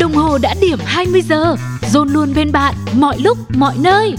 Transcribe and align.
Đồng 0.00 0.14
hồ 0.14 0.38
đã 0.38 0.54
điểm 0.60 0.78
20 0.84 1.22
giờ, 1.22 1.56
dồn 1.90 2.08
luôn 2.08 2.34
bên 2.34 2.52
bạn 2.52 2.74
mọi 2.94 3.18
lúc, 3.18 3.38
mọi 3.50 3.74
nơi. 3.78 4.14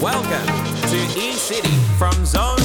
Welcome 0.00 0.46
to 0.82 0.98
E-City 1.16 1.74
from 1.98 2.24
Zone 2.24 2.63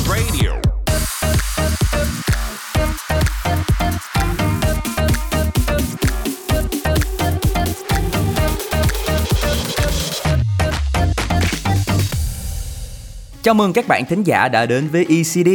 Chào 13.44 13.54
mừng 13.54 13.74
các 13.74 13.88
bạn 13.88 14.06
thính 14.06 14.24
giả 14.24 14.48
đã 14.48 14.66
đến 14.66 14.88
với 14.88 15.06
ECD. 15.10 15.50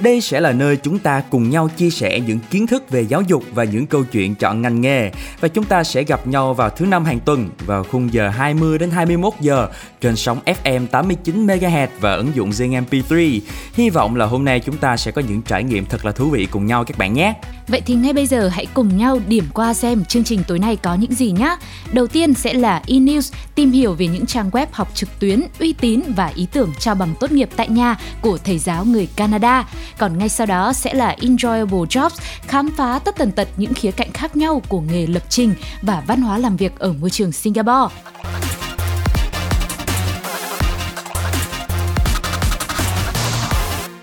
Đây 0.00 0.20
sẽ 0.20 0.40
là 0.40 0.52
nơi 0.52 0.76
chúng 0.76 0.98
ta 0.98 1.22
cùng 1.30 1.50
nhau 1.50 1.68
chia 1.76 1.90
sẻ 1.90 2.20
những 2.20 2.38
kiến 2.50 2.66
thức 2.66 2.90
về 2.90 3.02
giáo 3.02 3.22
dục 3.22 3.44
và 3.54 3.64
những 3.64 3.86
câu 3.86 4.04
chuyện 4.04 4.34
chọn 4.34 4.62
ngành 4.62 4.80
nghề. 4.80 5.10
Và 5.40 5.48
chúng 5.48 5.64
ta 5.64 5.84
sẽ 5.84 6.02
gặp 6.02 6.26
nhau 6.26 6.54
vào 6.54 6.70
thứ 6.70 6.86
năm 6.86 7.04
hàng 7.04 7.20
tuần 7.20 7.48
vào 7.66 7.84
khung 7.84 8.12
giờ 8.12 8.28
20 8.28 8.78
đến 8.78 8.90
21 8.90 9.32
giờ 9.40 9.68
trên 10.00 10.16
sóng 10.16 10.40
FM 10.64 10.86
89 10.86 11.46
MHz 11.46 11.86
và 12.00 12.14
ứng 12.14 12.34
dụng 12.34 12.50
Zing 12.50 12.84
MP3. 12.84 13.40
Hy 13.74 13.90
vọng 13.90 14.16
là 14.16 14.26
hôm 14.26 14.44
nay 14.44 14.60
chúng 14.60 14.76
ta 14.76 14.96
sẽ 14.96 15.10
có 15.10 15.22
những 15.28 15.42
trải 15.42 15.64
nghiệm 15.64 15.86
thật 15.86 16.04
là 16.04 16.12
thú 16.12 16.30
vị 16.30 16.48
cùng 16.50 16.66
nhau 16.66 16.84
các 16.84 16.98
bạn 16.98 17.14
nhé. 17.14 17.34
Vậy 17.68 17.82
thì 17.86 17.94
ngay 17.94 18.12
bây 18.12 18.26
giờ 18.26 18.48
hãy 18.48 18.66
cùng 18.74 18.96
nhau 18.96 19.20
điểm 19.26 19.44
qua 19.54 19.74
xem 19.74 20.04
chương 20.04 20.24
trình 20.24 20.42
tối 20.48 20.58
nay 20.58 20.76
có 20.76 20.94
những 20.94 21.14
gì 21.14 21.30
nhé. 21.30 21.56
Đầu 21.92 22.06
tiên 22.06 22.34
sẽ 22.34 22.54
là 22.54 22.82
E 22.86 22.96
News, 22.96 23.32
tìm 23.54 23.70
hiểu 23.70 23.94
về 23.94 24.06
những 24.06 24.26
trang 24.26 24.50
web 24.50 24.66
học 24.72 24.88
trực 24.94 25.08
tuyến 25.18 25.42
uy 25.60 25.72
tín 25.72 26.00
và 26.16 26.26
ý 26.34 26.46
tưởng 26.52 26.70
trao 26.78 26.94
bằng 26.94 27.14
tốt 27.22 27.32
nghiệp 27.32 27.48
tại 27.56 27.68
nhà 27.68 27.96
của 28.20 28.38
thầy 28.44 28.58
giáo 28.58 28.84
người 28.84 29.08
Canada. 29.16 29.68
Còn 29.98 30.18
ngay 30.18 30.28
sau 30.28 30.46
đó 30.46 30.72
sẽ 30.72 30.94
là 30.94 31.16
Enjoyable 31.20 31.86
Jobs, 31.86 32.20
khám 32.46 32.70
phá 32.76 32.98
tất 32.98 33.16
tần 33.16 33.32
tật 33.32 33.48
những 33.56 33.74
khía 33.74 33.90
cạnh 33.90 34.12
khác 34.12 34.36
nhau 34.36 34.62
của 34.68 34.80
nghề 34.80 35.06
lập 35.06 35.22
trình 35.28 35.54
và 35.82 36.02
văn 36.06 36.22
hóa 36.22 36.38
làm 36.38 36.56
việc 36.56 36.78
ở 36.78 36.92
môi 36.92 37.10
trường 37.10 37.32
Singapore. 37.32 37.94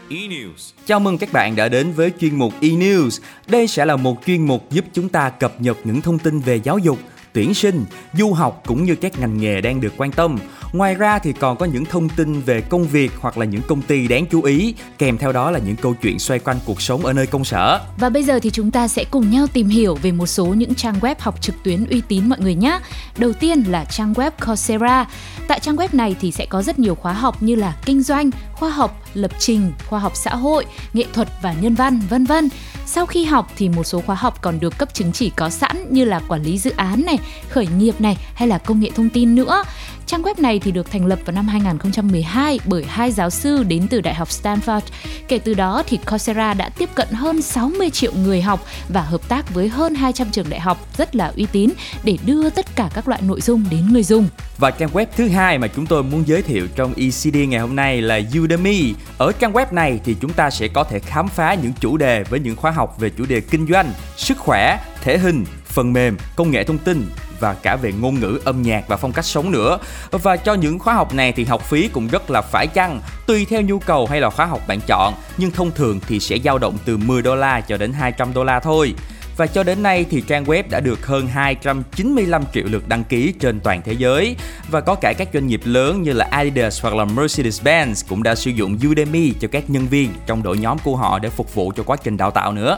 E-News. 0.09 0.71
Chào 0.85 0.99
mừng 0.99 1.17
các 1.17 1.33
bạn 1.33 1.55
đã 1.55 1.67
đến 1.67 1.91
với 1.91 2.11
chuyên 2.19 2.35
mục 2.35 2.53
E-News. 2.61 3.19
Đây 3.47 3.67
sẽ 3.67 3.85
là 3.85 3.95
một 3.95 4.17
chuyên 4.25 4.47
mục 4.47 4.71
giúp 4.71 4.85
chúng 4.93 5.09
ta 5.09 5.29
cập 5.29 5.61
nhật 5.61 5.77
những 5.83 6.01
thông 6.01 6.19
tin 6.19 6.39
về 6.39 6.59
giáo 6.63 6.77
dục, 6.77 6.99
tuyển 7.33 7.53
sinh, 7.53 7.85
du 8.13 8.33
học 8.33 8.63
cũng 8.65 8.83
như 8.83 8.95
các 8.95 9.19
ngành 9.19 9.37
nghề 9.37 9.61
đang 9.61 9.81
được 9.81 9.93
quan 9.97 10.11
tâm. 10.11 10.37
Ngoài 10.73 10.95
ra 10.95 11.19
thì 11.19 11.33
còn 11.33 11.57
có 11.57 11.65
những 11.65 11.85
thông 11.85 12.09
tin 12.09 12.41
về 12.41 12.61
công 12.61 12.87
việc 12.87 13.11
hoặc 13.19 13.37
là 13.37 13.45
những 13.45 13.61
công 13.67 13.81
ty 13.81 14.07
đáng 14.07 14.25
chú 14.25 14.41
ý, 14.41 14.73
kèm 14.97 15.17
theo 15.17 15.31
đó 15.31 15.51
là 15.51 15.59
những 15.59 15.75
câu 15.75 15.93
chuyện 16.01 16.19
xoay 16.19 16.39
quanh 16.39 16.59
cuộc 16.65 16.81
sống 16.81 17.05
ở 17.05 17.13
nơi 17.13 17.27
công 17.27 17.45
sở. 17.45 17.79
Và 17.97 18.09
bây 18.09 18.23
giờ 18.23 18.39
thì 18.39 18.49
chúng 18.49 18.71
ta 18.71 18.87
sẽ 18.87 19.05
cùng 19.11 19.31
nhau 19.31 19.47
tìm 19.47 19.67
hiểu 19.67 19.95
về 19.95 20.11
một 20.11 20.27
số 20.27 20.45
những 20.45 20.75
trang 20.75 20.99
web 20.99 21.15
học 21.19 21.41
trực 21.41 21.55
tuyến 21.63 21.85
uy 21.85 22.01
tín 22.07 22.29
mọi 22.29 22.39
người 22.39 22.55
nhé. 22.55 22.79
Đầu 23.17 23.33
tiên 23.33 23.63
là 23.67 23.85
trang 23.85 24.13
web 24.13 24.31
Coursera. 24.45 25.05
Tại 25.47 25.59
trang 25.59 25.75
web 25.75 25.87
này 25.91 26.15
thì 26.21 26.31
sẽ 26.31 26.45
có 26.45 26.61
rất 26.61 26.79
nhiều 26.79 26.95
khóa 26.95 27.13
học 27.13 27.43
như 27.43 27.55
là 27.55 27.75
kinh 27.85 28.03
doanh, 28.03 28.29
khoa 28.59 28.69
học, 28.69 29.01
lập 29.13 29.31
trình, 29.39 29.71
khoa 29.87 29.99
học 29.99 30.11
xã 30.15 30.35
hội, 30.35 30.65
nghệ 30.93 31.05
thuật 31.13 31.27
và 31.41 31.53
nhân 31.53 31.75
văn, 31.75 32.01
vân 32.09 32.25
vân. 32.25 32.49
Sau 32.85 33.05
khi 33.05 33.25
học 33.25 33.51
thì 33.57 33.69
một 33.69 33.83
số 33.83 34.01
khóa 34.01 34.15
học 34.15 34.41
còn 34.41 34.59
được 34.59 34.77
cấp 34.77 34.93
chứng 34.93 35.11
chỉ 35.11 35.29
có 35.29 35.49
sẵn 35.49 35.85
như 35.89 36.05
là 36.05 36.21
quản 36.27 36.43
lý 36.43 36.57
dự 36.57 36.71
án 36.75 37.03
này, 37.05 37.17
khởi 37.49 37.67
nghiệp 37.67 38.01
này 38.01 38.17
hay 38.33 38.47
là 38.47 38.57
công 38.57 38.79
nghệ 38.79 38.89
thông 38.95 39.09
tin 39.09 39.35
nữa. 39.35 39.63
Trang 40.09 40.23
web 40.23 40.33
này 40.37 40.59
thì 40.59 40.71
được 40.71 40.91
thành 40.91 41.05
lập 41.05 41.19
vào 41.25 41.35
năm 41.35 41.47
2012 41.47 42.59
bởi 42.65 42.83
hai 42.83 43.11
giáo 43.11 43.29
sư 43.29 43.63
đến 43.63 43.87
từ 43.89 44.01
Đại 44.01 44.13
học 44.13 44.27
Stanford. 44.27 44.81
Kể 45.27 45.39
từ 45.39 45.53
đó 45.53 45.83
thì 45.87 45.97
Coursera 46.09 46.53
đã 46.53 46.69
tiếp 46.69 46.89
cận 46.95 47.07
hơn 47.11 47.41
60 47.41 47.89
triệu 47.89 48.11
người 48.13 48.41
học 48.41 48.65
và 48.93 49.01
hợp 49.01 49.29
tác 49.29 49.53
với 49.53 49.69
hơn 49.69 49.95
200 49.95 50.31
trường 50.31 50.49
đại 50.49 50.59
học 50.59 50.97
rất 50.97 51.15
là 51.15 51.31
uy 51.35 51.47
tín 51.51 51.69
để 52.03 52.17
đưa 52.25 52.49
tất 52.49 52.75
cả 52.75 52.89
các 52.93 53.07
loại 53.07 53.21
nội 53.21 53.41
dung 53.41 53.65
đến 53.71 53.93
người 53.93 54.03
dùng. 54.03 54.27
Và 54.57 54.71
trang 54.71 54.89
web 54.93 55.05
thứ 55.15 55.27
hai 55.27 55.57
mà 55.57 55.67
chúng 55.67 55.85
tôi 55.85 56.03
muốn 56.03 56.23
giới 56.27 56.41
thiệu 56.41 56.67
trong 56.75 56.93
ECD 56.93 57.35
ngày 57.49 57.59
hôm 57.59 57.75
nay 57.75 58.01
là 58.01 58.19
Udemy. 58.39 58.93
Ở 59.17 59.31
trang 59.39 59.53
web 59.53 59.65
này 59.71 59.99
thì 60.05 60.15
chúng 60.21 60.33
ta 60.33 60.49
sẽ 60.49 60.67
có 60.67 60.83
thể 60.83 60.99
khám 60.99 61.27
phá 61.27 61.53
những 61.53 61.73
chủ 61.79 61.97
đề 61.97 62.23
với 62.23 62.39
những 62.39 62.55
khóa 62.55 62.71
học 62.71 62.99
về 62.99 63.09
chủ 63.17 63.25
đề 63.25 63.41
kinh 63.41 63.67
doanh, 63.67 63.91
sức 64.17 64.37
khỏe, 64.37 64.77
thể 65.01 65.17
hình, 65.17 65.45
phần 65.65 65.93
mềm, 65.93 66.17
công 66.35 66.51
nghệ 66.51 66.63
thông 66.63 66.77
tin 66.77 67.05
và 67.39 67.53
cả 67.53 67.75
về 67.75 67.91
ngôn 67.91 68.19
ngữ, 68.19 68.39
âm 68.45 68.61
nhạc 68.61 68.87
và 68.87 68.97
phong 68.97 69.11
cách 69.11 69.25
sống 69.25 69.51
nữa. 69.51 69.77
Và 70.11 70.37
cho 70.37 70.53
những 70.53 70.79
khóa 70.79 70.93
học 70.93 71.13
này 71.13 71.31
thì 71.31 71.45
học 71.45 71.69
phí 71.69 71.87
cũng 71.87 72.07
rất 72.07 72.31
là 72.31 72.41
phải 72.41 72.67
chăng, 72.67 73.01
tùy 73.27 73.45
theo 73.49 73.61
nhu 73.61 73.79
cầu 73.79 74.07
hay 74.07 74.21
là 74.21 74.29
khóa 74.29 74.45
học 74.45 74.61
bạn 74.67 74.79
chọn, 74.87 75.13
nhưng 75.37 75.51
thông 75.51 75.71
thường 75.71 75.99
thì 76.07 76.19
sẽ 76.19 76.37
dao 76.43 76.57
động 76.57 76.77
từ 76.85 76.97
10 76.97 77.21
đô 77.21 77.35
la 77.35 77.61
cho 77.61 77.77
đến 77.77 77.93
200 77.93 78.33
đô 78.33 78.43
la 78.43 78.59
thôi. 78.59 78.93
Và 79.37 79.47
cho 79.47 79.63
đến 79.63 79.83
nay 79.83 80.05
thì 80.09 80.21
trang 80.21 80.43
web 80.43 80.63
đã 80.69 80.79
được 80.79 81.07
hơn 81.07 81.27
295 81.27 82.43
triệu 82.53 82.63
lượt 82.67 82.87
đăng 82.87 83.03
ký 83.03 83.33
trên 83.39 83.59
toàn 83.59 83.81
thế 83.85 83.93
giới 83.93 84.35
và 84.71 84.81
có 84.81 84.95
cả 84.95 85.13
các 85.17 85.29
doanh 85.33 85.47
nghiệp 85.47 85.61
lớn 85.63 86.01
như 86.01 86.13
là 86.13 86.27
Adidas 86.31 86.81
hoặc 86.81 86.95
là 86.95 87.05
Mercedes-Benz 87.05 87.93
cũng 88.09 88.23
đã 88.23 88.35
sử 88.35 88.51
dụng 88.51 88.77
Udemy 88.89 89.33
cho 89.39 89.47
các 89.51 89.69
nhân 89.69 89.87
viên 89.87 90.13
trong 90.25 90.43
đội 90.43 90.57
nhóm 90.57 90.77
của 90.83 90.95
họ 90.95 91.19
để 91.19 91.29
phục 91.29 91.55
vụ 91.55 91.71
cho 91.75 91.83
quá 91.83 91.97
trình 92.03 92.17
đào 92.17 92.31
tạo 92.31 92.51
nữa. 92.51 92.77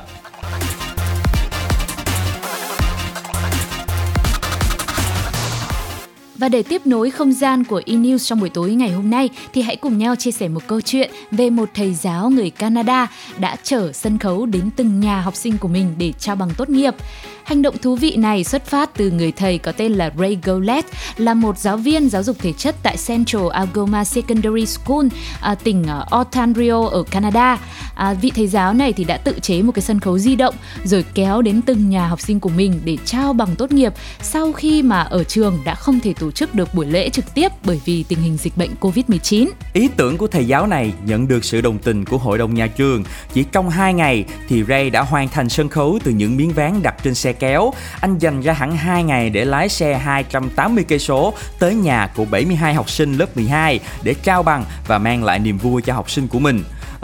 Và 6.42 6.50
để 6.50 6.64
tiếp 6.64 6.88
nối 6.88 7.10
không 7.10 7.34
gian 7.34 7.64
của 7.64 7.82
eNews 7.86 8.18
trong 8.18 8.40
buổi 8.40 8.50
tối 8.50 8.72
ngày 8.72 8.92
hôm 8.92 9.10
nay, 9.10 9.30
thì 9.54 9.62
hãy 9.62 9.76
cùng 9.76 9.98
nhau 9.98 10.16
chia 10.16 10.32
sẻ 10.32 10.48
một 10.48 10.68
câu 10.68 10.82
chuyện 10.82 11.12
về 11.32 11.50
một 11.50 11.70
thầy 11.74 11.94
giáo 11.94 12.30
người 12.30 12.50
Canada 12.50 13.08
đã 13.40 13.56
chở 13.64 13.92
sân 13.92 14.18
khấu 14.18 14.46
đến 14.46 14.70
từng 14.76 15.00
nhà 15.00 15.22
học 15.22 15.36
sinh 15.36 15.58
của 15.58 15.68
mình 15.68 15.96
để 15.98 16.14
trao 16.20 16.36
bằng 16.36 16.50
tốt 16.58 16.70
nghiệp. 16.70 16.96
Hành 17.44 17.62
động 17.62 17.78
thú 17.78 17.96
vị 17.96 18.16
này 18.16 18.44
xuất 18.44 18.66
phát 18.66 18.90
từ 18.98 19.12
người 19.12 19.32
thầy 19.32 19.58
có 19.58 19.72
tên 19.72 19.92
là 19.92 20.12
Ray 20.20 20.38
Golet, 20.44 20.86
là 21.18 21.34
một 21.34 21.58
giáo 21.58 21.78
viên 21.78 22.10
giáo 22.10 22.24
dục 22.24 22.38
thể 22.40 22.54
chất 22.54 22.76
tại 22.84 22.98
Central 23.08 23.50
Algoma 23.52 24.04
Secondary 24.04 24.66
School, 24.66 25.08
à, 25.42 25.56
tỉnh 25.56 25.84
à, 25.84 26.06
Ontario 26.10 26.86
ở 26.86 27.04
Canada. 27.04 27.58
À, 27.96 28.14
vị 28.14 28.32
thầy 28.36 28.48
giáo 28.48 28.74
này 28.74 28.94
thì 28.94 29.04
đã 29.04 29.18
tự 29.18 29.40
chế 29.42 29.62
một 29.62 29.72
cái 29.72 29.82
sân 29.82 30.00
khấu 30.00 30.18
di 30.18 30.36
động 30.36 30.56
rồi 30.84 31.06
kéo 31.14 31.42
đến 31.42 31.62
từng 31.62 31.90
nhà 31.90 32.08
học 32.08 32.22
sinh 32.22 32.40
của 32.40 32.50
mình 32.50 32.82
để 32.84 32.98
trao 33.06 33.34
bằng 33.34 33.56
tốt 33.56 33.72
nghiệp 33.72 33.94
sau 34.22 34.52
khi 34.52 34.82
mà 34.82 35.02
ở 35.02 35.24
trường 35.24 35.60
đã 35.66 35.76
không 35.76 36.00
thể 36.00 36.14
tổ 36.14 36.32
chức 36.32 36.56
được 36.56 36.74
buổi 36.74 36.86
lễ 36.86 37.10
trực 37.10 37.34
tiếp 37.34 37.52
bởi 37.66 37.82
vì 37.86 38.04
tình 38.04 38.20
hình 38.20 38.38
dịch 38.38 38.58
bệnh 38.58 38.70
Covid-19. 38.82 39.48
Ý 39.74 39.90
tưởng 39.98 40.18
của 40.18 40.28
thầy 40.28 40.46
giáo 40.46 40.68
này 40.68 40.94
nhận 41.06 41.28
được 41.28 41.46
sự 41.46 41.62
đồng 41.62 41.80
tình 41.80 42.06
của 42.06 42.18
hội 42.18 42.38
đồng 42.38 42.54
nhà 42.54 42.68
trường. 42.68 43.04
Chỉ 43.34 43.44
trong 43.52 43.70
2 43.70 43.94
ngày 43.94 44.26
thì 44.48 44.64
Ray 44.64 44.90
đã 44.90 45.02
hoàn 45.02 45.28
thành 45.28 45.50
sân 45.50 45.70
khấu 45.70 46.00
từ 46.04 46.12
những 46.12 46.38
miếng 46.38 46.54
ván 46.54 46.82
đặt 46.84 46.96
trên 47.04 47.16
xe 47.16 47.31
kéo. 47.34 47.74
Anh 48.02 48.18
dành 48.18 48.42
ra 48.42 48.54
hẳn 48.54 48.78
2 48.78 49.04
ngày 49.04 49.30
để 49.30 49.46
lái 49.46 49.70
xe 49.70 49.98
280 49.98 50.86
cây 50.88 51.00
số 51.00 51.34
tới 51.60 51.76
nhà 51.76 52.10
của 52.16 52.26
72 52.26 52.74
học 52.74 52.90
sinh 52.90 53.14
lớp 53.14 53.36
12 53.36 53.80
để 54.04 54.14
trao 54.24 54.44
bằng 54.44 54.66
và 54.88 54.98
mang 54.98 55.24
lại 55.24 55.40
niềm 55.40 55.58
vui 55.58 55.82
cho 55.82 55.94
học 55.94 56.10
sinh 56.10 56.28
của 56.28 56.40
mình. 56.40 56.64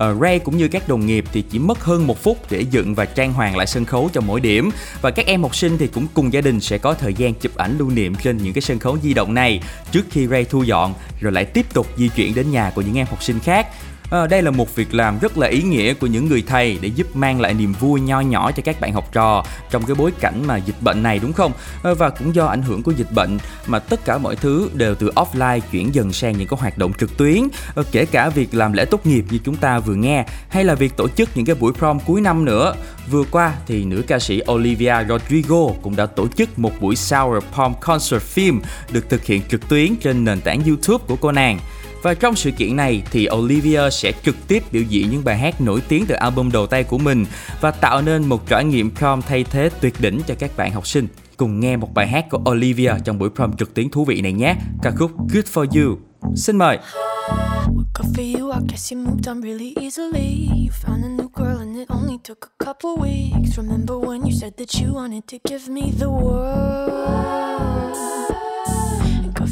Uh, 0.09 0.21
Ray 0.21 0.39
cũng 0.39 0.57
như 0.57 0.67
các 0.67 0.89
đồng 0.89 1.05
nghiệp 1.05 1.25
thì 1.33 1.41
chỉ 1.41 1.59
mất 1.59 1.83
hơn 1.83 2.07
một 2.07 2.23
phút 2.23 2.37
để 2.49 2.61
dựng 2.61 2.95
và 2.95 3.05
trang 3.05 3.33
hoàng 3.33 3.57
lại 3.57 3.67
sân 3.67 3.85
khấu 3.85 4.09
cho 4.13 4.21
mỗi 4.21 4.41
điểm 4.41 4.69
và 5.01 5.11
các 5.11 5.25
em 5.25 5.43
học 5.43 5.55
sinh 5.55 5.77
thì 5.77 5.87
cũng 5.87 6.07
cùng 6.13 6.33
gia 6.33 6.41
đình 6.41 6.59
sẽ 6.59 6.77
có 6.77 6.93
thời 6.93 7.13
gian 7.13 7.33
chụp 7.33 7.55
ảnh 7.55 7.77
lưu 7.77 7.89
niệm 7.89 8.15
trên 8.15 8.37
những 8.37 8.53
cái 8.53 8.61
sân 8.61 8.79
khấu 8.79 8.97
di 9.03 9.13
động 9.13 9.33
này 9.33 9.61
trước 9.91 10.05
khi 10.11 10.27
Ray 10.27 10.45
thu 10.45 10.63
dọn 10.63 10.93
rồi 11.19 11.31
lại 11.31 11.45
tiếp 11.45 11.73
tục 11.73 11.87
di 11.97 12.09
chuyển 12.09 12.35
đến 12.35 12.51
nhà 12.51 12.71
của 12.75 12.81
những 12.81 12.97
em 12.97 13.07
học 13.07 13.23
sinh 13.23 13.39
khác 13.39 13.67
À, 14.11 14.27
đây 14.27 14.41
là 14.41 14.51
một 14.51 14.75
việc 14.75 14.93
làm 14.93 15.19
rất 15.19 15.37
là 15.37 15.47
ý 15.47 15.61
nghĩa 15.61 15.93
của 15.93 16.07
những 16.07 16.29
người 16.29 16.43
thầy 16.47 16.79
để 16.81 16.87
giúp 16.87 17.15
mang 17.15 17.41
lại 17.41 17.53
niềm 17.53 17.73
vui 17.79 18.01
nho 18.01 18.19
nhỏ 18.19 18.51
cho 18.51 18.63
các 18.65 18.81
bạn 18.81 18.93
học 18.93 19.09
trò 19.13 19.45
trong 19.71 19.85
cái 19.85 19.95
bối 19.95 20.11
cảnh 20.19 20.43
mà 20.47 20.57
dịch 20.57 20.81
bệnh 20.81 21.03
này 21.03 21.19
đúng 21.19 21.33
không? 21.33 21.51
À, 21.83 21.93
và 21.93 22.09
cũng 22.09 22.35
do 22.35 22.45
ảnh 22.45 22.61
hưởng 22.61 22.83
của 22.83 22.91
dịch 22.91 23.11
bệnh 23.11 23.37
mà 23.67 23.79
tất 23.79 24.05
cả 24.05 24.17
mọi 24.17 24.35
thứ 24.35 24.69
đều 24.73 24.95
từ 24.95 25.11
offline 25.15 25.59
chuyển 25.71 25.95
dần 25.95 26.13
sang 26.13 26.37
những 26.37 26.47
cái 26.47 26.57
hoạt 26.61 26.77
động 26.77 26.91
trực 26.99 27.17
tuyến, 27.17 27.47
à, 27.75 27.83
kể 27.91 28.05
cả 28.05 28.29
việc 28.29 28.53
làm 28.53 28.73
lễ 28.73 28.85
tốt 28.85 29.05
nghiệp 29.05 29.25
như 29.29 29.39
chúng 29.43 29.55
ta 29.55 29.79
vừa 29.79 29.95
nghe 29.95 30.25
hay 30.49 30.63
là 30.63 30.75
việc 30.75 30.97
tổ 30.97 31.07
chức 31.07 31.29
những 31.35 31.45
cái 31.45 31.55
buổi 31.55 31.73
prom 31.73 31.99
cuối 31.99 32.21
năm 32.21 32.45
nữa. 32.45 32.75
Vừa 33.11 33.23
qua 33.31 33.53
thì 33.67 33.85
nữ 33.85 34.03
ca 34.07 34.19
sĩ 34.19 34.41
Olivia 34.51 34.95
Rodrigo 35.09 35.67
cũng 35.81 35.95
đã 35.95 36.05
tổ 36.05 36.27
chức 36.27 36.59
một 36.59 36.71
buổi 36.81 36.95
Sour 36.95 37.43
Prom 37.53 37.73
Concert 37.81 38.23
Film 38.35 38.59
được 38.91 39.09
thực 39.09 39.25
hiện 39.25 39.41
trực 39.49 39.69
tuyến 39.69 39.95
trên 39.95 40.25
nền 40.25 40.41
tảng 40.41 40.63
YouTube 40.63 41.03
của 41.07 41.15
cô 41.15 41.31
nàng. 41.31 41.59
Và 42.01 42.13
trong 42.13 42.35
sự 42.35 42.51
kiện 42.51 42.75
này 42.75 43.03
thì 43.11 43.27
Olivia 43.35 43.89
sẽ 43.91 44.11
trực 44.23 44.35
tiếp 44.47 44.63
biểu 44.71 44.83
diễn 44.83 45.09
những 45.09 45.23
bài 45.23 45.37
hát 45.37 45.61
nổi 45.61 45.81
tiếng 45.87 46.05
từ 46.05 46.15
album 46.15 46.51
đầu 46.51 46.67
tay 46.67 46.83
của 46.83 46.97
mình 46.97 47.25
và 47.61 47.71
tạo 47.71 48.01
nên 48.01 48.25
một 48.29 48.47
trải 48.47 48.65
nghiệm 48.65 48.95
prom 48.95 49.21
thay 49.21 49.43
thế 49.43 49.69
tuyệt 49.81 49.93
đỉnh 49.99 50.21
cho 50.27 50.35
các 50.39 50.51
bạn 50.57 50.71
học 50.71 50.87
sinh. 50.87 51.07
Cùng 51.37 51.59
nghe 51.59 51.77
một 51.77 51.93
bài 51.93 52.07
hát 52.07 52.25
của 52.29 52.39
Olivia 52.49 52.93
trong 53.05 53.19
buổi 53.19 53.29
prom 53.35 53.57
trực 53.57 53.73
tuyến 53.73 53.89
thú 53.89 54.05
vị 54.05 54.21
này 54.21 54.33
nhé. 54.33 54.55
Ca 54.81 54.91
khúc 54.91 55.11
Good 55.33 55.45
For 55.53 55.65
You. 55.81 55.97
Xin 56.35 56.57
mời. 56.57 56.77
Good 57.93 58.15
for 58.15 58.39
you, 58.39 58.51
I 58.51 58.59
guess 58.69 58.93
you 58.93 58.99
moved 58.99 59.27
on 59.27 59.41
really 59.41 59.73
easily. 59.75 60.49
You 60.49 60.71
found 60.83 61.03
a 61.03 61.09
new 61.09 61.29
girl 61.35 61.59
and 61.59 61.77
it 61.77 61.89
only 61.89 62.17
took 62.23 62.37
a 62.41 62.65
couple 62.65 62.91
weeks. 62.91 63.57
Remember 63.57 63.95
when 63.95 64.21
you 64.21 64.31
said 64.31 64.53
that 64.57 64.81
you 64.81 64.93
wanted 64.93 65.23
to 65.27 65.37
give 65.49 65.67
me 65.69 65.91
the 65.99 66.07
world? 66.07 67.76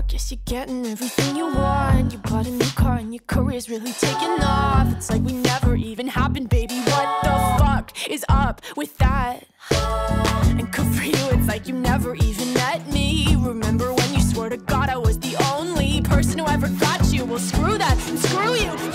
I 0.00 0.02
guess 0.04 0.30
you're 0.32 0.40
getting 0.46 0.86
everything 0.86 1.36
you 1.36 1.44
want. 1.44 2.10
You 2.10 2.18
bought 2.20 2.46
a 2.46 2.50
new 2.50 2.70
car 2.70 2.96
and 2.96 3.12
your 3.12 3.22
career's 3.26 3.68
really 3.68 3.92
taking 3.92 4.42
off. 4.42 4.90
It's 4.96 5.10
like 5.10 5.20
we 5.20 5.34
never 5.34 5.76
even 5.76 6.08
happened, 6.08 6.48
baby. 6.48 6.76
What 6.76 7.22
the 7.22 7.62
fuck 7.62 8.08
is 8.08 8.24
up 8.30 8.62
with 8.78 8.96
that? 8.96 9.44
And 9.70 10.72
good 10.72 10.86
for 10.94 11.04
you, 11.04 11.38
it's 11.38 11.46
like 11.46 11.68
you 11.68 11.74
never 11.74 12.14
even 12.14 12.54
met 12.54 12.90
me. 12.90 13.36
Remember 13.40 13.92
when 13.92 14.14
you 14.14 14.22
swore 14.22 14.48
to 14.48 14.56
God 14.56 14.88
I 14.88 14.96
was 14.96 15.18
the 15.18 15.36
only 15.52 16.00
person 16.00 16.38
who 16.38 16.46
ever 16.46 16.70
got 16.80 17.12
you? 17.12 17.26
Well, 17.26 17.38
screw 17.38 17.76
that 17.76 17.98
screw 17.98 18.54
you. 18.54 18.89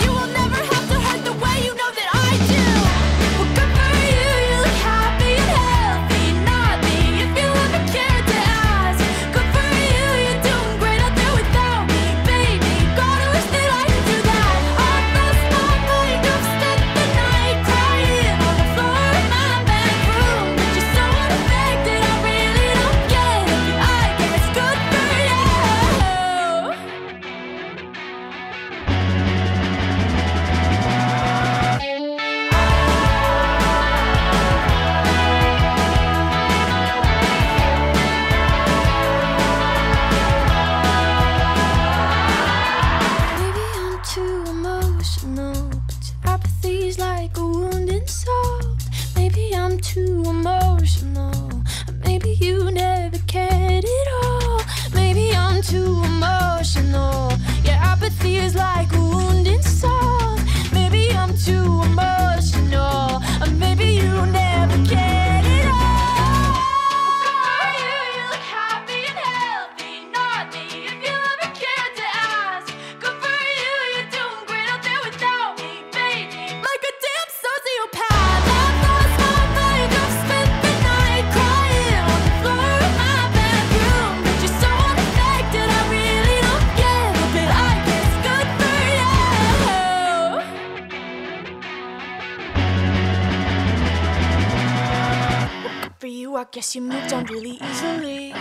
I 96.37 96.43
guess 96.51 96.75
you 96.75 96.83
moved 96.83 97.13
on 97.13 97.25
really 97.29 97.57
easily. 97.61 98.33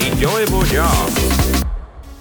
Enjoyable 0.00 0.64
job. 0.72 1.10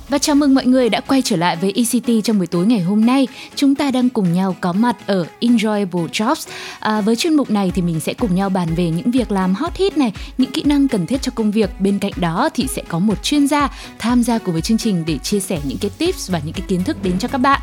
Và 0.10 0.18
chào 0.18 0.36
mừng 0.36 0.56
mọi 0.56 0.66
người 0.66 0.90
đã 0.90 1.02
quay 1.02 1.22
trở 1.22 1.36
lại 1.36 1.56
với 1.56 1.74
ECT 1.76 2.26
trong 2.26 2.38
buổi 2.38 2.48
tối 2.48 2.66
ngày 2.66 2.80
hôm 2.80 3.06
nay. 3.06 3.28
Chúng 3.56 3.76
ta 3.76 3.92
đang 3.92 4.10
cùng 4.10 4.34
nhau 4.34 4.56
có 4.62 4.74
mặt 4.74 5.08
ở 5.08 5.26
Enjoyable 5.40 6.08
Jobs. 6.08 6.48
À, 6.80 7.02
với 7.02 7.16
chuyên 7.16 7.34
mục 7.34 7.50
này 7.50 7.72
thì 7.76 7.82
mình 7.82 8.00
sẽ 8.00 8.14
cùng 8.14 8.36
nhau 8.36 8.50
bàn 8.50 8.68
về 8.76 8.90
những 8.90 9.12
việc 9.12 9.32
làm 9.32 9.56
hot 9.56 9.76
hit 9.76 9.98
này, 9.98 10.14
những 10.38 10.52
kỹ 10.52 10.64
năng 10.66 10.88
cần 10.88 11.08
thiết 11.08 11.22
cho 11.22 11.32
công 11.36 11.52
việc. 11.52 11.70
Bên 11.80 12.00
cạnh 12.00 12.12
đó 12.16 12.50
thì 12.54 12.68
sẽ 12.68 12.84
có 12.88 13.00
một 13.00 13.24
chuyên 13.24 13.48
gia 13.48 13.70
tham 14.00 14.24
gia 14.24 14.38
cùng 14.38 14.54
với 14.54 14.62
chương 14.62 14.78
trình 14.78 15.04
để 15.08 15.18
chia 15.18 15.40
sẻ 15.40 15.60
những 15.64 15.78
cái 15.78 15.92
tips 15.98 16.32
và 16.32 16.42
những 16.44 16.54
cái 16.54 16.66
kiến 16.68 16.84
thức 16.84 17.04
đến 17.04 17.20
cho 17.20 17.28
các 17.28 17.38
bạn. 17.38 17.62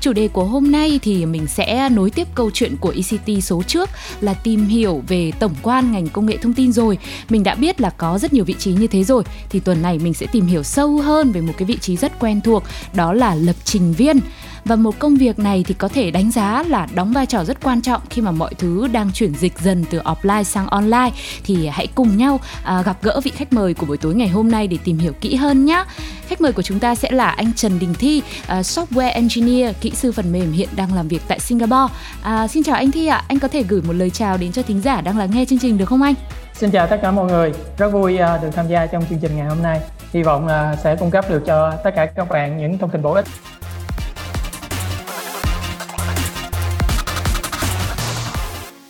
Chủ 0.00 0.12
đề 0.12 0.28
của 0.28 0.44
hôm 0.44 0.70
nay 0.70 1.00
thì 1.02 1.26
mình 1.26 1.46
sẽ 1.46 1.88
nối 1.88 2.10
tiếp 2.10 2.28
câu 2.34 2.50
chuyện 2.54 2.76
của 2.76 2.88
ICT 2.88 3.44
số 3.44 3.62
trước 3.62 3.90
là 4.20 4.34
tìm 4.34 4.66
hiểu 4.66 5.02
về 5.08 5.32
tổng 5.38 5.54
quan 5.62 5.92
ngành 5.92 6.08
công 6.08 6.26
nghệ 6.26 6.36
thông 6.36 6.52
tin 6.52 6.72
rồi. 6.72 6.98
Mình 7.28 7.42
đã 7.42 7.54
biết 7.54 7.80
là 7.80 7.90
có 7.90 8.18
rất 8.18 8.32
nhiều 8.32 8.44
vị 8.44 8.54
trí 8.58 8.72
như 8.72 8.86
thế 8.86 9.04
rồi, 9.04 9.22
thì 9.50 9.60
tuần 9.60 9.82
này 9.82 9.98
mình 9.98 10.14
sẽ 10.14 10.26
tìm 10.32 10.46
hiểu 10.46 10.62
sâu 10.62 10.98
hơn 10.98 11.32
về 11.32 11.40
một 11.40 11.52
cái 11.58 11.66
vị 11.66 11.78
trí 11.80 11.96
rất 11.96 12.18
quen 12.20 12.40
thuộc, 12.40 12.62
đó 12.94 13.12
là 13.12 13.34
lập 13.34 13.56
trình 13.64 13.92
viên. 13.92 14.20
Và 14.66 14.76
một 14.76 14.98
công 14.98 15.16
việc 15.16 15.38
này 15.38 15.64
thì 15.66 15.74
có 15.74 15.88
thể 15.88 16.10
đánh 16.10 16.30
giá 16.30 16.64
là 16.68 16.86
đóng 16.94 17.12
vai 17.12 17.26
trò 17.26 17.44
rất 17.44 17.64
quan 17.64 17.80
trọng 17.80 18.00
khi 18.10 18.22
mà 18.22 18.30
mọi 18.30 18.54
thứ 18.54 18.88
đang 18.92 19.12
chuyển 19.12 19.34
dịch 19.34 19.58
dần 19.58 19.84
từ 19.90 19.98
offline 19.98 20.42
sang 20.42 20.66
online 20.66 21.10
thì 21.44 21.66
hãy 21.66 21.86
cùng 21.94 22.16
nhau 22.16 22.40
à, 22.64 22.82
gặp 22.82 22.96
gỡ 23.02 23.20
vị 23.24 23.30
khách 23.30 23.52
mời 23.52 23.74
của 23.74 23.86
buổi 23.86 23.96
tối 23.96 24.14
ngày 24.14 24.28
hôm 24.28 24.50
nay 24.50 24.66
để 24.66 24.78
tìm 24.84 24.98
hiểu 24.98 25.12
kỹ 25.20 25.34
hơn 25.34 25.64
nhé. 25.64 25.84
Khách 26.26 26.40
mời 26.40 26.52
của 26.52 26.62
chúng 26.62 26.78
ta 26.78 26.94
sẽ 26.94 27.10
là 27.10 27.28
anh 27.28 27.52
Trần 27.52 27.78
Đình 27.78 27.94
Thi, 27.94 28.22
à, 28.46 28.60
software 28.60 29.12
engineer, 29.12 29.76
kỹ 29.80 29.92
sư 29.94 30.12
phần 30.12 30.32
mềm 30.32 30.52
hiện 30.52 30.68
đang 30.76 30.94
làm 30.94 31.08
việc 31.08 31.22
tại 31.28 31.40
Singapore. 31.40 31.94
À, 32.22 32.48
xin 32.48 32.62
chào 32.62 32.74
anh 32.74 32.90
Thi 32.90 33.06
ạ, 33.06 33.24
anh 33.28 33.38
có 33.38 33.48
thể 33.48 33.62
gửi 33.62 33.82
một 33.82 33.92
lời 33.92 34.10
chào 34.10 34.36
đến 34.36 34.52
cho 34.52 34.62
thính 34.62 34.80
giả 34.80 35.00
đang 35.00 35.18
lắng 35.18 35.30
nghe 35.34 35.44
chương 35.44 35.58
trình 35.58 35.78
được 35.78 35.86
không 35.86 36.02
anh? 36.02 36.14
Xin 36.54 36.70
chào 36.70 36.86
tất 36.86 36.96
cả 37.02 37.10
mọi 37.10 37.26
người, 37.26 37.52
rất 37.78 37.88
vui 37.88 38.16
à, 38.16 38.38
được 38.42 38.50
tham 38.52 38.68
gia 38.68 38.86
trong 38.86 39.04
chương 39.10 39.18
trình 39.18 39.36
ngày 39.36 39.46
hôm 39.46 39.62
nay. 39.62 39.80
Hy 40.12 40.22
vọng 40.22 40.48
à, 40.48 40.76
sẽ 40.84 40.96
cung 40.96 41.10
cấp 41.10 41.24
được 41.30 41.42
cho 41.46 41.72
tất 41.84 41.90
cả 41.96 42.06
các 42.06 42.28
bạn 42.28 42.58
những 42.58 42.78
thông 42.78 42.90
tin 42.90 43.02
bổ 43.02 43.12
ích. 43.12 43.26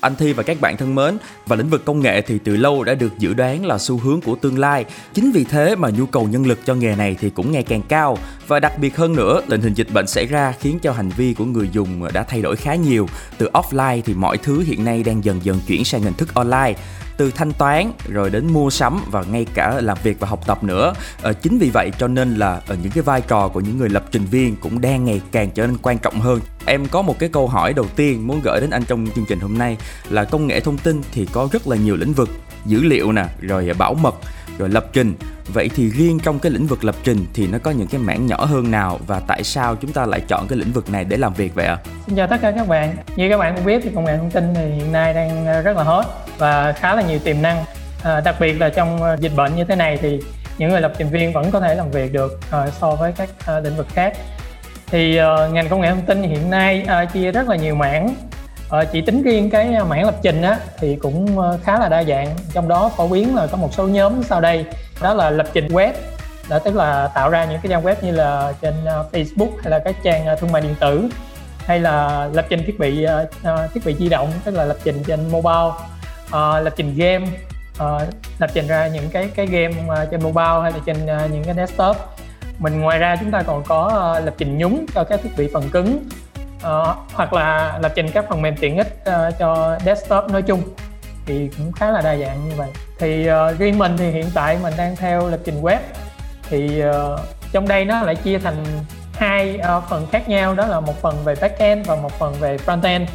Anh 0.07 0.17
Thi 0.17 0.33
và 0.33 0.43
các 0.43 0.61
bạn 0.61 0.77
thân 0.77 0.95
mến, 0.95 1.19
và 1.47 1.57
lĩnh 1.57 1.69
vực 1.69 1.85
công 1.85 2.01
nghệ 2.01 2.21
thì 2.21 2.39
từ 2.45 2.57
lâu 2.57 2.85
đã 2.85 2.95
được 2.95 3.19
dự 3.19 3.35
đoán 3.35 3.67
là 3.67 3.79
xu 3.79 3.99
hướng 3.99 4.21
của 4.21 4.37
tương 4.37 4.59
lai. 4.59 4.85
Chính 5.15 5.31
vì 5.31 5.45
thế 5.45 5.77
mà 5.77 5.91
nhu 5.91 6.07
cầu 6.07 6.29
nhân 6.29 6.47
lực 6.47 6.59
cho 6.67 6.75
nghề 6.75 6.97
này 6.97 7.17
thì 7.21 7.31
cũng 7.31 7.53
ngày 7.53 7.63
càng 7.63 7.83
cao 7.89 8.19
và 8.47 8.61
đặc 8.61 8.79
biệt 8.79 8.97
hơn 8.97 9.17
nữa, 9.17 9.41
tình 9.49 9.61
hình 9.61 9.75
dịch 9.75 9.93
bệnh 9.93 10.07
xảy 10.07 10.27
ra 10.27 10.53
khiến 10.61 10.79
cho 10.83 10.93
hành 10.93 11.09
vi 11.09 11.35
của 11.35 11.45
người 11.45 11.69
dùng 11.73 12.13
đã 12.13 12.23
thay 12.23 12.43
đổi 12.43 12.57
khá 12.57 12.75
nhiều. 12.75 13.09
Từ 13.39 13.51
offline 13.53 14.01
thì 14.05 14.15
mọi 14.15 14.39
thứ 14.39 14.61
hiện 14.61 14.85
nay 14.85 15.03
đang 15.03 15.25
dần 15.25 15.41
dần 15.43 15.61
chuyển 15.67 15.85
sang 15.85 16.03
hình 16.03 16.15
thức 16.15 16.35
online 16.35 16.75
từ 17.17 17.31
thanh 17.31 17.53
toán 17.53 17.93
rồi 18.09 18.31
đến 18.31 18.53
mua 18.53 18.71
sắm 18.71 19.01
và 19.11 19.23
ngay 19.23 19.47
cả 19.55 19.81
làm 19.81 19.99
việc 20.03 20.21
và 20.21 20.29
học 20.29 20.47
tập 20.47 20.65
nữa. 20.65 20.95
À, 21.23 21.33
chính 21.33 21.59
vì 21.59 21.71
vậy 21.71 21.91
cho 21.99 22.09
nên 22.09 22.35
là 22.35 22.61
ở 22.67 22.77
những 22.83 22.93
cái 22.93 23.03
vai 23.03 23.21
trò 23.21 23.49
của 23.49 23.61
những 23.61 23.79
người 23.79 23.89
lập 23.89 24.05
trình 24.11 24.25
viên 24.25 24.57
cũng 24.57 24.81
đang 24.81 25.05
ngày 25.05 25.21
càng 25.33 25.51
trở 25.51 25.67
nên 25.67 25.77
quan 25.83 25.99
trọng 25.99 26.21
hơn. 26.21 26.41
Em 26.65 26.87
có 26.87 27.03
một 27.03 27.19
cái 27.19 27.29
câu 27.29 27.49
hỏi 27.49 27.73
đầu 27.73 27.87
tiên 27.97 28.27
muốn 28.27 28.41
gửi 28.45 28.61
đến 28.61 28.71
anh 28.71 28.85
trong 28.85 29.07
chương 29.17 29.27
trình 29.29 29.41
hôm 29.41 29.59
nay 29.59 29.77
là 30.11 30.25
công 30.25 30.47
nghệ 30.47 30.61
thông 30.61 30.79
tin 30.79 31.03
thì 31.13 31.27
có 31.33 31.49
rất 31.53 31.69
là 31.69 31.77
nhiều 31.77 31.97
lĩnh 31.97 32.13
vực 32.13 32.31
dữ 32.67 32.83
liệu 32.83 33.13
nè 33.13 33.27
rồi 33.41 33.71
bảo 33.79 33.95
mật 33.95 34.15
rồi 34.59 34.69
lập 34.69 34.87
trình 34.93 35.15
vậy 35.49 35.71
thì 35.77 35.91
riêng 35.91 36.19
trong 36.23 36.39
cái 36.39 36.53
lĩnh 36.53 36.67
vực 36.67 36.85
lập 36.85 36.95
trình 37.05 37.27
thì 37.35 37.47
nó 37.47 37.59
có 37.59 37.71
những 37.71 37.89
cái 37.89 38.01
mảng 38.01 38.27
nhỏ 38.27 38.45
hơn 38.45 38.71
nào 38.71 38.99
và 39.07 39.21
tại 39.27 39.45
sao 39.45 39.77
chúng 39.77 39.93
ta 39.93 40.07
lại 40.07 40.21
chọn 40.29 40.49
cái 40.49 40.59
lĩnh 40.59 40.73
vực 40.73 40.91
này 40.91 41.05
để 41.05 41.17
làm 41.17 41.35
việc 41.35 41.55
vậy 41.55 41.67
ạ 41.67 41.79
Xin 42.07 42.17
chào 42.17 42.27
tất 42.27 42.37
cả 42.43 42.51
các 42.51 42.69
bạn. 42.69 42.97
Như 43.17 43.29
các 43.29 43.39
bạn 43.39 43.55
cũng 43.55 43.65
biết 43.65 43.81
thì 43.85 43.91
công 43.95 44.05
nghệ 44.05 44.17
thông 44.17 44.31
tin 44.31 44.55
thì 44.55 44.71
hiện 44.71 44.93
nay 44.93 45.15
đang 45.15 45.63
rất 45.63 45.77
là 45.77 45.83
hot 45.83 46.05
và 46.39 46.73
khá 46.73 46.95
là 46.95 47.03
nhiều 47.03 47.19
tiềm 47.19 47.43
năng. 47.43 47.65
À, 48.03 48.21
đặc 48.21 48.37
biệt 48.41 48.53
là 48.53 48.69
trong 48.69 49.03
à, 49.03 49.17
dịch 49.21 49.33
bệnh 49.37 49.57
như 49.57 49.65
thế 49.65 49.77
này 49.77 49.99
thì 50.03 50.21
những 50.59 50.71
người 50.71 50.81
lập 50.81 50.93
trình 50.99 51.09
viên 51.09 51.33
vẫn 51.33 51.51
có 51.51 51.61
thể 51.61 51.75
làm 51.75 51.91
việc 51.91 52.13
được 52.13 52.41
à, 52.51 52.71
so 52.81 52.91
với 52.91 53.13
các 53.13 53.29
à, 53.47 53.61
lĩnh 53.61 53.77
vực 53.77 53.87
khác. 53.95 54.17
Thì 54.87 55.17
à, 55.17 55.49
ngành 55.53 55.69
công 55.69 55.81
nghệ 55.81 55.91
thông 55.91 56.07
tin 56.07 56.23
hiện 56.23 56.51
nay 56.51 56.85
à, 56.87 57.05
chia 57.05 57.33
rất 57.33 57.49
là 57.49 57.57
nhiều 57.57 57.75
mảng. 57.75 58.15
À, 58.71 58.85
chỉ 58.85 59.01
tính 59.01 59.23
riêng 59.23 59.51
cái 59.51 59.75
à, 59.75 59.85
mảng 59.85 60.05
lập 60.05 60.15
trình 60.23 60.43
á, 60.43 60.59
thì 60.79 60.97
cũng 60.97 61.41
à, 61.41 61.49
khá 61.65 61.79
là 61.79 61.89
đa 61.89 62.05
dạng. 62.05 62.29
Trong 62.53 62.69
đó 62.69 62.91
phổ 62.97 63.09
biến 63.09 63.35
là 63.35 63.47
có 63.47 63.57
một 63.57 63.75
số 63.75 63.89
nhóm 63.89 64.23
sau 64.23 64.41
đây 64.41 64.65
đó 65.03 65.15
là 65.15 65.31
lập 65.31 65.47
trình 65.53 65.69
web, 65.69 65.93
đó 66.49 66.59
tức 66.59 66.75
là 66.75 67.09
tạo 67.15 67.31
ra 67.31 67.45
những 67.45 67.61
cái 67.63 67.71
trang 67.71 67.83
web 67.85 67.95
như 68.03 68.11
là 68.11 68.53
trên 68.61 68.75
ờ, 68.85 69.09
Facebook 69.13 69.51
hay 69.63 69.71
là 69.71 69.79
các 69.79 69.97
trang 70.03 70.27
ờ, 70.27 70.37
thương 70.37 70.53
mại 70.53 70.63
điện 70.63 70.75
tử 70.81 71.09
hay 71.59 71.81
là 71.81 72.29
lập 72.33 72.47
trình 72.49 72.63
thiết 72.67 72.79
bị 72.79 73.07
uh, 73.07 73.73
thiết 73.75 73.87
bị 73.87 73.95
di 73.95 74.09
động 74.09 74.33
tức 74.45 74.55
là 74.55 74.65
lập 74.65 74.77
trình 74.85 75.03
trên 75.07 75.31
mobile 75.31 75.71
uh, 76.27 76.65
lập 76.65 76.73
trình 76.77 76.95
game 76.97 77.27
uh, 77.83 78.03
lập 78.39 78.51
trình 78.55 78.67
ra 78.67 78.87
những 78.87 79.11
cái 79.11 79.31
cái 79.35 79.47
game 79.47 79.75
uh, 79.89 80.11
trên 80.11 80.23
mobile 80.23 80.61
hay 80.63 80.73
là 80.73 80.79
trên 80.87 80.97
uh, 80.97 81.31
những 81.31 81.45
cái 81.45 81.55
desktop. 81.55 81.97
Mình 82.59 82.81
ngoài 82.81 82.99
ra 82.99 83.17
chúng 83.21 83.31
ta 83.31 83.43
còn 83.43 83.65
có 83.65 84.15
uh, 84.19 84.25
lập 84.25 84.35
trình 84.39 84.59
nhúng 84.59 84.87
cho 84.95 85.05
các 85.05 85.21
thiết 85.23 85.31
bị 85.37 85.49
phần 85.53 85.71
cứng 85.71 86.09
uh, 86.57 86.97
hoặc 87.13 87.33
là 87.33 87.79
lập 87.83 87.93
trình 87.95 88.09
các 88.15 88.25
phần 88.29 88.43
mềm 88.43 88.57
tiện 88.57 88.77
ích 88.77 88.99
uh, 89.09 89.39
cho 89.39 89.79
desktop 89.85 90.31
nói 90.31 90.43
chung 90.43 90.63
thì 91.27 91.51
cũng 91.57 91.73
khá 91.73 91.91
là 91.91 92.01
đa 92.01 92.17
dạng 92.17 92.49
như 92.49 92.55
vậy. 92.57 92.69
Thì 92.99 93.29
uh, 93.31 93.59
riêng 93.59 93.79
mình 93.79 93.97
thì 93.97 94.11
hiện 94.11 94.31
tại 94.35 94.59
mình 94.63 94.75
đang 94.77 94.97
theo 94.97 95.29
lập 95.29 95.41
trình 95.45 95.63
web. 95.63 95.79
Thì 96.49 96.83
uh, 96.85 97.21
trong 97.53 97.69
đây 97.69 97.85
nó 97.85 98.03
lại 98.03 98.15
chia 98.15 98.39
thành 98.39 98.65
hai 99.13 99.61
uh, 99.77 99.85
phần 99.89 100.07
khác 100.13 100.29
nhau. 100.29 100.55
Đó 100.55 100.67
là 100.67 100.81
một 100.81 101.03
phần 101.03 101.25
về 101.25 101.35
backend 101.41 101.87
và 101.87 101.97
một 101.97 102.13
phần 102.19 102.35
về 102.41 102.57
frontend. 102.67 103.07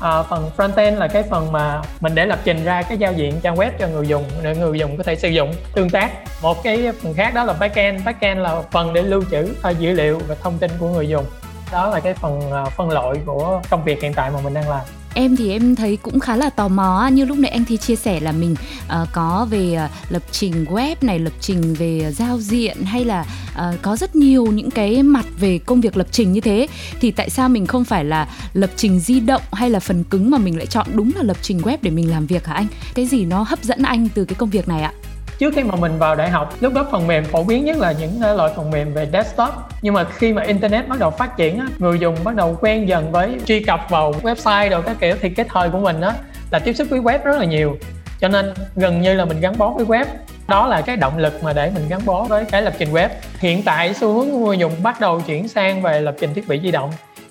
À, 0.00 0.22
phần 0.22 0.50
frontend 0.56 0.98
là 0.98 1.08
cái 1.08 1.22
phần 1.22 1.52
mà 1.52 1.82
mình 2.00 2.14
để 2.14 2.26
lập 2.26 2.38
trình 2.44 2.64
ra 2.64 2.82
cái 2.82 2.98
giao 2.98 3.12
diện 3.12 3.40
trang 3.40 3.56
web 3.56 3.70
cho 3.78 3.88
người 3.88 4.06
dùng 4.06 4.24
để 4.42 4.54
người 4.54 4.78
dùng 4.78 4.96
có 4.96 5.02
thể 5.02 5.16
sử 5.16 5.28
dụng 5.28 5.54
tương 5.74 5.90
tác. 5.90 6.10
Một 6.42 6.62
cái 6.62 6.92
phần 7.02 7.14
khác 7.14 7.34
đó 7.34 7.44
là 7.44 7.52
backend. 7.52 8.04
Backend 8.04 8.40
là 8.40 8.62
phần 8.70 8.92
để 8.92 9.02
lưu 9.02 9.24
trữ 9.30 9.54
uh, 9.70 9.78
dữ 9.78 9.92
liệu 9.92 10.20
và 10.28 10.34
thông 10.42 10.58
tin 10.58 10.70
của 10.78 10.88
người 10.88 11.08
dùng. 11.08 11.24
Đó 11.72 11.88
là 11.88 12.00
cái 12.00 12.14
phần 12.14 12.52
uh, 12.64 12.72
phân 12.72 12.90
loại 12.90 13.16
của 13.26 13.60
công 13.70 13.84
việc 13.84 14.02
hiện 14.02 14.14
tại 14.14 14.30
mà 14.30 14.40
mình 14.44 14.54
đang 14.54 14.68
làm 14.68 14.80
em 15.16 15.36
thì 15.36 15.50
em 15.50 15.76
thấy 15.76 15.96
cũng 15.96 16.20
khá 16.20 16.36
là 16.36 16.50
tò 16.50 16.68
mò 16.68 17.08
như 17.12 17.24
lúc 17.24 17.38
nãy 17.38 17.50
anh 17.50 17.64
thì 17.64 17.76
chia 17.76 17.96
sẻ 17.96 18.20
là 18.20 18.32
mình 18.32 18.56
uh, 19.02 19.08
có 19.12 19.46
về 19.50 19.78
uh, 19.84 20.12
lập 20.12 20.22
trình 20.30 20.64
web 20.64 20.96
này 21.00 21.18
lập 21.18 21.32
trình 21.40 21.74
về 21.74 22.00
ờ, 22.04 22.10
giao 22.10 22.38
diện 22.38 22.82
hay 22.84 23.04
là 23.04 23.26
uh, 23.52 23.82
có 23.82 23.96
rất 23.96 24.16
nhiều 24.16 24.46
những 24.46 24.70
cái 24.70 25.02
mặt 25.02 25.26
về 25.40 25.58
công 25.58 25.80
việc 25.80 25.96
lập 25.96 26.06
trình 26.10 26.32
như 26.32 26.40
thế. 26.40 26.66
Thì 27.00 27.10
tại 27.10 27.30
sao 27.30 27.48
mình 27.48 27.66
không 27.66 27.84
phải 27.84 28.04
là 28.04 28.28
lập 28.52 28.70
trình 28.76 29.00
di 29.00 29.20
động 29.20 29.42
hay 29.52 29.70
là 29.70 29.80
phần 29.80 30.04
cứng 30.04 30.30
mà 30.30 30.38
mình 30.38 30.56
lại 30.56 30.66
chọn 30.66 30.86
đúng 30.94 31.12
là 31.16 31.22
lập 31.22 31.36
trình 31.42 31.58
web 31.58 31.78
để 31.82 31.90
mình 31.90 32.10
làm 32.10 32.26
việc 32.26 32.46
hả 32.46 32.54
anh? 32.54 32.66
Cái 32.94 33.06
gì 33.06 33.24
nó 33.24 33.42
hấp 33.42 33.64
dẫn 33.64 33.82
anh 33.82 34.08
từ 34.14 34.24
cái 34.24 34.34
công 34.34 34.50
việc 34.50 34.68
này 34.68 34.82
ạ? 34.82 34.92
Trước 35.38 35.54
khi 35.54 35.62
mà 35.62 35.76
mình 35.76 35.98
vào 35.98 36.14
đại 36.14 36.30
học, 36.30 36.54
lúc 36.60 36.74
đó 36.74 36.86
phần 36.90 37.06
mềm 37.06 37.24
phổ 37.24 37.44
biến 37.44 37.64
nhất 37.64 37.76
là 37.76 37.92
những 37.92 38.36
loại 38.36 38.52
phần 38.56 38.70
mềm 38.70 38.94
về 38.94 39.08
desktop. 39.12 39.54
Nhưng 39.82 39.94
mà 39.94 40.04
khi 40.04 40.32
mà 40.32 40.42
internet 40.42 40.88
bắt 40.88 40.98
đầu 40.98 41.10
phát 41.10 41.36
triển 41.36 41.60
người 41.78 41.98
dùng 41.98 42.16
bắt 42.24 42.34
đầu 42.34 42.58
quen 42.60 42.88
dần 42.88 43.12
với 43.12 43.38
truy 43.46 43.60
cập 43.64 43.80
vào 43.90 44.12
website 44.22 44.70
rồi 44.70 44.82
các 44.82 44.96
kiểu 45.00 45.16
thì 45.20 45.30
cái 45.30 45.46
thời 45.48 45.70
của 45.70 45.78
mình 45.78 46.00
đó 46.00 46.12
là 46.50 46.58
tiếp 46.58 46.72
xúc 46.72 46.86
với 46.90 47.00
web 47.00 47.18
rất 47.24 47.38
là 47.38 47.44
nhiều. 47.44 47.76
Cho 48.20 48.28
nên 48.28 48.54
gần 48.76 49.00
như 49.00 49.14
là 49.14 49.24
mình 49.24 49.40
gắn 49.40 49.58
bó 49.58 49.68
với 49.68 49.84
web. 49.84 50.04
Đó 50.48 50.66
là 50.66 50.80
cái 50.80 50.96
động 50.96 51.18
lực 51.18 51.44
mà 51.44 51.52
để 51.52 51.70
mình 51.74 51.88
gắn 51.88 52.00
bó 52.04 52.24
với 52.24 52.44
cái 52.44 52.62
lập 52.62 52.74
trình 52.78 52.92
web. 52.92 53.08
Hiện 53.38 53.62
tại 53.62 53.94
xu 53.94 54.12
hướng 54.12 54.30
của 54.30 54.38
người 54.38 54.58
dùng 54.58 54.72
bắt 54.82 55.00
đầu 55.00 55.20
chuyển 55.20 55.48
sang 55.48 55.82
về 55.82 56.00
lập 56.00 56.14
trình 56.20 56.34
thiết 56.34 56.48
bị 56.48 56.60
di 56.62 56.70
động. 56.70 56.90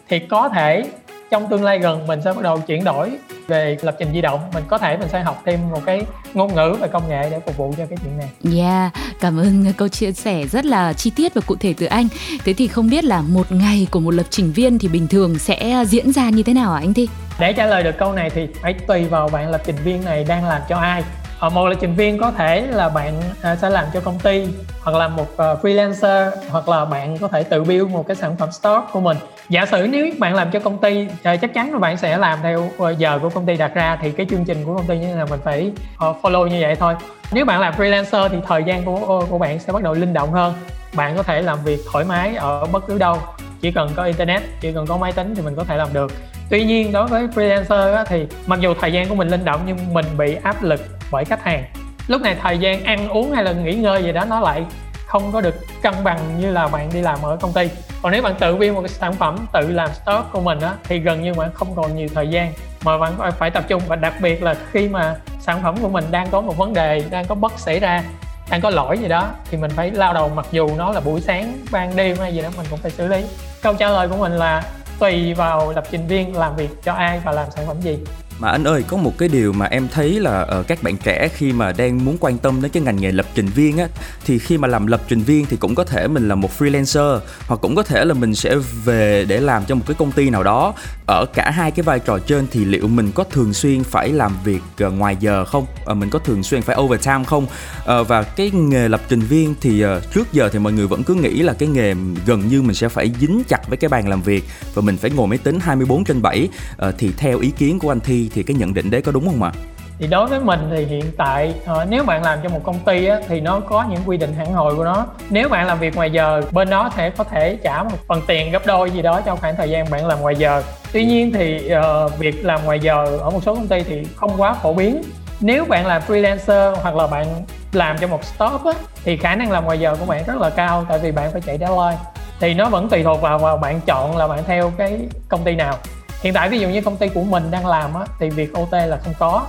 Thì 0.09 0.19
có 0.19 0.49
thể 0.49 0.83
trong 1.31 1.49
tương 1.49 1.63
lai 1.63 1.79
gần 1.79 2.07
mình 2.07 2.19
sẽ 2.23 2.33
bắt 2.33 2.41
đầu 2.41 2.57
chuyển 2.57 2.83
đổi 2.83 3.11
về 3.47 3.77
lập 3.81 3.95
trình 3.99 4.09
di 4.13 4.21
động 4.21 4.39
mình 4.53 4.63
có 4.67 4.77
thể 4.77 4.97
mình 4.97 5.07
sẽ 5.11 5.21
học 5.21 5.41
thêm 5.45 5.59
một 5.71 5.81
cái 5.85 6.01
ngôn 6.33 6.55
ngữ 6.55 6.77
và 6.79 6.87
công 6.87 7.09
nghệ 7.09 7.29
để 7.29 7.39
phục 7.45 7.57
vụ 7.57 7.73
cho 7.77 7.85
cái 7.85 7.97
chuyện 8.03 8.17
này. 8.17 8.57
Yeah, 8.57 8.93
cảm 9.19 9.39
ơn 9.39 9.73
câu 9.77 9.87
chia 9.87 10.11
sẻ 10.11 10.47
rất 10.47 10.65
là 10.65 10.93
chi 10.93 11.11
tiết 11.15 11.33
và 11.33 11.41
cụ 11.45 11.55
thể 11.59 11.73
từ 11.77 11.85
anh. 11.85 12.07
Thế 12.45 12.53
thì 12.53 12.67
không 12.67 12.89
biết 12.89 13.03
là 13.03 13.21
một 13.21 13.51
ngày 13.51 13.87
của 13.91 13.99
một 13.99 14.11
lập 14.11 14.25
trình 14.29 14.51
viên 14.51 14.79
thì 14.79 14.87
bình 14.87 15.07
thường 15.07 15.39
sẽ 15.39 15.83
diễn 15.87 16.11
ra 16.11 16.29
như 16.29 16.43
thế 16.43 16.53
nào 16.53 16.73
hả 16.73 16.79
anh 16.79 16.93
Thi? 16.93 17.07
Để 17.39 17.53
trả 17.53 17.65
lời 17.65 17.83
được 17.83 17.97
câu 17.97 18.13
này 18.13 18.29
thì 18.29 18.47
phải 18.61 18.73
tùy 18.87 19.05
vào 19.05 19.29
bạn 19.29 19.49
lập 19.49 19.61
trình 19.65 19.75
viên 19.83 20.05
này 20.05 20.23
đang 20.23 20.45
làm 20.45 20.61
cho 20.69 20.77
ai 20.77 21.03
Ờ, 21.45 21.49
một 21.49 21.67
lập 21.67 21.75
trình 21.81 21.95
viên 21.95 22.17
có 22.17 22.31
thể 22.31 22.61
là 22.61 22.89
bạn 22.89 23.13
à, 23.41 23.55
sẽ 23.55 23.69
làm 23.69 23.85
cho 23.93 23.99
công 23.99 24.19
ty 24.19 24.47
hoặc 24.81 24.97
là 24.97 25.07
một 25.07 25.27
ờ, 25.37 25.57
freelancer 25.61 26.31
hoặc 26.49 26.69
là 26.69 26.85
bạn 26.85 27.17
có 27.17 27.27
thể 27.27 27.43
tự 27.43 27.63
build 27.63 27.89
một 27.89 28.07
cái 28.07 28.15
sản 28.15 28.35
phẩm 28.37 28.51
stock 28.51 28.91
của 28.91 28.99
mình. 28.99 29.17
Giả 29.49 29.65
sử 29.65 29.87
nếu 29.91 30.07
bạn 30.19 30.35
làm 30.35 30.51
cho 30.51 30.59
công 30.59 30.77
ty 30.77 31.07
ờ, 31.23 31.37
chắc 31.37 31.53
chắn 31.53 31.73
là 31.73 31.79
bạn 31.79 31.97
sẽ 31.97 32.17
làm 32.17 32.39
theo 32.43 32.69
giờ 32.97 33.19
của 33.21 33.29
công 33.29 33.45
ty 33.45 33.57
đặt 33.57 33.73
ra 33.73 33.97
thì 34.01 34.11
cái 34.11 34.25
chương 34.29 34.45
trình 34.45 34.65
của 34.65 34.75
công 34.75 34.87
ty 34.87 34.97
như 34.97 35.07
thế 35.07 35.13
nào 35.13 35.27
mình 35.29 35.39
phải 35.43 35.71
follow 35.99 36.47
như 36.47 36.57
vậy 36.61 36.75
thôi. 36.75 36.95
Nếu 37.31 37.45
bạn 37.45 37.59
làm 37.59 37.73
freelancer 37.73 38.29
thì 38.29 38.37
thời 38.47 38.63
gian 38.63 38.85
của 38.85 39.25
của 39.29 39.37
bạn 39.37 39.59
sẽ 39.59 39.73
bắt 39.73 39.83
đầu 39.83 39.93
linh 39.93 40.13
động 40.13 40.31
hơn. 40.31 40.53
Bạn 40.95 41.17
có 41.17 41.23
thể 41.23 41.41
làm 41.41 41.63
việc 41.63 41.79
thoải 41.91 42.05
mái 42.05 42.35
ở 42.35 42.65
bất 42.65 42.87
cứ 42.87 42.97
đâu 42.97 43.17
chỉ 43.61 43.71
cần 43.71 43.89
có 43.95 44.03
internet 44.03 44.41
chỉ 44.61 44.71
cần 44.71 44.85
có 44.87 44.97
máy 44.97 45.11
tính 45.11 45.35
thì 45.35 45.41
mình 45.41 45.55
có 45.55 45.63
thể 45.63 45.77
làm 45.77 45.93
được. 45.93 46.11
Tuy 46.49 46.63
nhiên 46.63 46.91
đối 46.91 47.07
với 47.07 47.27
freelancer 47.27 47.93
á, 47.95 48.03
thì 48.07 48.27
mặc 48.47 48.59
dù 48.59 48.73
thời 48.81 48.93
gian 48.93 49.09
của 49.09 49.15
mình 49.15 49.27
linh 49.27 49.45
động 49.45 49.61
nhưng 49.65 49.93
mình 49.93 50.05
bị 50.17 50.37
áp 50.43 50.63
lực 50.63 50.81
bởi 51.15 51.25
khách 51.25 51.43
hàng. 51.43 51.63
Lúc 52.07 52.21
này 52.21 52.35
thời 52.41 52.57
gian 52.57 52.83
ăn 52.83 53.09
uống 53.09 53.31
hay 53.31 53.43
là 53.43 53.51
nghỉ 53.51 53.73
ngơi 53.73 54.03
gì 54.03 54.11
đó 54.11 54.25
nó 54.25 54.39
lại 54.39 54.65
không 55.05 55.31
có 55.31 55.41
được 55.41 55.55
cân 55.81 55.93
bằng 56.03 56.19
như 56.39 56.51
là 56.51 56.67
bạn 56.67 56.89
đi 56.93 57.01
làm 57.01 57.21
ở 57.21 57.37
công 57.41 57.53
ty. 57.53 57.69
Còn 58.01 58.11
nếu 58.11 58.21
bạn 58.21 58.35
tự 58.39 58.55
biên 58.55 58.73
một 58.73 58.81
cái 58.81 58.89
sản 58.89 59.13
phẩm, 59.13 59.45
tự 59.53 59.71
làm 59.71 59.89
stock 59.93 60.31
của 60.31 60.41
mình 60.41 60.59
á, 60.59 60.73
thì 60.83 60.99
gần 60.99 61.23
như 61.23 61.33
bạn 61.33 61.49
không 61.53 61.75
còn 61.75 61.95
nhiều 61.95 62.07
thời 62.15 62.27
gian 62.27 62.53
mà 62.83 62.97
bạn 62.97 63.31
phải 63.37 63.49
tập 63.49 63.63
trung. 63.67 63.81
Và 63.87 63.95
đặc 63.95 64.13
biệt 64.21 64.43
là 64.43 64.55
khi 64.71 64.87
mà 64.87 65.15
sản 65.39 65.63
phẩm 65.63 65.75
của 65.81 65.89
mình 65.89 66.05
đang 66.11 66.29
có 66.29 66.41
một 66.41 66.57
vấn 66.57 66.73
đề, 66.73 67.03
đang 67.09 67.25
có 67.25 67.35
bất 67.35 67.59
xảy 67.59 67.79
ra, 67.79 68.03
đang 68.49 68.61
có 68.61 68.69
lỗi 68.69 68.97
gì 68.97 69.07
đó, 69.07 69.29
thì 69.51 69.57
mình 69.57 69.71
phải 69.71 69.91
lao 69.91 70.13
đầu 70.13 70.29
mặc 70.29 70.45
dù 70.51 70.69
nó 70.77 70.91
là 70.91 70.99
buổi 70.99 71.21
sáng, 71.21 71.57
ban 71.71 71.95
đêm 71.95 72.17
hay 72.17 72.33
gì 72.33 72.41
đó, 72.41 72.49
mình 72.57 72.65
cũng 72.69 72.79
phải 72.79 72.91
xử 72.91 73.07
lý. 73.07 73.25
Câu 73.61 73.73
trả 73.73 73.89
lời 73.89 74.07
của 74.07 74.17
mình 74.17 74.31
là 74.31 74.63
tùy 74.99 75.33
vào 75.33 75.71
lập 75.71 75.83
trình 75.91 76.07
viên 76.07 76.37
làm 76.37 76.55
việc 76.55 76.69
cho 76.83 76.93
ai 76.93 77.21
và 77.23 77.31
làm 77.31 77.51
sản 77.51 77.67
phẩm 77.67 77.81
gì 77.81 77.99
mà 78.39 78.49
anh 78.49 78.63
ơi, 78.63 78.83
có 78.87 78.97
một 78.97 79.17
cái 79.17 79.29
điều 79.29 79.53
mà 79.53 79.65
em 79.65 79.87
thấy 79.91 80.19
là 80.19 80.41
ở 80.41 80.63
các 80.63 80.83
bạn 80.83 80.97
trẻ 80.97 81.29
khi 81.35 81.53
mà 81.53 81.71
đang 81.71 82.05
muốn 82.05 82.17
quan 82.19 82.37
tâm 82.37 82.61
đến 82.61 82.71
cái 82.71 82.83
ngành 82.83 82.95
nghề 82.95 83.11
lập 83.11 83.25
trình 83.35 83.47
viên 83.47 83.77
á, 83.77 83.87
thì 84.25 84.39
khi 84.39 84.57
mà 84.57 84.67
làm 84.67 84.87
lập 84.87 85.01
trình 85.07 85.21
viên 85.21 85.45
thì 85.45 85.57
cũng 85.57 85.75
có 85.75 85.83
thể 85.83 86.07
mình 86.07 86.27
là 86.27 86.35
một 86.35 86.49
freelancer, 86.59 87.19
hoặc 87.47 87.59
cũng 87.61 87.75
có 87.75 87.83
thể 87.83 88.05
là 88.05 88.13
mình 88.13 88.35
sẽ 88.35 88.55
về 88.85 89.25
để 89.27 89.39
làm 89.39 89.65
cho 89.65 89.75
một 89.75 89.83
cái 89.87 89.95
công 89.99 90.11
ty 90.11 90.29
nào 90.29 90.43
đó 90.43 90.73
ở 91.05 91.25
cả 91.25 91.51
hai 91.51 91.71
cái 91.71 91.83
vai 91.83 91.99
trò 91.99 92.19
trên 92.19 92.47
thì 92.51 92.65
liệu 92.65 92.87
mình 92.87 93.11
có 93.15 93.23
thường 93.23 93.53
xuyên 93.53 93.83
phải 93.83 94.09
làm 94.09 94.31
việc 94.43 94.61
ờ, 94.79 94.89
ngoài 94.89 95.17
giờ 95.19 95.45
không? 95.45 95.65
À, 95.85 95.93
mình 95.93 96.09
có 96.09 96.19
thường 96.19 96.43
xuyên 96.43 96.61
phải 96.61 96.77
overtime 96.79 97.23
không? 97.23 97.47
À, 97.85 98.01
và 98.01 98.23
cái 98.23 98.51
nghề 98.51 98.87
lập 98.87 99.01
trình 99.09 99.19
viên 99.19 99.55
thì 99.61 99.83
trước 100.13 100.33
giờ 100.33 100.49
thì 100.49 100.59
mọi 100.59 100.73
người 100.73 100.87
vẫn 100.87 101.03
cứ 101.03 101.13
nghĩ 101.13 101.41
là 101.41 101.53
cái 101.53 101.69
nghề 101.69 101.93
gần 102.25 102.47
như 102.47 102.61
mình 102.61 102.75
sẽ 102.75 102.89
phải 102.89 103.11
dính 103.19 103.43
chặt 103.47 103.69
với 103.69 103.77
cái 103.77 103.89
bàn 103.89 104.07
làm 104.07 104.21
việc 104.21 104.43
và 104.73 104.81
mình 104.81 104.97
phải 104.97 105.11
ngồi 105.11 105.27
máy 105.27 105.37
tính 105.37 105.59
24 105.59 106.03
trên 106.03 106.21
7 106.21 106.49
thì 106.97 107.11
theo 107.17 107.39
ý 107.39 107.51
kiến 107.51 107.79
của 107.79 107.91
anh 107.91 107.99
Thi 107.99 108.29
thì 108.33 108.43
cái 108.43 108.57
nhận 108.57 108.73
định 108.73 108.91
đấy 108.91 109.01
có 109.01 109.11
đúng 109.11 109.25
không 109.25 109.43
ạ? 109.43 109.51
Thì 109.99 110.07
đối 110.07 110.27
với 110.27 110.39
mình 110.39 110.69
thì 110.71 110.85
hiện 110.85 111.11
tại 111.17 111.53
ờ, 111.65 111.85
nếu 111.89 112.03
bạn 112.03 112.23
làm 112.23 112.39
cho 112.43 112.49
một 112.49 112.59
công 112.63 112.79
ty 112.79 113.05
á, 113.05 113.17
thì 113.27 113.41
nó 113.41 113.59
có 113.59 113.85
những 113.89 113.99
quy 114.05 114.17
định 114.17 114.33
hẳn 114.33 114.53
hồi 114.53 114.75
của 114.75 114.83
nó. 114.83 115.05
Nếu 115.29 115.49
bạn 115.49 115.67
làm 115.67 115.79
việc 115.79 115.95
ngoài 115.95 116.11
giờ 116.11 116.41
bên 116.51 116.69
đó 116.69 116.89
sẽ 116.95 117.09
có 117.09 117.23
thể 117.23 117.57
trả 117.63 117.83
một 117.83 117.97
phần 118.07 118.21
tiền 118.27 118.51
gấp 118.51 118.65
đôi 118.65 118.91
gì 118.91 119.01
đó 119.01 119.21
trong 119.25 119.37
khoảng 119.41 119.55
thời 119.55 119.69
gian 119.69 119.89
bạn 119.89 120.07
làm 120.07 120.21
ngoài 120.21 120.35
giờ. 120.35 120.63
Tuy 120.93 121.05
nhiên 121.05 121.31
thì 121.33 121.71
uh, 122.05 122.19
việc 122.19 122.45
làm 122.45 122.65
ngoài 122.65 122.79
giờ 122.79 123.05
ở 123.21 123.29
một 123.29 123.43
số 123.43 123.55
công 123.55 123.67
ty 123.67 123.83
thì 123.83 124.07
không 124.15 124.31
quá 124.37 124.53
phổ 124.53 124.73
biến. 124.73 125.01
Nếu 125.39 125.65
bạn 125.65 125.87
làm 125.87 126.01
freelancer 126.07 126.75
hoặc 126.75 126.95
là 126.95 127.07
bạn 127.07 127.25
làm 127.71 127.97
cho 127.97 128.07
một 128.07 128.23
stop 128.23 128.65
á, 128.65 128.73
thì 129.03 129.17
khả 129.17 129.35
năng 129.35 129.51
làm 129.51 129.65
ngoài 129.65 129.79
giờ 129.79 129.95
của 129.99 130.05
bạn 130.05 130.23
rất 130.27 130.35
là 130.37 130.49
cao 130.49 130.85
tại 130.89 130.99
vì 130.99 131.11
bạn 131.11 131.31
phải 131.31 131.41
chạy 131.41 131.57
deadline. 131.57 131.97
Thì 132.39 132.53
nó 132.53 132.69
vẫn 132.69 132.89
tùy 132.89 133.03
thuộc 133.03 133.21
vào 133.21 133.37
vào 133.37 133.57
bạn 133.57 133.81
chọn 133.85 134.17
là 134.17 134.27
bạn 134.27 134.43
theo 134.47 134.71
cái 134.77 134.99
công 135.29 135.43
ty 135.43 135.55
nào. 135.55 135.77
Hiện 136.21 136.33
tại 136.33 136.49
ví 136.49 136.59
dụ 136.59 136.69
như 136.69 136.81
công 136.81 136.97
ty 136.97 137.09
của 137.09 137.23
mình 137.23 137.51
đang 137.51 137.67
làm 137.67 137.93
á, 137.93 138.05
thì 138.19 138.29
việc 138.29 138.53
OT 138.53 138.71
là 138.71 138.97
không 139.03 139.13
có 139.19 139.45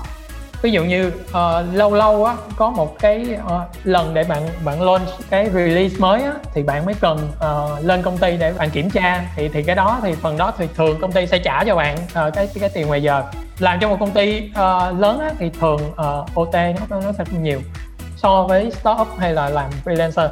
ví 0.63 0.71
dụ 0.73 0.85
như 0.85 1.13
uh, 1.31 1.75
lâu 1.75 1.95
lâu 1.95 2.25
á 2.25 2.35
có 2.57 2.71
một 2.71 2.99
cái 2.99 3.27
uh, 3.47 3.53
lần 3.85 4.15
để 4.15 4.25
bạn 4.25 4.49
bạn 4.65 4.83
launch 4.83 5.09
cái 5.31 5.51
release 5.51 5.97
mới 5.99 6.23
á 6.23 6.33
thì 6.55 6.63
bạn 6.63 6.87
mới 6.87 6.95
cần 7.01 7.29
uh, 7.37 7.85
lên 7.85 8.03
công 8.03 8.19
ty 8.19 8.37
để 8.37 8.53
bạn 8.53 8.71
kiểm 8.71 8.91
tra. 8.91 9.25
Thì 9.37 9.49
thì 9.49 9.63
cái 9.63 9.77
đó 9.77 9.99
thì 10.03 10.13
phần 10.13 10.37
đó 10.37 10.53
thì 10.59 10.69
thường 10.77 11.01
công 11.01 11.13
ty 11.13 11.27
sẽ 11.27 11.39
trả 11.39 11.65
cho 11.65 11.77
bạn 11.77 11.97
uh, 11.97 12.35
cái 12.35 12.49
cái 12.61 12.71
tiền 12.75 12.87
ngoài 12.87 13.03
giờ. 13.03 13.25
Làm 13.59 13.79
cho 13.81 13.89
một 13.89 13.97
công 14.01 14.11
ty 14.11 14.51
uh, 14.51 15.01
lớn 15.01 15.21
á, 15.21 15.31
thì 15.39 15.51
thường 15.61 15.81
uh, 15.91 16.35
OT 16.35 16.55
nó 16.55 17.01
nó 17.01 17.13
sẽ 17.19 17.25
không 17.25 17.43
nhiều 17.43 17.61
so 18.17 18.43
với 18.43 18.71
startup 18.71 19.09
hay 19.19 19.33
là 19.33 19.49
làm 19.49 19.71
freelancer. 19.85 20.29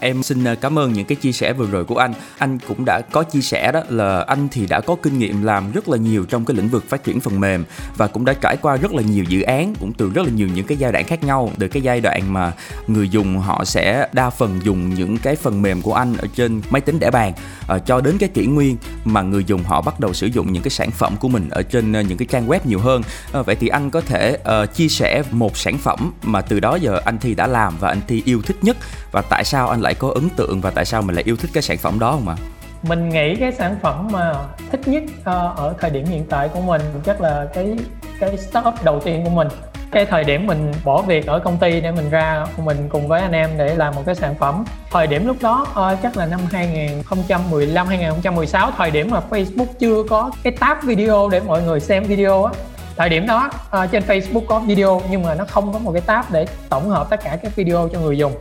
Em 0.00 0.22
xin 0.22 0.44
ờ, 0.44 0.54
cảm 0.54 0.78
ơn 0.78 0.92
những 0.92 1.06
cái 1.06 1.16
chia 1.16 1.32
sẻ 1.32 1.52
vừa 1.52 1.66
rồi 1.66 1.84
của 1.84 1.96
anh. 1.96 2.12
Anh 2.38 2.58
cũng 2.68 2.84
đã 2.84 3.00
có 3.12 3.22
chia 3.22 3.40
sẻ 3.40 3.72
đó 3.72 3.82
là 3.88 4.20
anh 4.20 4.48
thì 4.50 4.66
đã 4.66 4.80
có 4.80 4.96
kinh 5.02 5.18
nghiệm 5.18 5.42
làm 5.42 5.72
rất 5.72 5.88
là 5.88 5.96
nhiều 5.96 6.24
trong 6.24 6.44
cái 6.44 6.56
lĩnh 6.56 6.68
vực 6.68 6.88
phát 6.88 7.04
triển 7.04 7.20
phần 7.20 7.40
mềm 7.40 7.64
và 7.96 8.06
cũng 8.06 8.24
đã 8.24 8.32
trải 8.32 8.56
qua 8.62 8.76
rất 8.76 8.92
là 8.92 9.02
nhiều 9.02 9.24
dự 9.24 9.42
án 9.42 9.74
cũng 9.80 9.92
từ 9.92 10.10
rất 10.14 10.22
là 10.26 10.32
nhiều 10.32 10.48
những 10.54 10.66
cái 10.66 10.78
giai 10.78 10.92
đoạn 10.92 11.04
khác 11.04 11.24
nhau 11.24 11.52
từ 11.58 11.68
cái 11.68 11.82
giai 11.82 12.00
đoạn 12.00 12.32
mà 12.32 12.52
người 12.86 13.08
dùng 13.08 13.38
họ 13.38 13.64
sẽ 13.64 14.08
đa 14.12 14.30
phần 14.30 14.60
dùng 14.62 14.94
những 14.94 15.18
cái 15.18 15.36
phần 15.36 15.62
mềm 15.62 15.82
của 15.82 15.94
anh 15.94 16.16
ở 16.16 16.26
trên 16.34 16.62
máy 16.70 16.80
tính 16.80 16.98
để 16.98 17.10
bàn 17.10 17.32
uh, 17.74 17.86
cho 17.86 18.00
đến 18.00 18.18
cái 18.18 18.28
kỷ 18.28 18.46
nguyên 18.46 18.76
mà 19.04 19.22
người 19.22 19.44
dùng 19.44 19.62
họ 19.62 19.80
bắt 19.80 20.00
đầu 20.00 20.12
sử 20.12 20.26
dụng 20.26 20.52
những 20.52 20.62
cái 20.62 20.70
sản 20.70 20.90
phẩm 20.90 21.16
của 21.16 21.28
mình 21.28 21.48
ở 21.50 21.62
trên 21.62 22.00
uh, 22.00 22.06
những 22.06 22.18
cái 22.18 22.26
trang 22.26 22.48
web 22.48 22.60
nhiều 22.64 22.78
hơn. 22.78 23.02
Uh, 23.38 23.46
vậy 23.46 23.56
thì 23.56 23.68
anh 23.68 23.90
có 23.90 24.00
thể 24.00 24.38
uh, 24.62 24.74
chia 24.74 24.88
sẻ 24.88 25.22
một 25.30 25.56
sản 25.56 25.78
phẩm 25.78 26.12
mà 26.22 26.40
từ 26.40 26.60
đó 26.60 26.74
giờ 26.74 27.00
anh 27.04 27.18
Thi 27.18 27.34
đã 27.34 27.46
làm 27.46 27.74
và 27.80 27.88
anh 27.88 28.00
Thi 28.08 28.22
yêu 28.24 28.42
thích 28.42 28.56
nhất 28.62 28.76
và 29.12 29.22
tại 29.22 29.44
sao 29.44 29.68
anh 29.68 29.80
lại 29.80 29.87
có 29.94 30.10
ấn 30.14 30.28
tượng 30.36 30.60
và 30.60 30.70
tại 30.70 30.84
sao 30.84 31.02
mình 31.02 31.14
lại 31.14 31.24
yêu 31.26 31.36
thích 31.36 31.50
cái 31.54 31.62
sản 31.62 31.78
phẩm 31.78 31.98
đó 31.98 32.12
không 32.12 32.28
ạ? 32.28 32.36
Mình 32.82 33.08
nghĩ 33.08 33.36
cái 33.36 33.52
sản 33.52 33.76
phẩm 33.82 34.08
mà 34.12 34.34
thích 34.70 34.88
nhất 34.88 35.02
ờ, 35.24 35.52
ở 35.56 35.74
thời 35.80 35.90
điểm 35.90 36.04
hiện 36.04 36.24
tại 36.30 36.48
của 36.48 36.60
mình 36.60 36.82
chắc 37.06 37.20
là 37.20 37.46
cái 37.54 37.76
cái 38.20 38.38
startup 38.38 38.74
đầu 38.84 39.00
tiên 39.00 39.24
của 39.24 39.30
mình. 39.30 39.48
Cái 39.90 40.04
thời 40.04 40.24
điểm 40.24 40.46
mình 40.46 40.72
bỏ 40.84 41.02
việc 41.02 41.26
ở 41.26 41.38
công 41.38 41.58
ty 41.58 41.80
để 41.80 41.90
mình 41.90 42.10
ra 42.10 42.46
mình 42.64 42.88
cùng 42.88 43.08
với 43.08 43.20
anh 43.20 43.32
em 43.32 43.50
để 43.58 43.74
làm 43.74 43.94
một 43.94 44.02
cái 44.06 44.14
sản 44.14 44.34
phẩm. 44.34 44.64
Thời 44.90 45.06
điểm 45.06 45.26
lúc 45.26 45.36
đó 45.40 45.66
uh, 45.70 45.98
chắc 46.02 46.16
là 46.16 46.26
năm 46.26 46.40
2015 46.52 47.86
2016 47.86 48.70
thời 48.76 48.90
điểm 48.90 49.10
mà 49.10 49.20
Facebook 49.30 49.66
chưa 49.78 50.02
có 50.10 50.30
cái 50.42 50.52
tab 50.60 50.78
video 50.82 51.28
để 51.28 51.40
mọi 51.40 51.62
người 51.62 51.80
xem 51.80 52.04
video 52.04 52.44
á. 52.44 52.52
Thời 52.96 53.08
điểm 53.08 53.26
đó 53.26 53.50
uh, 53.82 53.90
trên 53.90 54.02
Facebook 54.02 54.46
có 54.46 54.58
video 54.58 55.02
nhưng 55.10 55.22
mà 55.22 55.34
nó 55.34 55.44
không 55.48 55.72
có 55.72 55.78
một 55.78 55.92
cái 55.92 56.02
tab 56.06 56.24
để 56.30 56.46
tổng 56.68 56.88
hợp 56.88 57.10
tất 57.10 57.20
cả 57.24 57.38
các 57.42 57.56
video 57.56 57.88
cho 57.92 58.00
người 58.00 58.18
dùng 58.18 58.32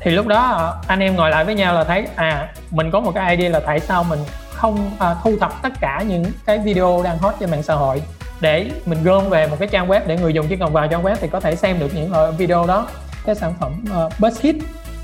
thì 0.00 0.10
lúc 0.10 0.26
đó 0.26 0.40
ờ, 0.40 0.76
anh 0.86 1.00
em 1.00 1.16
ngồi 1.16 1.30
lại 1.30 1.44
với 1.44 1.54
nhau 1.54 1.74
là 1.74 1.84
thấy 1.84 2.06
à 2.16 2.48
mình 2.70 2.90
có 2.90 3.00
một 3.00 3.12
cái 3.14 3.36
idea 3.36 3.50
là 3.50 3.60
tại 3.60 3.80
sao 3.80 4.04
mình 4.04 4.18
không 4.52 4.90
à, 4.98 5.14
thu 5.22 5.36
thập 5.40 5.62
tất 5.62 5.72
cả 5.80 6.04
những 6.08 6.24
cái 6.46 6.58
video 6.58 7.00
đang 7.04 7.18
hot 7.18 7.34
trên 7.40 7.50
mạng 7.50 7.62
xã 7.62 7.74
hội 7.74 8.02
để 8.40 8.70
mình 8.86 9.04
gom 9.04 9.28
về 9.28 9.46
một 9.46 9.56
cái 9.58 9.68
trang 9.68 9.88
web 9.88 10.00
để 10.06 10.16
người 10.16 10.34
dùng 10.34 10.46
chỉ 10.48 10.56
cần 10.56 10.72
vào 10.72 10.88
trang 10.88 11.02
web 11.02 11.16
thì 11.20 11.28
có 11.28 11.40
thể 11.40 11.56
xem 11.56 11.78
được 11.78 11.94
những 11.94 12.12
ờ, 12.12 12.32
video 12.32 12.66
đó. 12.66 12.86
Cái 13.24 13.34
sản 13.34 13.54
phẩm 13.60 13.84
ờ, 13.90 14.06
uh, 14.06 14.12
BuzzHit 14.18 14.54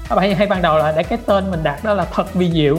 à, 0.08 0.16
hay, 0.20 0.34
hay 0.34 0.46
ban 0.46 0.62
đầu 0.62 0.78
là 0.78 0.92
để 0.96 1.02
cái 1.02 1.18
tên 1.26 1.50
mình 1.50 1.62
đặt 1.62 1.84
đó 1.84 1.94
là 1.94 2.04
thật 2.12 2.34
vi 2.34 2.50
diệu. 2.50 2.76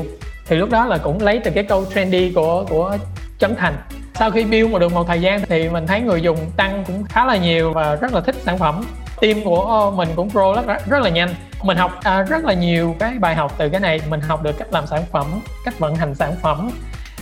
Thì 0.48 0.56
lúc 0.56 0.70
đó 0.70 0.86
là 0.86 0.98
cũng 0.98 1.22
lấy 1.22 1.42
từ 1.44 1.52
cái 1.52 1.64
câu 1.64 1.86
trendy 1.94 2.32
của 2.36 2.66
của 2.70 2.98
Trấn 3.40 3.56
Thành. 3.56 3.78
Sau 4.16 4.32
khi 4.32 4.44
build 4.44 4.78
được 4.78 4.94
một 4.94 5.08
thời 5.08 5.22
gian 5.22 5.42
thì 5.42 5.70
mình 5.70 5.88
thấy 5.88 6.02
người 6.02 6.22
dùng 6.22 6.38
tăng 6.58 6.84
cũng 6.88 7.04
khá 7.04 7.26
là 7.26 7.38
nhiều 7.38 7.74
và 7.74 7.96
rất 7.96 8.14
là 8.14 8.22
thích 8.22 8.36
sản 8.46 8.58
phẩm. 8.58 8.86
Team 9.22 9.44
của 9.44 9.92
mình 9.96 10.10
cũng 10.16 10.30
grow 10.30 10.56
rất, 10.56 10.88
rất 10.90 11.02
là 11.02 11.10
nhanh 11.10 11.30
mình 11.62 11.78
học 11.78 11.92
à, 12.04 12.22
rất 12.22 12.44
là 12.44 12.54
nhiều 12.54 12.96
cái 13.00 13.14
bài 13.20 13.36
học 13.36 13.54
từ 13.58 13.70
cái 13.70 13.80
này. 13.80 14.02
Mình 14.10 14.22
học 14.22 14.44
được 14.44 14.58
cách 14.58 14.68
làm 14.72 14.88
sản 14.88 15.04
phẩm 15.12 15.42
cách 15.66 15.80
vận 15.80 15.96
hành 15.96 16.16
sản 16.16 16.36
phẩm. 16.42 16.72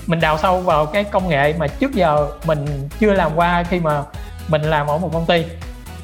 Mình 0.07 0.19
đào 0.19 0.37
sâu 0.37 0.59
vào 0.59 0.85
cái 0.85 1.03
công 1.03 1.29
nghệ 1.29 1.53
mà 1.57 1.67
trước 1.67 1.93
giờ 1.93 2.27
mình 2.45 2.89
chưa 2.99 3.13
làm 3.13 3.31
qua 3.35 3.63
khi 3.63 3.79
mà 3.79 4.03
mình 4.47 4.61
làm 4.61 4.87
ở 4.87 4.97
một 4.97 5.09
công 5.13 5.25
ty. 5.25 5.45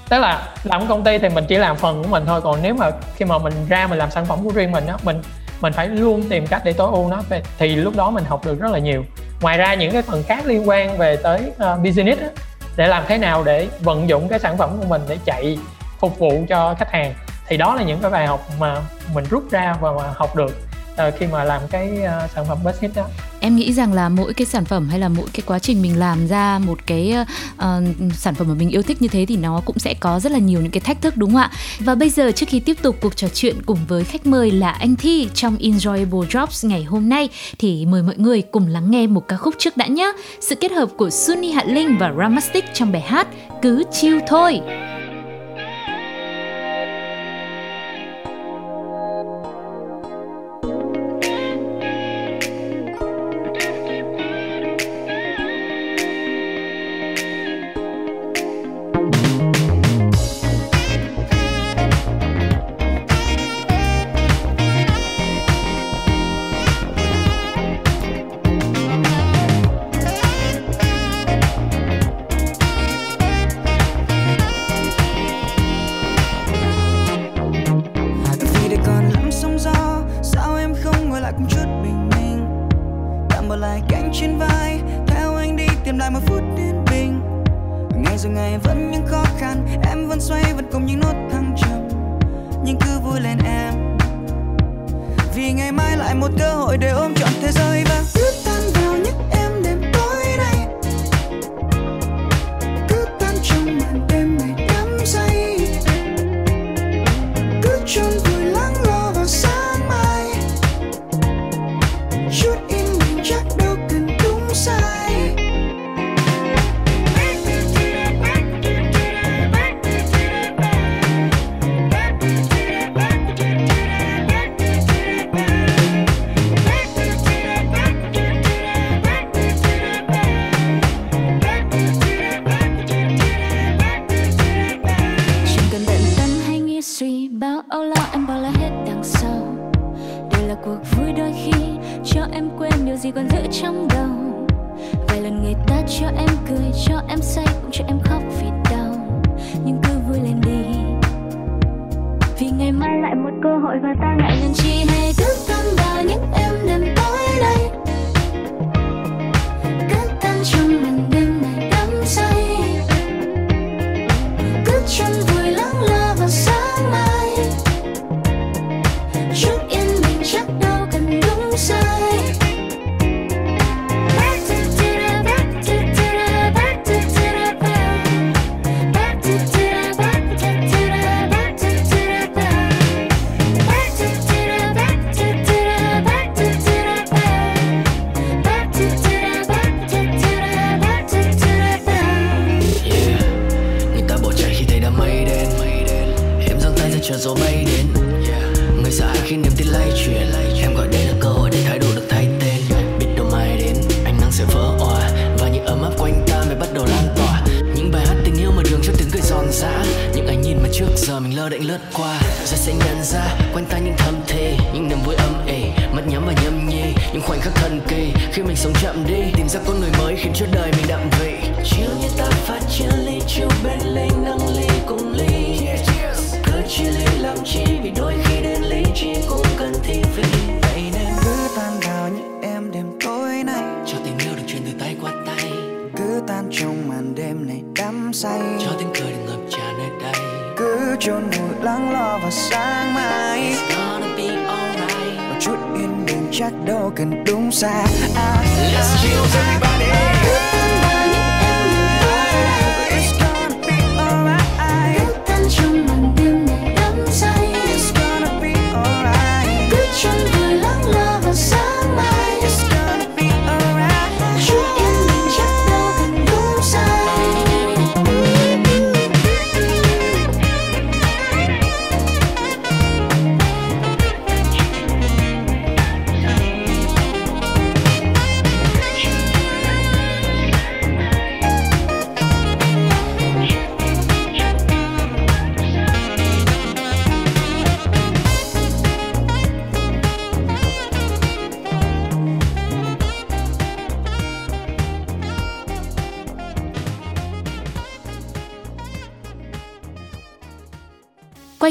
Tức 0.10 0.20
là 0.20 0.48
làm 0.64 0.88
công 0.88 1.04
ty 1.04 1.18
thì 1.18 1.30
mình 1.30 1.46
chỉ 1.48 1.58
làm 1.58 1.76
phần 1.76 2.04
của 2.04 2.10
mình 2.10 2.24
thôi. 2.26 2.42
Còn 2.42 2.60
nếu 2.62 2.74
mà 2.74 2.92
khi 3.16 3.26
mà 3.26 3.38
mình 3.38 3.54
ra 3.70 3.88
mình 3.88 4.00
làm 4.00 4.12
sản 4.12 4.26
phẩm 4.26 4.44
của 4.44 4.50
riêng 4.50 4.72
mình 4.72 4.88
á 4.88 4.98
mình 5.04 5.22
mình 5.62 5.74
phải 5.74 5.88
luôn 5.88 6.30
tìm 6.30 6.48
cách 6.48 6.62
để 6.66 6.74
tối 6.74 6.92
ưu 6.92 7.10
nó. 7.10 7.22
Thì 7.58 7.76
lúc 7.76 7.96
đó 7.96 8.10
mình 8.10 8.24
học 8.24 8.46
được 8.46 8.60
rất 8.60 8.72
là 8.72 8.80
nhiều. 8.80 9.04
Ngoài 9.42 9.58
ra 9.58 9.74
những 9.74 9.92
cái 9.92 10.02
phần 10.02 10.24
khác 10.24 10.46
liên 10.46 10.70
quan 10.70 10.98
về 10.98 11.16
tới 11.16 11.52
uh, 11.52 11.80
business 11.84 12.22
á, 12.22 12.28
để 12.76 12.88
làm 12.88 13.04
thế 13.08 13.18
nào 13.18 13.44
để 13.44 13.68
vận 13.80 14.10
dụng 14.10 14.28
cái 14.28 14.40
sản 14.40 14.58
phẩm 14.58 14.78
của 14.80 14.86
mình 14.88 15.02
để 15.08 15.18
chạy 15.26 15.58
phục 16.00 16.20
vụ 16.20 16.32
cho 16.50 16.76
khách 16.80 16.92
hàng 16.92 17.14
thì 17.51 17.58
đó 17.58 17.75
là 17.75 17.84
những 17.84 18.00
cái 18.01 18.12
bài 18.12 18.27
học 18.27 18.50
mà 18.60 18.81
mình 19.13 19.25
rút 19.29 19.51
ra 19.51 19.77
và 19.81 19.91
mà 19.91 20.03
học 20.15 20.36
được 20.36 20.55
ờ, 20.96 21.12
khi 21.20 21.27
mà 21.27 21.43
làm 21.43 21.62
cái 21.72 22.01
ờ, 22.01 22.27
sản 22.36 22.46
phẩm 22.48 22.58
best 22.63 22.81
hit 22.81 22.91
đó. 22.96 23.08
Em 23.39 23.55
nghĩ 23.55 23.74
rằng 23.74 23.93
là 23.93 24.10
mỗi 24.10 24.34
cái 24.34 24.46
sản 24.46 24.65
phẩm 24.65 24.89
hay 24.89 25.00
là 25.00 25.10
mỗi 25.10 25.25
cái 25.34 25.41
quá 25.46 25.60
trình 25.60 25.81
mình 25.81 26.00
làm 26.00 26.27
ra 26.27 26.60
một 26.60 26.79
cái 26.86 27.15
uh, 27.53 27.63
sản 28.13 28.36
phẩm 28.36 28.48
mà 28.48 28.53
mình 28.53 28.70
yêu 28.70 28.81
thích 28.81 29.01
như 29.01 29.08
thế 29.08 29.25
thì 29.27 29.38
nó 29.38 29.62
cũng 29.65 29.79
sẽ 29.79 29.93
có 30.00 30.20
rất 30.20 30.31
là 30.31 30.38
nhiều 30.38 30.62
những 30.62 30.72
cái 30.72 30.81
thách 30.81 31.01
thức 31.01 31.17
đúng 31.17 31.31
không 31.31 31.41
ạ? 31.41 31.51
Và 31.79 31.96
bây 31.96 32.10
giờ 32.10 32.31
trước 32.31 32.46
khi 32.50 32.60
tiếp 32.60 32.77
tục 32.81 32.96
cuộc 33.01 33.15
trò 33.15 33.27
chuyện 33.34 33.55
cùng 33.65 33.79
với 33.88 34.03
khách 34.03 34.25
mời 34.25 34.51
là 34.51 34.72
anh 34.72 34.96
Thi 34.96 35.29
trong 35.34 35.58
Enjoyable 35.58 36.25
Drops 36.25 36.65
ngày 36.65 36.84
hôm 36.84 37.10
nay 37.10 37.29
thì 37.60 37.86
mời 37.86 38.03
mọi 38.03 38.15
người 38.17 38.41
cùng 38.41 38.67
lắng 38.67 38.91
nghe 38.91 39.08
một 39.08 39.27
ca 39.27 39.38
khúc 39.38 39.55
trước 39.58 39.77
đã 39.77 39.88
nhé 39.88 40.12
sự 40.39 40.55
kết 40.55 40.72
hợp 40.72 40.89
của 40.98 41.10
Sunny 41.10 41.51
Hạ 41.51 41.63
Linh 41.67 41.98
và 41.98 42.13
Ramastic 42.17 42.65
trong 42.74 42.91
bài 42.91 43.01
hát 43.01 43.27
cứ 43.62 43.84
chill 43.91 44.20
thôi. 44.27 44.62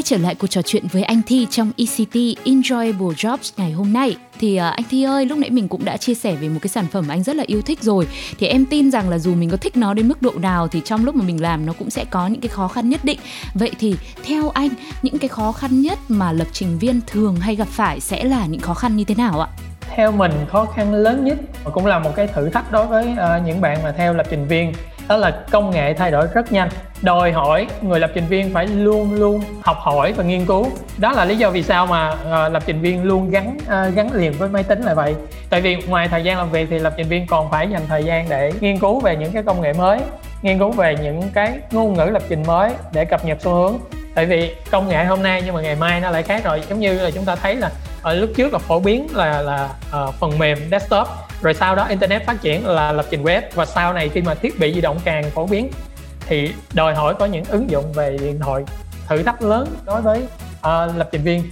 Quay 0.01 0.05
trở 0.05 0.17
lại 0.17 0.35
cuộc 0.35 0.47
trò 0.47 0.61
chuyện 0.61 0.87
với 0.91 1.03
anh 1.03 1.21
Thi 1.27 1.47
trong 1.49 1.71
ECT 1.77 2.15
Enjoyable 2.45 3.13
Jobs 3.13 3.51
ngày 3.57 3.71
hôm 3.71 3.93
nay. 3.93 4.15
Thì 4.39 4.55
à, 4.55 4.69
anh 4.69 4.83
Thi 4.89 5.03
ơi, 5.03 5.25
lúc 5.25 5.37
nãy 5.37 5.49
mình 5.49 5.67
cũng 5.67 5.85
đã 5.85 5.97
chia 5.97 6.13
sẻ 6.13 6.35
về 6.35 6.49
một 6.49 6.59
cái 6.61 6.69
sản 6.69 6.85
phẩm 6.91 7.07
anh 7.07 7.23
rất 7.23 7.35
là 7.35 7.43
yêu 7.47 7.61
thích 7.61 7.83
rồi. 7.83 8.07
Thì 8.39 8.47
em 8.47 8.65
tin 8.65 8.91
rằng 8.91 9.09
là 9.09 9.17
dù 9.17 9.35
mình 9.35 9.49
có 9.49 9.57
thích 9.57 9.77
nó 9.77 9.93
đến 9.93 10.07
mức 10.07 10.21
độ 10.21 10.31
nào 10.31 10.67
thì 10.67 10.81
trong 10.85 11.05
lúc 11.05 11.15
mà 11.15 11.25
mình 11.25 11.41
làm 11.41 11.65
nó 11.65 11.73
cũng 11.73 11.89
sẽ 11.89 12.05
có 12.05 12.27
những 12.27 12.41
cái 12.41 12.49
khó 12.49 12.67
khăn 12.67 12.89
nhất 12.89 13.05
định. 13.05 13.19
Vậy 13.53 13.71
thì 13.79 13.95
theo 14.23 14.49
anh, 14.49 14.69
những 15.01 15.17
cái 15.17 15.27
khó 15.27 15.51
khăn 15.51 15.81
nhất 15.81 15.99
mà 16.07 16.31
lập 16.31 16.47
trình 16.53 16.79
viên 16.79 17.01
thường 17.07 17.35
hay 17.35 17.55
gặp 17.55 17.67
phải 17.67 17.99
sẽ 17.99 18.23
là 18.23 18.45
những 18.45 18.61
khó 18.61 18.73
khăn 18.73 18.97
như 18.97 19.03
thế 19.03 19.15
nào 19.15 19.39
ạ? 19.39 19.47
theo 19.95 20.11
mình, 20.11 20.31
khó 20.49 20.65
khăn 20.65 20.93
lớn 20.93 21.25
nhất 21.25 21.37
cũng 21.73 21.85
là 21.85 21.99
một 21.99 22.11
cái 22.15 22.27
thử 22.27 22.49
thách 22.49 22.71
đối 22.71 22.85
với 22.85 23.13
ờ, 23.17 23.41
những 23.45 23.61
bạn 23.61 23.83
mà 23.83 23.93
theo 23.97 24.13
lập 24.13 24.25
trình 24.29 24.47
viên 24.47 24.73
đó 25.07 25.17
là 25.17 25.31
công 25.51 25.71
nghệ 25.71 25.93
thay 25.93 26.11
đổi 26.11 26.27
rất 26.33 26.51
nhanh. 26.51 26.69
Đòi 27.01 27.31
hỏi 27.31 27.67
người 27.81 27.99
lập 27.99 28.11
trình 28.13 28.27
viên 28.27 28.53
phải 28.53 28.67
luôn 28.67 29.13
luôn 29.13 29.41
học 29.61 29.77
hỏi 29.79 30.13
và 30.13 30.23
nghiên 30.23 30.45
cứu. 30.45 30.67
Đó 30.97 31.11
là 31.11 31.25
lý 31.25 31.37
do 31.37 31.49
vì 31.49 31.63
sao 31.63 31.85
mà 31.85 32.11
uh, 32.11 32.53
lập 32.53 32.63
trình 32.65 32.81
viên 32.81 33.03
luôn 33.03 33.29
gắn 33.29 33.57
uh, 33.57 33.95
gắn 33.95 34.13
liền 34.13 34.33
với 34.33 34.49
máy 34.49 34.63
tính 34.63 34.81
là 34.81 34.93
vậy. 34.93 35.15
Tại 35.49 35.61
vì 35.61 35.75
ngoài 35.75 36.07
thời 36.07 36.23
gian 36.23 36.37
làm 36.37 36.49
việc 36.51 36.67
thì 36.69 36.79
lập 36.79 36.93
trình 36.97 37.07
viên 37.07 37.27
còn 37.27 37.51
phải 37.51 37.69
dành 37.69 37.81
thời 37.87 38.03
gian 38.03 38.29
để 38.29 38.51
nghiên 38.59 38.79
cứu 38.79 38.99
về 38.99 39.15
những 39.15 39.31
cái 39.31 39.43
công 39.43 39.61
nghệ 39.61 39.73
mới 39.73 39.99
nghiên 40.41 40.59
cứu 40.59 40.71
về 40.71 40.95
những 41.01 41.21
cái 41.33 41.51
ngôn 41.71 41.93
ngữ 41.93 42.05
lập 42.05 42.21
trình 42.29 42.43
mới 42.47 42.71
để 42.93 43.05
cập 43.05 43.25
nhật 43.25 43.37
xu 43.41 43.53
hướng. 43.53 43.77
Tại 44.15 44.25
vì 44.25 44.55
công 44.71 44.89
nghệ 44.89 45.05
hôm 45.05 45.23
nay 45.23 45.41
nhưng 45.45 45.55
mà 45.55 45.61
ngày 45.61 45.75
mai 45.75 45.99
nó 45.99 46.11
lại 46.11 46.23
khác 46.23 46.43
rồi. 46.43 46.61
Giống 46.69 46.79
như 46.79 46.93
là 46.93 47.11
chúng 47.11 47.25
ta 47.25 47.35
thấy 47.35 47.55
là 47.55 47.69
ở 48.01 48.13
lúc 48.13 48.29
trước 48.37 48.53
là 48.53 48.59
phổ 48.59 48.79
biến 48.79 49.07
là 49.13 49.41
là 49.41 49.69
uh, 50.03 50.13
phần 50.13 50.39
mềm 50.39 50.57
desktop 50.71 51.07
rồi 51.41 51.53
sau 51.53 51.75
đó 51.75 51.85
internet 51.85 52.25
phát 52.25 52.41
triển 52.41 52.67
là 52.67 52.91
lập 52.91 53.05
trình 53.09 53.23
web 53.23 53.41
và 53.53 53.65
sau 53.65 53.93
này 53.93 54.09
khi 54.09 54.21
mà 54.21 54.35
thiết 54.35 54.59
bị 54.59 54.73
di 54.73 54.81
động 54.81 54.99
càng 55.03 55.31
phổ 55.31 55.45
biến 55.47 55.71
thì 56.19 56.53
đòi 56.73 56.95
hỏi 56.95 57.15
có 57.19 57.25
những 57.25 57.45
ứng 57.45 57.69
dụng 57.69 57.93
về 57.93 58.17
điện 58.17 58.39
thoại 58.39 58.63
thử 59.07 59.23
thách 59.23 59.41
lớn 59.41 59.75
đối 59.85 60.01
với 60.01 60.23
uh, 60.59 60.97
lập 60.97 61.09
trình 61.11 61.23
viên 61.23 61.43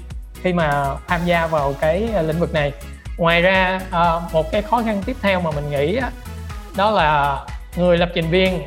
khi 0.42 0.54
mà 0.54 0.86
tham 1.08 1.22
gia 1.26 1.48
vào 1.48 1.74
cái 1.80 2.10
lĩnh 2.24 2.40
vực 2.40 2.54
này. 2.54 2.72
Ngoài 3.18 3.42
ra 3.42 3.82
uh, 3.88 4.34
một 4.34 4.52
cái 4.52 4.62
khó 4.62 4.82
khăn 4.86 5.04
tiếp 5.06 5.16
theo 5.22 5.42
mà 5.42 5.52
mình 5.52 5.70
nghĩ 5.70 6.00
đó 6.78 6.92
là 6.92 7.40
người 7.76 7.98
lập 7.98 8.10
trình 8.14 8.30
viên 8.30 8.62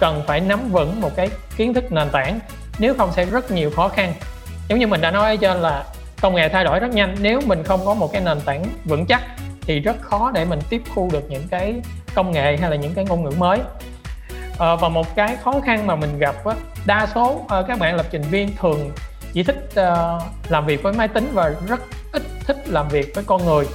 cần 0.00 0.22
phải 0.26 0.40
nắm 0.40 0.68
vững 0.70 1.00
một 1.00 1.16
cái 1.16 1.30
kiến 1.56 1.74
thức 1.74 1.92
nền 1.92 2.10
tảng 2.10 2.40
nếu 2.78 2.94
không 2.94 3.12
sẽ 3.12 3.24
rất 3.24 3.50
nhiều 3.50 3.70
khó 3.76 3.88
khăn. 3.88 4.14
Giống 4.68 4.78
như 4.78 4.86
mình 4.86 5.00
đã 5.00 5.10
nói 5.10 5.30
ở 5.30 5.36
trên 5.36 5.56
là 5.56 5.84
công 6.20 6.34
nghệ 6.34 6.48
thay 6.48 6.64
đổi 6.64 6.80
rất 6.80 6.90
nhanh 6.90 7.16
nếu 7.20 7.40
mình 7.46 7.62
không 7.62 7.80
có 7.86 7.94
một 7.94 8.12
cái 8.12 8.22
nền 8.22 8.40
tảng 8.40 8.64
vững 8.84 9.06
chắc 9.06 9.22
thì 9.66 9.80
rất 9.80 9.96
khó 10.00 10.30
để 10.34 10.44
mình 10.44 10.60
tiếp 10.70 10.82
thu 10.94 11.08
được 11.12 11.30
những 11.30 11.48
cái 11.50 11.74
công 12.14 12.30
nghệ 12.32 12.56
hay 12.56 12.70
là 12.70 12.76
những 12.76 12.94
cái 12.94 13.04
ngôn 13.04 13.24
ngữ 13.24 13.30
mới. 13.38 13.58
À, 14.58 14.76
và 14.76 14.88
một 14.88 15.14
cái 15.14 15.36
khó 15.36 15.60
khăn 15.64 15.86
mà 15.86 15.96
mình 15.96 16.18
gặp 16.18 16.44
á, 16.44 16.54
đa 16.86 17.06
số 17.14 17.44
à, 17.48 17.62
các 17.68 17.78
bạn 17.78 17.96
lập 17.96 18.06
trình 18.10 18.22
viên 18.22 18.56
thường 18.56 18.90
chỉ 19.32 19.42
thích 19.42 19.68
à, 19.74 20.18
làm 20.48 20.66
việc 20.66 20.82
với 20.82 20.92
máy 20.92 21.08
tính 21.08 21.30
và 21.32 21.52
rất 21.68 21.80
ít 22.12 22.22
thích 22.46 22.68
làm 22.68 22.88
việc 22.88 23.14
với 23.14 23.24
con 23.24 23.44
người. 23.44 23.66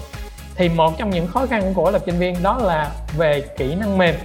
Thì 0.56 0.69
một 0.69 0.97
trong 0.97 1.10
những 1.10 1.28
khó 1.28 1.45
khăn 1.45 1.73
của 1.73 1.91
lập 1.91 2.02
trình 2.06 2.19
viên 2.19 2.43
đó 2.43 2.58
là 2.58 2.91
về 3.17 3.41
kỹ 3.58 3.76
năng 3.76 3.97
mềm. 3.97 4.15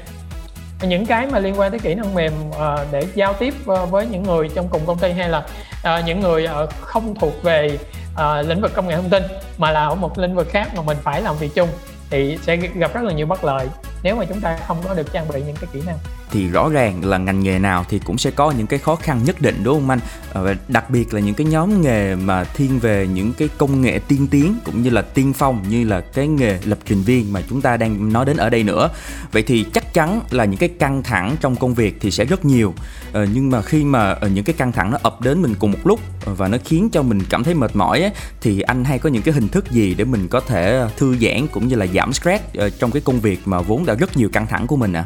Những 0.83 1.07
cái 1.07 1.27
mà 1.27 1.39
liên 1.39 1.61
quan 1.61 1.71
tới 1.71 1.81
kỹ 1.81 1.95
năng 1.95 2.15
mềm 2.15 2.33
à, 2.61 2.77
để 2.93 3.07
giao 3.15 3.33
tiếp 3.33 3.55
à, 3.67 3.85
với 3.85 4.07
những 4.07 4.23
người 4.23 4.49
trong 4.55 4.69
cùng 4.69 4.87
công 4.87 4.99
ty 4.99 5.13
hay 5.13 5.29
là 5.29 5.47
Ờ, 5.83 6.03
những 6.07 6.21
người 6.21 6.45
ờ, 6.45 6.67
không 6.81 7.15
thuộc 7.15 7.43
về 7.43 7.79
ờ, 8.17 8.43
lĩnh 8.43 8.61
vực 8.61 8.75
công 8.75 8.89
nghệ 8.89 8.97
thông 8.97 9.11
tin 9.11 9.23
mà 9.59 9.71
là 9.71 9.85
ở 9.85 9.95
một 9.95 10.19
lĩnh 10.19 10.35
vực 10.35 10.49
khác 10.51 10.69
mà 10.77 10.83
mình 10.83 10.97
phải 11.03 11.23
làm 11.23 11.37
việc 11.37 11.55
chung 11.55 11.69
thì 12.11 12.39
sẽ 12.43 12.57
gặp 12.57 12.95
rất 12.95 13.05
là 13.05 13.13
nhiều 13.13 13.27
bất 13.27 13.45
lợi 13.45 13.69
nếu 14.03 14.17
mà 14.17 14.25
chúng 14.25 14.41
ta 14.41 14.59
không 14.67 14.83
có 14.89 14.95
được 14.95 15.13
trang 15.13 15.29
bị 15.29 15.43
những 15.43 15.57
cái 15.57 15.71
kỹ 15.73 15.83
năng 15.87 15.99
thì 16.33 16.49
rõ 16.49 16.69
ràng 16.69 17.05
là 17.05 17.19
ngành 17.19 17.41
nghề 17.41 17.59
nào 17.59 17.85
thì 17.89 17.99
cũng 17.99 18.19
sẽ 18.19 18.31
có 18.31 18.51
những 18.51 18.67
cái 18.67 18.79
khó 18.79 18.97
khăn 18.97 19.21
nhất 19.25 19.41
định 19.41 19.61
đúng 19.63 19.81
không 19.81 19.91
anh? 19.91 20.01
Ờ, 20.33 20.45
và 20.45 20.55
đặc 20.69 20.91
biệt 20.91 21.15
là 21.15 21.21
những 21.21 21.35
cái 21.35 21.47
nhóm 21.47 21.83
nghề 21.83 22.15
mà 22.15 22.45
thiên 22.45 22.79
về 22.79 23.07
những 23.07 23.33
cái 23.33 23.49
công 23.59 23.81
nghệ 23.81 24.01
tiên 24.09 24.27
tiến 24.31 24.55
cũng 24.65 24.83
như 24.83 24.91
là 24.91 25.03
tiên 25.03 25.33
phong 25.33 25.65
như 25.69 25.85
là 25.85 26.01
cái 26.01 26.29
nghề 26.29 26.59
lập 26.65 26.79
trình 26.85 27.03
viên 27.03 27.33
mà 27.33 27.43
chúng 27.49 27.61
ta 27.61 27.77
đang 27.77 28.13
nói 28.13 28.27
đến 28.27 28.37
ở 28.37 28.51
đây 28.51 28.63
nữa. 28.63 28.89
Vậy 29.33 29.43
thì 29.43 29.65
chắc 29.73 29.95
chắn 29.95 30.21
là 30.31 30.45
những 30.45 30.59
cái 30.59 30.69
căng 30.69 31.03
thẳng 31.03 31.37
trong 31.41 31.57
công 31.57 31.75
việc 31.75 31.97
thì 32.01 32.11
sẽ 32.11 32.25
rất 32.25 32.45
nhiều. 32.45 32.75
Ờ, 33.13 33.27
nhưng 33.35 33.51
mà 33.51 33.63
khi 33.63 33.85
mà 33.85 34.11
ờ, 34.11 34.29
những 34.29 34.45
cái 34.45 34.55
căng 34.55 34.73
thẳng 34.73 34.91
nó 34.91 34.99
ập 35.03 35.21
đến 35.21 35.43
mình 35.43 35.55
cùng 35.59 35.73
một 35.73 35.79
lúc 35.85 36.01
ờ, 36.25 36.35
và 36.35 36.49
nó 36.49 36.59
khiến 36.65 36.89
cho 36.93 37.03
mình 37.03 37.21
cảm 37.31 37.45
thấy 37.45 37.55
mệt 37.55 37.77
mỏi 37.77 38.01
ấy, 38.01 38.11
thì 38.41 38.61
anh 38.61 38.85
hay 38.85 38.99
có 38.99 39.11
những 39.11 39.23
cái 39.23 39.35
hình 39.35 39.49
thức 39.49 39.71
gì 39.71 39.95
để 39.95 40.05
mình 40.05 40.29
có 40.29 40.41
thể 40.41 40.87
thư 40.97 41.17
giãn 41.21 41.47
cũng 41.47 41.69
như 41.69 41.77
là 41.77 41.87
giảm 41.87 42.13
stress 42.13 42.45
trong 42.79 42.91
cái 42.91 43.03
công 43.05 43.21
việc 43.21 43.41
mà 43.45 43.61
vốn 43.61 43.87
đã 43.87 43.95
rất 43.95 44.17
nhiều 44.17 44.29
căng 44.33 44.47
thẳng 44.47 44.67
của 44.67 44.77
mình 44.77 44.93
ạ? 44.93 45.05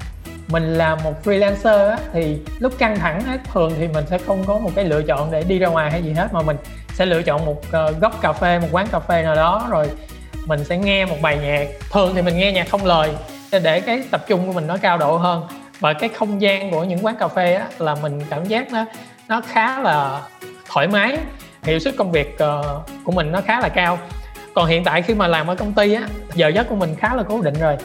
Mình 0.49 0.75
là 0.75 0.95
một 0.95 1.15
freelancer 1.25 1.91
á, 1.91 1.99
thì 2.13 2.39
lúc 2.59 2.73
căng 2.79 2.99
thẳng 2.99 3.23
á, 3.27 3.39
thường 3.53 3.73
thì 3.79 3.89
mình 3.89 4.05
sẽ 4.11 4.19
không 4.19 4.45
có 4.45 4.59
một 4.59 4.71
cái 4.75 4.85
lựa 4.85 5.03
chọn 5.03 5.31
để 5.31 5.43
đi 5.43 5.59
ra 5.59 5.69
ngoài 5.69 5.91
hay 5.91 6.03
gì 6.03 6.13
hết 6.13 6.33
mà 6.33 6.43
mình 6.43 6.57
sẽ 6.95 7.07
lựa 7.07 7.23
chọn 7.23 7.45
một 7.45 7.63
ờ, 7.71 7.93
góc 8.01 8.21
cà 8.21 8.33
phê 8.33 8.59
một 8.59 8.69
quán 8.73 8.87
cà 8.93 9.01
phê 9.01 9.23
nào 9.23 9.35
đó 9.35 9.67
rồi 9.71 9.91
mình 10.47 10.65
sẽ 10.65 10.79
nghe 10.79 11.05
một 11.07 11.17
bài 11.23 11.39
nhạc. 11.43 11.67
Thường 11.93 12.15
thì 12.15 12.23
mình 12.23 12.37
nghe 12.39 12.53
nhạc 12.53 12.69
không 12.71 12.85
lời 12.85 13.11
để- 13.53 13.59
để 13.59 13.81
cái 13.81 14.03
tập 14.11 14.25
trung 14.29 14.47
của 14.47 14.53
mình 14.53 14.67
nó 14.67 14.77
cao 14.77 14.99
độ 14.99 15.17
hơn. 15.17 15.47
Và 15.81 15.93
cái 15.93 16.09
không 16.09 16.41
gian 16.41 16.71
của 16.71 16.85
những 16.85 17.07
quán 17.07 17.17
cà 17.17 17.29
phê 17.29 17.55
á, 17.55 17.67
là 17.79 17.95
mình 17.95 18.21
cảm 18.31 18.45
giác 18.45 18.73
nó 18.73 18.85
nó 19.29 19.41
khá 19.41 19.81
là 19.81 20.21
thoải 20.73 20.89
mái 20.89 21.19
hiệu 21.63 21.79
suất 21.79 21.95
công 21.97 22.13
việc 22.13 22.39
ờ, 22.39 22.81
của 23.05 23.13
mình 23.13 23.33
nó 23.33 23.41
khá 23.41 23.61
là 23.61 23.69
cao. 23.69 23.99
Còn 24.55 24.67
hiện 24.67 24.85
tại 24.85 25.03
khi 25.03 25.15
mà 25.15 25.27
làm 25.27 25.47
ở 25.47 25.55
công 25.55 25.73
ty 25.73 25.95
á 25.95 26.03
giờ 26.35 26.49
giấc 26.49 26.69
của 26.69 26.77
mình 26.77 26.95
khá 26.99 27.15
là 27.15 27.23
cố 27.23 27.43
định 27.43 27.55
rồi. 27.61 27.77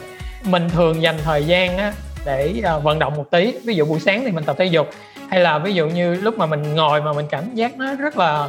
Mình 0.44 0.70
thường 0.70 1.02
dành 1.02 1.16
thời 1.24 1.44
gian 1.46 1.78
á 1.78 1.92
để 2.24 2.54
à, 2.64 2.78
vận 2.78 2.98
động 2.98 3.16
một 3.16 3.24
tí. 3.30 3.54
Ví 3.64 3.74
dụ 3.74 3.84
buổi 3.84 4.00
sáng 4.00 4.22
thì 4.24 4.30
mình 4.30 4.44
tập 4.44 4.56
thể 4.58 4.64
dục 4.64 4.88
hay 5.28 5.40
là 5.40 5.58
ví 5.58 5.74
dụ 5.74 5.88
như 5.88 6.14
lúc 6.14 6.38
mà 6.38 6.46
mình 6.46 6.74
ngồi 6.74 7.02
mà 7.02 7.12
mình 7.12 7.26
cảm 7.30 7.54
giác 7.54 7.78
nó 7.78 7.94
rất 7.94 8.16
là 8.16 8.48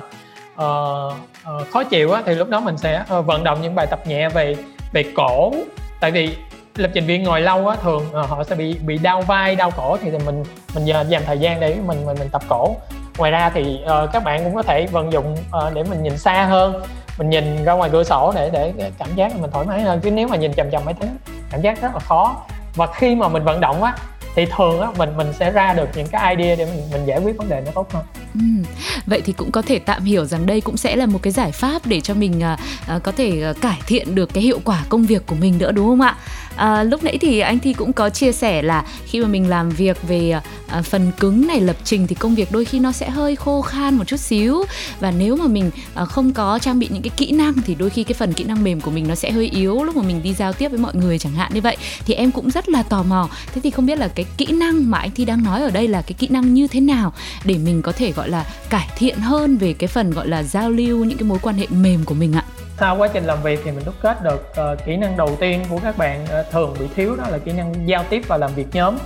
uh, 0.54 1.14
uh, 1.58 1.68
khó 1.72 1.84
chịu 1.84 2.12
á 2.12 2.22
thì 2.26 2.36
lúc 2.36 2.50
đó 2.50 2.60
mình 2.60 2.78
sẽ 2.78 3.04
uh, 3.18 3.26
vận 3.26 3.44
động 3.44 3.62
những 3.62 3.76
bài 3.76 3.88
tập 3.88 4.08
nhẹ 4.08 4.30
về 4.30 4.56
về 4.94 5.04
cổ. 5.16 5.54
Tại 6.00 6.12
vì 6.12 6.36
lập 6.76 6.92
trình 6.94 7.06
viên 7.06 7.24
ngồi 7.24 7.42
lâu 7.42 7.68
á 7.68 7.76
thường 7.84 8.06
uh, 8.20 8.30
họ 8.30 8.44
sẽ 8.44 8.56
bị 8.56 8.74
bị 8.74 8.98
đau 8.98 9.22
vai 9.22 9.56
đau 9.56 9.72
cổ 9.72 9.98
thì 10.02 10.12
mình 10.26 10.44
mình 10.76 10.86
dành 10.86 11.10
dành 11.10 11.24
thời 11.26 11.38
gian 11.38 11.60
để 11.60 11.76
mình 11.86 12.06
mình 12.06 12.18
mình 12.20 12.30
tập 12.30 12.42
cổ. 12.50 12.76
Ngoài 13.18 13.32
ra 13.32 13.50
thì 13.54 13.80
uh, 13.84 14.10
các 14.14 14.24
bạn 14.24 14.44
cũng 14.44 14.56
có 14.56 14.64
thể 14.64 14.88
vận 14.88 15.12
dụng 15.12 15.38
uh, 15.58 15.74
để 15.74 15.84
mình 15.84 16.04
nhìn 16.04 16.18
xa 16.18 16.46
hơn 16.46 16.82
mình 17.18 17.30
nhìn 17.30 17.64
ra 17.66 17.74
ngoài 17.74 17.90
cửa 17.94 18.04
sổ 18.04 18.34
để 18.36 18.50
để 18.54 18.92
cảm 18.98 19.10
giác 19.16 19.40
mình 19.40 19.52
thoải 19.52 19.66
mái 19.66 19.82
hơn. 19.82 20.00
Chứ 20.04 20.12
nếu 20.12 20.28
mà 20.28 20.38
nhìn 20.38 20.54
chằm 20.54 20.72
chằm 20.72 20.86
máy 20.86 20.94
tính 20.94 21.18
cảm 21.52 21.62
giác 21.62 21.82
rất 21.82 21.94
là 21.94 22.00
khó 22.00 22.36
và 22.76 22.88
khi 22.96 23.16
mà 23.16 23.28
mình 23.28 23.44
vận 23.44 23.62
động 23.62 23.84
á 23.84 23.96
thì 24.36 24.46
thường 24.58 24.82
á 24.82 24.88
mình 24.98 25.18
mình 25.18 25.28
sẽ 25.40 25.52
ra 25.52 25.74
được 25.74 25.90
những 25.96 26.08
cái 26.08 26.36
idea 26.36 26.56
để 26.56 26.66
mình 26.66 26.84
mình 26.92 27.06
giải 27.06 27.20
quyết 27.20 27.38
vấn 27.38 27.50
đề 27.50 27.62
nó 27.66 27.72
tốt 27.72 27.94
hơn 27.94 28.04
ừ. 28.34 28.70
Vậy 29.06 29.22
thì 29.26 29.34
cũng 29.34 29.52
có 29.52 29.62
thể 29.62 29.80
tạm 29.80 30.04
hiểu 30.04 30.26
rằng 30.26 30.46
đây 30.46 30.62
cũng 30.62 30.78
sẽ 30.78 30.96
là 30.96 31.06
một 31.06 31.20
cái 31.22 31.34
giải 31.34 31.52
pháp 31.52 31.82
để 31.86 32.02
cho 32.02 32.14
mình 32.14 32.44
à, 32.44 32.58
à, 32.88 33.00
có 33.04 33.12
thể 33.12 33.42
à, 33.44 33.54
cải 33.62 33.80
thiện 33.88 34.16
được 34.16 34.34
cái 34.34 34.44
hiệu 34.44 34.60
quả 34.64 34.84
công 34.90 35.06
việc 35.06 35.26
của 35.26 35.36
mình 35.36 35.58
nữa 35.58 35.72
đúng 35.72 35.88
không 35.88 36.02
ạ? 36.02 36.16
À, 36.56 36.84
lúc 36.84 37.04
nãy 37.04 37.18
thì 37.22 37.40
anh 37.40 37.60
Thi 37.60 37.74
cũng 37.74 37.94
có 37.94 38.10
chia 38.10 38.32
sẻ 38.32 38.62
là 38.62 38.86
khi 39.06 39.22
mà 39.22 39.28
mình 39.28 39.50
làm 39.50 39.70
việc 39.70 39.98
về 40.08 40.42
à, 40.68 40.82
phần 40.82 41.12
cứng 41.20 41.48
này 41.48 41.62
lập 41.62 41.76
trình 41.84 42.08
thì 42.08 42.16
công 42.16 42.36
việc 42.36 42.52
đôi 42.52 42.66
khi 42.66 42.80
nó 42.80 42.92
sẽ 42.92 43.10
hơi 43.10 43.36
khô 43.36 43.62
khan 43.62 43.96
một 43.96 44.04
chút 44.08 44.20
xíu. 44.20 44.64
Và 45.00 45.12
nếu 45.12 45.36
mà 45.36 45.48
mình 45.48 45.72
à, 45.96 46.06
không 46.06 46.34
có 46.34 46.60
trang 46.60 46.80
bị 46.80 46.88
những 46.92 47.02
cái 47.02 47.12
kỹ 47.18 47.32
năng 47.32 47.54
thì 47.54 47.76
đôi 47.76 47.90
khi 47.90 48.04
cái 48.04 48.14
phần 48.14 48.34
kỹ 48.34 48.44
năng 48.44 48.64
mềm 48.64 48.82
của 48.82 48.92
mình 48.92 49.08
nó 49.08 49.16
sẽ 49.16 49.32
hơi 49.32 49.50
yếu 49.50 49.84
lúc 49.84 49.96
mà 49.96 50.02
mình 50.02 50.24
đi 50.24 50.34
giao 50.34 50.54
tiếp 50.54 50.70
với 50.70 50.80
mọi 50.80 50.96
người 50.96 51.20
chẳng 51.20 51.34
hạn. 51.34 51.52
Như 51.54 51.62
vậy 51.62 51.78
thì 52.06 52.14
em 52.14 52.32
cũng 52.32 52.52
rất 52.52 52.70
là 52.70 52.84
tò 52.84 53.04
mò. 53.04 53.30
Thế 53.54 53.62
thì 53.62 53.72
không 53.72 53.86
biết 53.86 53.98
là 53.98 54.08
cái 54.08 54.26
kỹ 54.38 54.46
năng 54.46 54.92
mà 54.92 54.98
anh 54.98 55.12
Thi 55.12 55.26
đang 55.26 55.44
nói 55.44 55.62
ở 55.62 55.70
đây 55.70 55.88
là 55.88 56.02
cái 56.02 56.14
kỹ 56.14 56.28
năng 56.28 56.54
như 56.54 56.68
thế 56.68 56.80
nào 56.80 57.14
để 57.46 57.58
mình 57.58 57.82
có 57.82 57.92
thể 57.92 58.12
gọi 58.12 58.30
là 58.30 58.46
cải 58.70 58.88
thiện 58.98 59.20
hơn 59.20 59.58
về 59.58 59.74
cái 59.74 59.88
phần 59.88 60.12
gọi 60.12 60.28
là 60.28 60.44
giao 60.44 60.72
lưu 60.72 61.06
những 61.06 61.18
cái 61.18 61.28
mối 61.28 61.40
quan 61.42 61.58
hệ 61.58 61.68
mềm 61.70 62.04
của 62.06 62.16
mình 62.16 62.34
ạ? 62.34 62.46
Sau 62.80 62.98
quá 62.98 63.08
trình 63.14 63.24
làm 63.24 63.44
việc 63.44 63.60
thì 63.64 63.72
mình 63.72 63.86
đúc 63.86 63.96
kết 64.02 64.24
được 64.24 64.54
uh, 64.74 64.86
kỹ 64.86 64.98
năng 64.98 65.18
đầu 65.18 65.36
tiên 65.40 65.64
của 65.70 65.80
các 65.84 65.98
bạn 65.98 66.24
uh, 66.24 66.52
thường 66.52 66.76
bị 66.80 66.86
thiếu 66.96 67.16
đó 67.16 67.24
là 67.30 67.38
kỹ 67.38 67.52
năng 67.52 67.88
giao 67.88 68.04
tiếp 68.10 68.22
và 68.28 68.38
làm 68.38 68.54
việc 68.54 68.68
nhóm. 68.74 68.98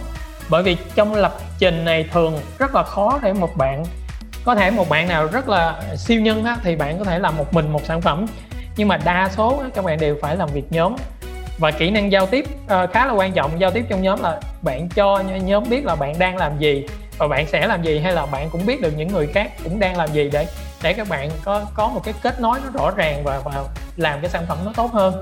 Bởi 0.49 0.63
vì 0.63 0.77
trong 0.95 1.15
lập 1.15 1.33
trình 1.59 1.85
này 1.85 2.05
thường 2.13 2.39
rất 2.59 2.75
là 2.75 2.83
khó 2.83 3.19
để 3.23 3.33
một 3.33 3.57
bạn 3.57 3.83
có 4.45 4.55
thể 4.55 4.71
một 4.71 4.89
bạn 4.89 5.07
nào 5.07 5.27
rất 5.27 5.49
là 5.49 5.81
siêu 5.97 6.21
nhân 6.21 6.45
á, 6.45 6.57
thì 6.63 6.75
bạn 6.75 6.99
có 6.99 7.05
thể 7.05 7.19
làm 7.19 7.37
một 7.37 7.53
mình 7.53 7.71
một 7.71 7.85
sản 7.85 8.01
phẩm. 8.01 8.25
Nhưng 8.77 8.87
mà 8.87 8.97
đa 8.97 9.29
số 9.35 9.57
á, 9.57 9.69
các 9.73 9.85
bạn 9.85 9.99
đều 9.99 10.17
phải 10.21 10.35
làm 10.35 10.49
việc 10.49 10.65
nhóm. 10.69 10.95
Và 11.57 11.71
kỹ 11.71 11.91
năng 11.91 12.11
giao 12.11 12.25
tiếp 12.25 12.45
uh, 12.63 12.93
khá 12.93 13.05
là 13.05 13.13
quan 13.13 13.31
trọng. 13.31 13.59
Giao 13.59 13.71
tiếp 13.71 13.85
trong 13.89 14.01
nhóm 14.01 14.23
là 14.23 14.39
bạn 14.61 14.89
cho 14.89 15.19
nhóm 15.19 15.63
biết 15.69 15.85
là 15.85 15.95
bạn 15.95 16.19
đang 16.19 16.37
làm 16.37 16.59
gì 16.59 16.85
và 17.17 17.27
bạn 17.27 17.47
sẽ 17.47 17.67
làm 17.67 17.83
gì 17.83 17.99
hay 17.99 18.13
là 18.13 18.25
bạn 18.25 18.49
cũng 18.49 18.65
biết 18.65 18.81
được 18.81 18.93
những 18.97 19.07
người 19.07 19.27
khác 19.27 19.51
cũng 19.63 19.79
đang 19.79 19.97
làm 19.97 20.09
gì 20.13 20.29
để 20.31 20.47
để 20.81 20.93
các 20.93 21.09
bạn 21.09 21.29
có 21.43 21.65
có 21.73 21.87
một 21.87 22.01
cái 22.03 22.13
kết 22.21 22.41
nối 22.41 22.59
nó 22.63 22.69
rõ 22.79 22.91
ràng 22.91 23.23
và 23.23 23.39
và 23.45 23.63
làm 23.97 24.21
cái 24.21 24.29
sản 24.29 24.45
phẩm 24.47 24.57
nó 24.65 24.71
tốt 24.75 24.93
hơn. 24.93 25.21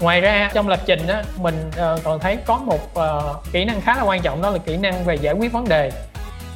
Ngoài 0.00 0.20
ra 0.20 0.50
trong 0.54 0.68
lập 0.68 0.80
trình 0.86 1.06
á 1.06 1.22
mình 1.36 1.70
uh, 1.70 2.04
còn 2.04 2.20
thấy 2.20 2.36
có 2.46 2.58
một 2.58 2.98
uh, 2.98 3.52
kỹ 3.52 3.64
năng 3.64 3.80
khá 3.80 3.96
là 3.96 4.02
quan 4.02 4.22
trọng 4.22 4.42
đó 4.42 4.50
là 4.50 4.58
kỹ 4.58 4.76
năng 4.76 5.04
về 5.04 5.14
giải 5.14 5.34
quyết 5.34 5.52
vấn 5.52 5.68
đề. 5.68 5.92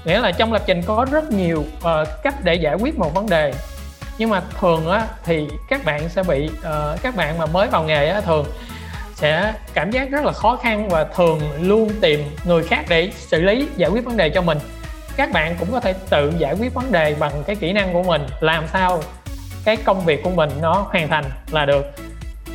Nghĩa 0.04 0.20
là 0.20 0.30
trong 0.30 0.52
lập 0.52 0.62
trình 0.66 0.82
có 0.82 1.06
rất 1.10 1.24
nhiều 1.30 1.64
uh, 1.78 2.08
cách 2.22 2.34
để 2.44 2.54
giải 2.54 2.74
quyết 2.74 2.98
một 2.98 3.14
vấn 3.14 3.28
đề. 3.28 3.54
Nhưng 4.18 4.30
mà 4.30 4.42
thường 4.60 4.90
á 4.90 5.06
thì 5.24 5.48
các 5.68 5.84
bạn 5.84 6.08
sẽ 6.08 6.22
bị 6.22 6.50
uh, 6.58 7.02
các 7.02 7.16
bạn 7.16 7.38
mà 7.38 7.46
mới 7.46 7.68
vào 7.68 7.84
nghề 7.84 8.08
á 8.08 8.20
thường 8.20 8.46
sẽ 9.14 9.54
cảm 9.74 9.90
giác 9.90 10.10
rất 10.10 10.24
là 10.24 10.32
khó 10.32 10.56
khăn 10.56 10.88
và 10.88 11.04
thường 11.04 11.40
luôn 11.60 11.90
tìm 12.00 12.36
người 12.44 12.62
khác 12.62 12.84
để 12.88 13.10
xử 13.16 13.40
lý 13.40 13.68
giải 13.76 13.90
quyết 13.90 14.04
vấn 14.04 14.16
đề 14.16 14.28
cho 14.28 14.42
mình 14.42 14.58
các 15.16 15.32
bạn 15.32 15.56
cũng 15.58 15.72
có 15.72 15.80
thể 15.80 15.94
tự 16.10 16.32
giải 16.38 16.54
quyết 16.60 16.74
vấn 16.74 16.92
đề 16.92 17.16
bằng 17.18 17.32
cái 17.46 17.56
kỹ 17.56 17.72
năng 17.72 17.92
của 17.92 18.02
mình, 18.02 18.26
làm 18.40 18.64
sao 18.72 19.00
cái 19.64 19.76
công 19.76 20.04
việc 20.04 20.22
của 20.22 20.30
mình 20.30 20.50
nó 20.60 20.86
hoàn 20.90 21.08
thành 21.08 21.24
là 21.50 21.66
được. 21.66 21.86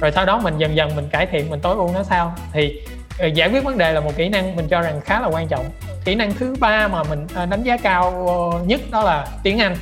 Rồi 0.02 0.12
sau 0.12 0.26
đó 0.26 0.40
mình 0.44 0.58
dần 0.58 0.76
dần 0.76 0.96
mình 0.96 1.08
cải 1.12 1.26
thiện, 1.26 1.50
mình 1.50 1.60
tối 1.60 1.76
ưu 1.76 1.92
nó 1.94 2.04
sao. 2.04 2.36
Thì 2.54 2.82
ờ, 3.20 3.28
giải 3.28 3.50
quyết 3.50 3.64
vấn 3.64 3.78
đề 3.78 3.94
là 3.94 4.00
một 4.00 4.12
kỹ 4.18 4.30
năng 4.30 4.56
mình 4.56 4.68
cho 4.68 4.82
rằng 4.82 5.02
khá 5.02 5.20
là 5.20 5.28
quan 5.28 5.48
trọng. 5.48 5.66
Kỹ 6.06 6.16
năng 6.16 6.34
thứ 6.34 6.56
ba 6.60 6.88
mà 6.88 7.04
mình 7.04 7.28
ờ, 7.36 7.46
đánh 7.46 7.64
giá 7.64 7.78
cao 7.78 8.28
ờ, 8.28 8.60
nhất 8.66 8.82
đó 8.92 9.04
là 9.04 9.28
tiếng 9.44 9.60
anh. 9.60 9.76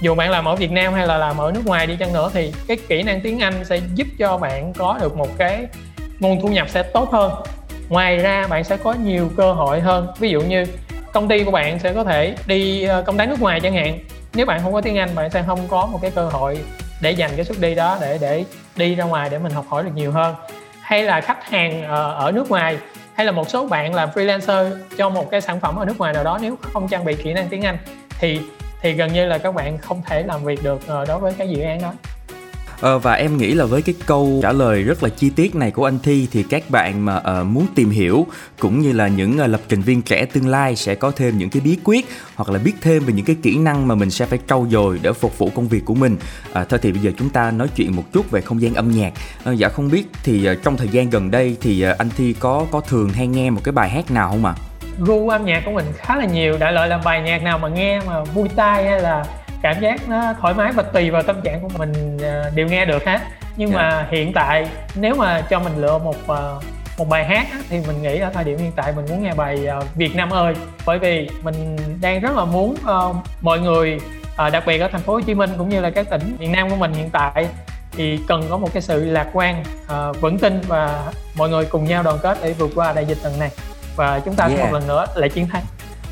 Dù 0.00 0.14
bạn 0.14 0.30
làm 0.30 0.44
ở 0.44 0.56
Việt 0.56 0.70
Nam 0.70 0.94
hay 0.94 1.06
là 1.06 1.18
làm 1.18 1.38
ở 1.38 1.52
nước 1.52 1.66
ngoài 1.66 1.86
đi 1.86 1.96
chăng 1.96 2.12
nữa 2.12 2.30
thì 2.34 2.52
cái 2.68 2.76
kỹ 2.88 3.02
năng 3.02 3.20
tiếng 3.20 3.38
Anh 3.38 3.64
sẽ 3.64 3.80
giúp 3.94 4.06
cho 4.18 4.36
bạn 4.36 4.72
có 4.72 4.98
được 5.00 5.16
một 5.16 5.38
cái 5.38 5.66
nguồn 6.20 6.40
thu 6.40 6.48
nhập 6.48 6.68
sẽ 6.68 6.82
tốt 6.82 7.10
hơn. 7.12 7.32
Ngoài 7.88 8.16
ra 8.16 8.46
bạn 8.46 8.64
sẽ 8.64 8.76
có 8.76 8.92
nhiều 8.92 9.30
cơ 9.36 9.52
hội 9.52 9.80
hơn. 9.80 10.06
Ví 10.18 10.30
dụ 10.30 10.40
như 10.40 10.66
công 11.12 11.28
ty 11.28 11.44
của 11.44 11.50
bạn 11.50 11.78
sẽ 11.78 11.92
có 11.92 12.04
thể 12.04 12.34
đi 12.46 12.82
ờ, 12.82 13.02
công 13.02 13.16
tác 13.16 13.28
nước 13.28 13.40
ngoài 13.40 13.60
chẳng 13.60 13.74
hạn. 13.74 13.98
Nếu 14.34 14.46
bạn 14.46 14.60
không 14.62 14.72
có 14.72 14.80
tiếng 14.80 14.98
Anh, 14.98 15.14
bạn 15.14 15.30
sẽ 15.30 15.42
không 15.46 15.60
có 15.68 15.86
một 15.86 15.98
cái 16.02 16.10
cơ 16.10 16.28
hội 16.28 16.58
để 17.00 17.10
dành 17.10 17.30
cái 17.36 17.44
suất 17.44 17.60
đi 17.60 17.74
đó 17.74 17.98
để 18.00 18.18
để 18.20 18.44
đi 18.76 18.94
ra 18.94 19.04
ngoài 19.04 19.28
để 19.30 19.38
mình 19.38 19.52
học 19.52 19.64
hỏi 19.68 19.82
được 19.82 19.90
nhiều 19.94 20.12
hơn. 20.12 20.34
Hay 20.80 21.02
là 21.02 21.20
khách 21.20 21.50
hàng 21.50 21.82
ờ, 21.82 22.12
ở 22.12 22.32
nước 22.32 22.50
ngoài, 22.50 22.78
hay 23.14 23.26
là 23.26 23.32
một 23.32 23.48
số 23.48 23.66
bạn 23.66 23.94
làm 23.94 24.08
freelancer 24.10 24.76
cho 24.98 25.08
một 25.08 25.30
cái 25.30 25.40
sản 25.40 25.60
phẩm 25.60 25.76
ở 25.76 25.84
nước 25.84 25.98
ngoài 25.98 26.12
nào 26.12 26.24
đó, 26.24 26.38
nếu 26.42 26.56
không 26.72 26.88
trang 26.88 27.04
bị 27.04 27.14
kỹ 27.14 27.32
năng 27.32 27.48
tiếng 27.48 27.62
Anh, 27.62 27.78
thì 28.18 28.40
thì 28.80 28.92
gần 28.92 29.12
như 29.12 29.26
là 29.26 29.38
các 29.38 29.54
bạn 29.54 29.78
không 29.78 30.02
thể 30.06 30.22
làm 30.22 30.44
việc 30.44 30.62
được 30.62 30.86
ờ, 30.86 31.04
đối 31.04 31.18
với 31.18 31.32
cái 31.38 31.48
dự 31.48 31.62
án 31.62 31.82
đó. 31.82 31.92
Ờ, 32.80 32.98
và 32.98 33.12
em 33.12 33.36
nghĩ 33.36 33.54
là 33.54 33.64
với 33.64 33.82
cái 33.82 33.94
câu 34.06 34.40
trả 34.42 34.52
lời 34.52 34.82
rất 34.82 35.02
là 35.02 35.08
chi 35.08 35.30
tiết 35.30 35.54
này 35.54 35.70
của 35.70 35.84
anh 35.84 35.98
Thi 36.02 36.28
thì 36.32 36.42
các 36.42 36.70
bạn 36.70 37.04
mà 37.04 37.16
uh, 37.16 37.46
muốn 37.46 37.66
tìm 37.74 37.90
hiểu 37.90 38.26
cũng 38.58 38.80
như 38.80 38.92
là 38.92 39.08
những 39.08 39.38
uh, 39.42 39.50
lập 39.50 39.60
trình 39.68 39.80
viên 39.80 40.02
trẻ 40.02 40.24
tương 40.24 40.48
lai 40.48 40.76
sẽ 40.76 40.94
có 40.94 41.10
thêm 41.10 41.38
những 41.38 41.50
cái 41.50 41.60
bí 41.64 41.78
quyết 41.84 42.06
hoặc 42.34 42.50
là 42.50 42.58
biết 42.58 42.74
thêm 42.80 43.04
về 43.04 43.12
những 43.12 43.24
cái 43.24 43.36
kỹ 43.42 43.58
năng 43.58 43.88
mà 43.88 43.94
mình 43.94 44.10
sẽ 44.10 44.26
phải 44.26 44.38
trau 44.48 44.66
dồi 44.70 44.98
để 45.02 45.12
phục 45.12 45.38
vụ 45.38 45.50
công 45.54 45.68
việc 45.68 45.84
của 45.84 45.94
mình. 45.94 46.16
À, 46.52 46.64
thôi 46.64 46.80
thì 46.82 46.92
bây 46.92 47.00
giờ 47.00 47.10
chúng 47.18 47.30
ta 47.30 47.50
nói 47.50 47.68
chuyện 47.76 47.96
một 47.96 48.04
chút 48.12 48.30
về 48.30 48.40
không 48.40 48.62
gian 48.62 48.74
âm 48.74 48.90
nhạc. 48.90 49.12
À, 49.44 49.52
dạ 49.52 49.68
không 49.68 49.90
biết 49.90 50.06
thì 50.24 50.50
uh, 50.50 50.62
trong 50.62 50.76
thời 50.76 50.88
gian 50.88 51.10
gần 51.10 51.30
đây 51.30 51.56
thì 51.60 51.86
uh, 51.90 51.98
anh 51.98 52.10
Thi 52.16 52.34
có 52.40 52.66
có 52.70 52.80
thường 52.80 53.10
hay 53.10 53.26
nghe 53.26 53.50
một 53.50 53.60
cái 53.64 53.72
bài 53.72 53.90
hát 53.90 54.10
nào 54.10 54.28
không 54.30 54.44
ạ? 54.44 54.54
À? 54.56 54.62
gu 54.98 55.28
âm 55.28 55.44
nhạc 55.44 55.62
của 55.64 55.72
mình 55.72 55.84
khá 55.96 56.16
là 56.16 56.24
nhiều 56.24 56.58
đại 56.58 56.72
loại 56.72 56.88
là 56.88 56.98
bài 56.98 57.22
nhạc 57.22 57.42
nào 57.42 57.58
mà 57.58 57.68
nghe 57.68 58.00
mà 58.06 58.24
vui 58.24 58.48
tai 58.56 58.84
hay 58.84 59.00
là 59.00 59.24
cảm 59.62 59.80
giác 59.80 60.08
nó 60.08 60.34
thoải 60.40 60.54
mái 60.54 60.72
và 60.72 60.82
tùy 60.82 61.10
vào 61.10 61.22
tâm 61.22 61.40
trạng 61.42 61.60
của 61.60 61.68
mình 61.78 62.18
ờ, 62.22 62.50
đều 62.54 62.66
nghe 62.66 62.84
được 62.84 63.04
hết 63.04 63.20
nhưng 63.56 63.72
yeah. 63.72 63.82
mà 63.82 64.06
hiện 64.10 64.32
tại 64.32 64.68
nếu 64.94 65.14
mà 65.14 65.40
cho 65.40 65.58
mình 65.58 65.72
lựa 65.76 65.98
một 65.98 66.16
ờ, 66.26 66.60
một 66.98 67.08
bài 67.08 67.24
hát 67.24 67.46
thì 67.68 67.80
mình 67.86 68.02
nghĩ 68.02 68.18
ở 68.18 68.30
thời 68.30 68.44
điểm 68.44 68.58
hiện 68.58 68.72
tại 68.76 68.92
mình 68.96 69.06
muốn 69.08 69.22
nghe 69.22 69.34
bài 69.34 69.66
ờ, 69.66 69.82
Việt 69.94 70.16
Nam 70.16 70.30
ơi 70.30 70.54
bởi 70.86 70.98
vì 70.98 71.30
mình 71.42 71.76
đang 72.00 72.20
rất 72.20 72.36
là 72.36 72.44
muốn 72.44 72.76
uh, 72.82 73.16
mọi 73.40 73.60
người 73.60 74.00
uh, 74.46 74.52
đặc 74.52 74.62
biệt 74.66 74.78
ở 74.78 74.88
thành 74.88 75.00
phố 75.00 75.12
Hồ 75.12 75.20
Chí 75.20 75.34
Minh 75.34 75.50
cũng 75.58 75.68
như 75.68 75.80
là 75.80 75.90
các 75.90 76.10
tỉnh 76.10 76.36
miền 76.38 76.52
Nam 76.52 76.70
của 76.70 76.76
mình 76.76 76.92
hiện 76.92 77.10
tại 77.10 77.48
thì 77.92 78.18
cần 78.28 78.42
có 78.50 78.56
một 78.56 78.72
cái 78.72 78.82
sự 78.82 79.04
lạc 79.04 79.26
quan 79.32 79.64
uh, 79.84 80.20
vững 80.20 80.38
tin 80.38 80.60
và 80.68 81.12
mọi 81.36 81.48
người 81.48 81.64
cùng 81.64 81.84
nhau 81.84 82.02
đoàn 82.02 82.18
kết 82.22 82.38
để 82.42 82.52
vượt 82.52 82.70
qua 82.74 82.92
đại 82.92 83.04
dịch 83.04 83.18
lần 83.24 83.38
này 83.38 83.50
và 83.96 84.20
chúng 84.24 84.34
ta 84.34 84.46
yeah. 84.46 84.60
một 84.60 84.72
lần 84.72 84.86
nữa 84.86 85.06
lại 85.14 85.28
chiến 85.28 85.48
thắng 85.48 85.62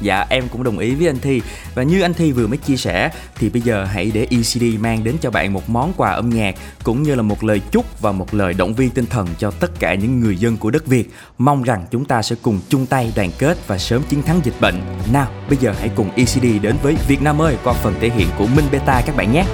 Dạ 0.00 0.26
em 0.28 0.48
cũng 0.48 0.62
đồng 0.62 0.78
ý 0.78 0.94
với 0.94 1.06
anh 1.06 1.18
Thi. 1.18 1.42
Và 1.74 1.82
như 1.82 2.02
anh 2.02 2.14
Thi 2.14 2.32
vừa 2.32 2.46
mới 2.46 2.56
chia 2.56 2.76
sẻ 2.76 3.11
Thì 3.35 3.48
bây 3.48 3.62
giờ 3.62 3.85
hãy 3.85 4.11
để 4.14 4.26
ECD 4.30 4.80
mang 4.80 5.04
đến 5.04 5.16
cho 5.20 5.30
bạn 5.30 5.52
một 5.52 5.70
món 5.70 5.92
quà 5.96 6.11
âm 6.11 6.30
nhạc 6.30 6.54
Cũng 6.82 7.02
như 7.02 7.14
là 7.14 7.22
một 7.22 7.44
lời 7.44 7.61
chúc 7.70 8.00
và 8.00 8.12
một 8.12 8.35
lời 8.35 8.54
động 8.54 8.74
viên 8.74 8.90
tinh 8.90 9.06
thần 9.06 9.28
cho 9.38 9.50
tất 9.50 9.70
cả 9.80 9.94
những 9.94 10.20
người 10.20 10.37
dân 10.37 10.56
của 10.56 10.70
đất 10.70 10.87
Việt. 10.87 11.11
Mong 11.38 11.62
rằng 11.62 11.85
chúng 11.90 12.04
ta 12.04 12.22
sẽ 12.22 12.37
cùng 12.42 12.61
chung 12.68 12.87
tay 12.87 13.12
đoàn 13.16 13.30
kết 13.38 13.59
và 13.66 13.78
sớm 13.78 14.02
chiến 14.09 14.22
thắng 14.22 14.40
dịch 14.44 14.61
bệnh. 14.61 14.80
Nào 15.12 15.30
bây 15.48 15.59
giờ 15.61 15.74
hãy 15.78 15.90
cùng 15.96 16.11
ECD 16.16 16.44
đến 16.62 16.76
với 16.82 16.96
Việt 17.09 17.22
Nam 17.22 17.42
ơi 17.42 17.56
qua 17.64 17.72
phần 17.72 17.94
thể 18.00 18.11
hiện 18.11 18.28
của 18.38 18.46
Minh 18.46 18.64
Beta 18.72 19.02
các 19.06 19.16
bạn 19.16 19.32
nhé. 19.32 19.44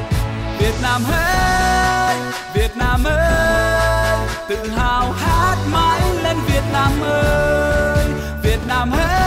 Việt 0.58 0.74
Nam 0.82 1.02
ơi, 1.12 2.16
Việt 2.54 2.70
Nam 2.76 3.04
ơi 3.04 4.28
Tự 4.48 4.68
hào 4.68 5.12
hát 5.12 5.56
mãi 5.72 6.00
lên 6.24 6.36
Việt 6.46 6.62
Nam 6.72 6.92
ơi. 7.02 8.06
Việt 8.42 8.58
Nam 8.68 8.90
ơi, 8.90 9.21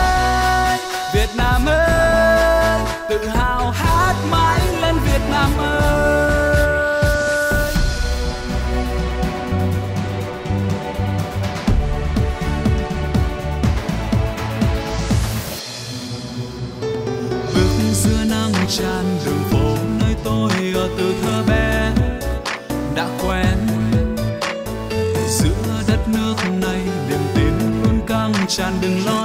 căng 28.56 28.80
tràn 28.80 29.15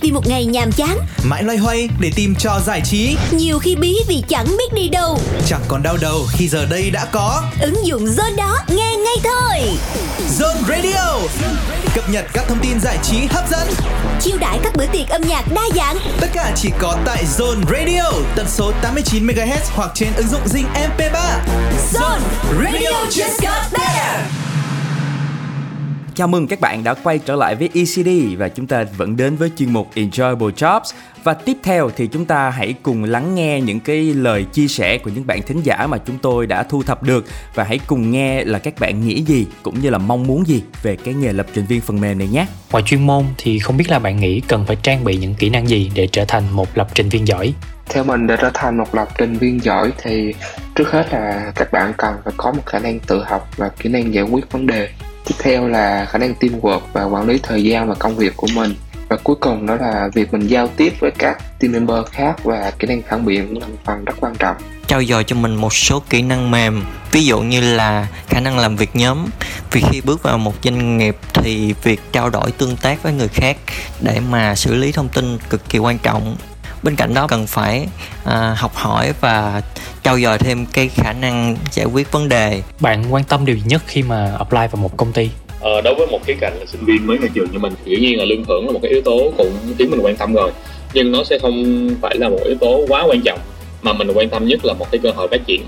vì 0.00 0.10
một 0.12 0.26
ngày 0.26 0.44
nhàm 0.44 0.72
chán. 0.72 0.98
Mãi 1.24 1.42
loay 1.42 1.58
hoay 1.58 1.88
để 2.00 2.12
tìm 2.16 2.34
trò 2.34 2.60
giải 2.66 2.82
trí. 2.84 3.16
Nhiều 3.30 3.58
khi 3.58 3.76
bí 3.76 3.96
vì 4.08 4.22
chẳng 4.28 4.46
biết 4.46 4.72
đi 4.74 4.88
đâu. 4.88 5.18
Chẳng 5.46 5.60
còn 5.68 5.82
đau 5.82 5.96
đầu 5.96 6.26
khi 6.32 6.48
giờ 6.48 6.66
đây 6.70 6.90
đã 6.90 7.04
có. 7.12 7.42
Ứng 7.60 7.86
dụng 7.86 8.04
Zone 8.04 8.36
đó 8.36 8.58
nghe 8.68 8.96
ngay 8.96 9.16
thôi. 9.24 9.78
Zone 10.38 10.62
Radio. 10.68 11.28
Cập 11.94 12.10
nhật 12.10 12.24
các 12.32 12.44
thông 12.48 12.58
tin 12.62 12.80
giải 12.80 12.98
trí 13.02 13.16
hấp 13.30 13.50
dẫn. 13.50 13.68
Chiêu 14.20 14.38
đãi 14.38 14.58
các 14.64 14.76
bữa 14.76 14.86
tiệc 14.86 15.08
âm 15.08 15.22
nhạc 15.22 15.44
đa 15.54 15.62
dạng. 15.76 15.96
Tất 16.20 16.28
cả 16.34 16.52
chỉ 16.56 16.70
có 16.78 16.96
tại 17.04 17.24
Zone 17.38 17.62
Radio 17.70 18.10
Tần 18.36 18.46
số 18.48 18.72
89MHz 18.82 19.60
hoặc 19.74 19.90
trên 19.94 20.08
ứng 20.16 20.28
dụng 20.28 20.42
Zing 20.44 20.66
MP3 20.74 21.20
Zone 21.92 22.20
Radio 22.58 22.90
just 23.10 23.40
got 23.42 23.72
better 23.72 24.49
Chào 26.20 26.28
mừng 26.28 26.46
các 26.46 26.60
bạn 26.60 26.84
đã 26.84 26.94
quay 26.94 27.18
trở 27.18 27.36
lại 27.36 27.54
với 27.54 27.70
ECD 27.74 28.38
và 28.38 28.48
chúng 28.48 28.66
ta 28.66 28.84
vẫn 28.96 29.16
đến 29.16 29.36
với 29.36 29.50
chuyên 29.56 29.72
mục 29.72 29.90
Enjoyable 29.94 30.50
Jobs 30.50 30.92
và 31.24 31.34
tiếp 31.34 31.56
theo 31.62 31.90
thì 31.96 32.06
chúng 32.06 32.24
ta 32.24 32.50
hãy 32.50 32.74
cùng 32.82 33.04
lắng 33.04 33.34
nghe 33.34 33.60
những 33.60 33.80
cái 33.80 34.14
lời 34.14 34.44
chia 34.44 34.68
sẻ 34.68 34.98
của 34.98 35.10
những 35.14 35.26
bạn 35.26 35.42
thính 35.42 35.60
giả 35.60 35.86
mà 35.86 35.98
chúng 35.98 36.18
tôi 36.18 36.46
đã 36.46 36.62
thu 36.62 36.82
thập 36.82 37.02
được 37.02 37.24
và 37.54 37.64
hãy 37.64 37.80
cùng 37.86 38.10
nghe 38.10 38.44
là 38.44 38.58
các 38.58 38.74
bạn 38.80 39.00
nghĩ 39.00 39.22
gì 39.22 39.46
cũng 39.62 39.80
như 39.80 39.90
là 39.90 39.98
mong 39.98 40.26
muốn 40.26 40.46
gì 40.46 40.62
về 40.82 40.96
cái 40.96 41.14
nghề 41.14 41.32
lập 41.32 41.46
trình 41.54 41.66
viên 41.66 41.80
phần 41.80 42.00
mềm 42.00 42.18
này 42.18 42.28
nhé. 42.28 42.46
Ngoài 42.72 42.84
chuyên 42.86 43.06
môn 43.06 43.24
thì 43.38 43.58
không 43.58 43.76
biết 43.76 43.90
là 43.90 43.98
bạn 43.98 44.20
nghĩ 44.20 44.40
cần 44.40 44.64
phải 44.66 44.76
trang 44.82 45.04
bị 45.04 45.16
những 45.16 45.34
kỹ 45.34 45.50
năng 45.50 45.68
gì 45.68 45.90
để 45.94 46.06
trở 46.06 46.24
thành 46.24 46.44
một 46.52 46.68
lập 46.74 46.88
trình 46.94 47.08
viên 47.08 47.26
giỏi? 47.26 47.54
Theo 47.88 48.04
mình 48.04 48.26
để 48.26 48.36
trở 48.40 48.50
thành 48.54 48.78
một 48.78 48.94
lập 48.94 49.08
trình 49.18 49.34
viên 49.34 49.64
giỏi 49.64 49.92
thì 50.02 50.34
trước 50.74 50.90
hết 50.90 51.12
là 51.12 51.52
các 51.54 51.72
bạn 51.72 51.92
cần 51.98 52.14
phải 52.24 52.32
có 52.36 52.52
một 52.52 52.62
khả 52.66 52.78
năng 52.78 53.00
tự 53.00 53.22
học 53.24 53.48
và 53.56 53.68
kỹ 53.68 53.88
năng 53.88 54.14
giải 54.14 54.24
quyết 54.24 54.52
vấn 54.52 54.66
đề. 54.66 54.88
Tiếp 55.26 55.34
theo 55.38 55.68
là 55.68 56.04
khả 56.04 56.18
năng 56.18 56.34
teamwork 56.40 56.80
và 56.92 57.04
quản 57.04 57.26
lý 57.26 57.38
thời 57.42 57.64
gian 57.64 57.88
và 57.88 57.94
công 57.94 58.16
việc 58.16 58.36
của 58.36 58.48
mình. 58.54 58.74
Và 59.08 59.16
cuối 59.24 59.36
cùng 59.40 59.66
đó 59.66 59.74
là 59.74 60.08
việc 60.14 60.32
mình 60.32 60.46
giao 60.46 60.68
tiếp 60.76 60.94
với 61.00 61.10
các 61.18 61.58
team 61.60 61.72
member 61.72 62.06
khác 62.10 62.44
và 62.44 62.72
kỹ 62.78 62.88
năng 62.88 63.02
phản 63.02 63.24
biện 63.24 63.48
cũng 63.48 63.60
là 63.60 63.66
một 63.66 63.76
phần 63.84 64.04
rất 64.04 64.14
quan 64.20 64.34
trọng. 64.34 64.56
trao 64.86 65.02
dồi 65.04 65.24
cho 65.24 65.36
mình 65.36 65.54
một 65.54 65.74
số 65.74 66.02
kỹ 66.10 66.22
năng 66.22 66.50
mềm, 66.50 66.84
ví 67.12 67.24
dụ 67.24 67.40
như 67.40 67.60
là 67.60 68.06
khả 68.28 68.40
năng 68.40 68.58
làm 68.58 68.76
việc 68.76 68.90
nhóm 68.96 69.26
vì 69.72 69.82
khi 69.90 70.00
bước 70.00 70.22
vào 70.22 70.38
một 70.38 70.54
doanh 70.62 70.98
nghiệp 70.98 71.16
thì 71.32 71.74
việc 71.82 72.00
trao 72.12 72.30
đổi 72.30 72.52
tương 72.52 72.76
tác 72.76 73.02
với 73.02 73.12
người 73.12 73.28
khác 73.28 73.56
để 74.00 74.20
mà 74.30 74.54
xử 74.54 74.74
lý 74.74 74.92
thông 74.92 75.08
tin 75.08 75.38
cực 75.50 75.68
kỳ 75.68 75.78
quan 75.78 75.98
trọng 75.98 76.36
bên 76.82 76.96
cạnh 76.96 77.14
đó 77.14 77.26
cần 77.26 77.46
phải 77.46 77.86
à, 78.24 78.54
học 78.58 78.74
hỏi 78.74 79.12
và 79.20 79.62
trau 80.02 80.20
dồi 80.20 80.38
thêm 80.38 80.66
cái 80.72 80.88
khả 80.88 81.12
năng 81.12 81.56
giải 81.70 81.86
quyết 81.86 82.12
vấn 82.12 82.28
đề. 82.28 82.62
Bạn 82.80 83.04
quan 83.10 83.24
tâm 83.24 83.46
điều 83.46 83.56
gì 83.56 83.62
nhất 83.66 83.82
khi 83.86 84.02
mà 84.02 84.32
apply 84.38 84.58
vào 84.58 84.82
một 84.82 84.96
công 84.96 85.12
ty? 85.12 85.30
Ờ, 85.60 85.80
đối 85.80 85.94
với 85.94 86.06
một 86.06 86.20
cái 86.26 86.36
cạnh 86.40 86.56
là 86.60 86.66
sinh 86.66 86.84
viên 86.84 87.06
mới 87.06 87.18
ra 87.18 87.28
trường 87.34 87.52
như 87.52 87.58
mình 87.58 87.72
thì 87.84 87.96
dĩ 87.96 88.00
nhiên 88.00 88.18
là 88.18 88.24
lương 88.24 88.44
thưởng 88.44 88.66
là 88.66 88.72
một 88.72 88.78
cái 88.82 88.90
yếu 88.90 89.02
tố 89.02 89.32
cũng 89.36 89.52
khiến 89.78 89.90
mình 89.90 90.00
quan 90.02 90.16
tâm 90.16 90.34
rồi. 90.34 90.50
Nhưng 90.94 91.12
nó 91.12 91.24
sẽ 91.24 91.38
không 91.38 91.88
phải 92.00 92.16
là 92.18 92.28
một 92.28 92.38
yếu 92.44 92.56
tố 92.60 92.84
quá 92.88 93.04
quan 93.08 93.20
trọng 93.24 93.38
mà 93.82 93.92
mình 93.92 94.12
quan 94.14 94.28
tâm 94.28 94.46
nhất 94.46 94.64
là 94.64 94.74
một 94.74 94.86
cái 94.90 94.98
cơ 95.02 95.10
hội 95.10 95.28
phát 95.30 95.40
triển. 95.46 95.62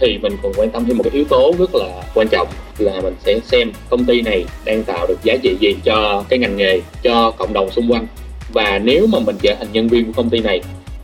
Thì 0.00 0.18
mình 0.22 0.36
còn 0.42 0.52
quan 0.56 0.70
tâm 0.70 0.84
thêm 0.86 0.98
một 0.98 1.04
cái 1.04 1.12
yếu 1.12 1.24
tố 1.24 1.54
rất 1.58 1.74
là 1.74 2.02
quan 2.14 2.28
trọng 2.28 2.48
là 2.78 3.00
mình 3.00 3.14
sẽ 3.24 3.40
xem 3.44 3.72
công 3.90 4.04
ty 4.04 4.22
này 4.22 4.44
đang 4.64 4.84
tạo 4.84 5.06
được 5.06 5.18
giá 5.22 5.36
trị 5.42 5.56
gì 5.60 5.74
cho 5.84 6.24
cái 6.28 6.38
ngành 6.38 6.56
nghề 6.56 6.80
cho 7.02 7.30
cộng 7.30 7.52
đồng 7.52 7.70
xung 7.70 7.92
quanh 7.92 8.06
và 8.54 8.78
nếu 8.78 9.06
mà 9.06 9.18
mình 9.18 9.36
trở 9.42 9.54
thành 9.58 9.68
nhân 9.72 9.88
viên 9.88 10.06
của 10.06 10.12
công 10.16 10.30
ty 10.30 10.40
này 10.40 10.60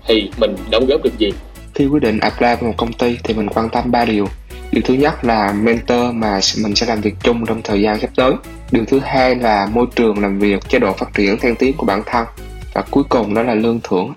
thì 0.06 0.30
mình 0.38 0.56
đóng 0.70 0.86
góp 0.86 1.02
được 1.02 1.18
gì 1.18 1.32
Khi 1.74 1.86
quyết 1.86 2.02
định 2.02 2.18
apply 2.18 2.46
vào 2.46 2.62
một 2.62 2.74
công 2.76 2.92
ty 2.92 3.18
thì 3.24 3.34
mình 3.34 3.48
quan 3.48 3.68
tâm 3.68 3.90
3 3.90 4.04
điều. 4.04 4.28
Điều 4.72 4.82
thứ 4.84 4.94
nhất 4.94 5.24
là 5.24 5.52
mentor 5.52 6.14
mà 6.14 6.40
mình 6.62 6.74
sẽ 6.74 6.86
làm 6.86 7.00
việc 7.00 7.14
chung 7.22 7.46
trong 7.46 7.62
thời 7.62 7.82
gian 7.82 8.00
sắp 8.00 8.10
tới. 8.16 8.32
Điều 8.72 8.84
thứ 8.84 9.00
hai 9.04 9.34
là 9.34 9.68
môi 9.72 9.86
trường 9.96 10.18
làm 10.18 10.38
việc, 10.38 10.68
chế 10.68 10.78
độ 10.78 10.92
phát 10.92 11.14
triển 11.14 11.38
thăng 11.38 11.56
tiến 11.56 11.76
của 11.76 11.86
bản 11.86 12.02
thân. 12.06 12.26
Và 12.74 12.82
cuối 12.90 13.04
cùng 13.08 13.34
đó 13.34 13.42
là 13.42 13.54
lương 13.54 13.80
thưởng. 13.84 14.14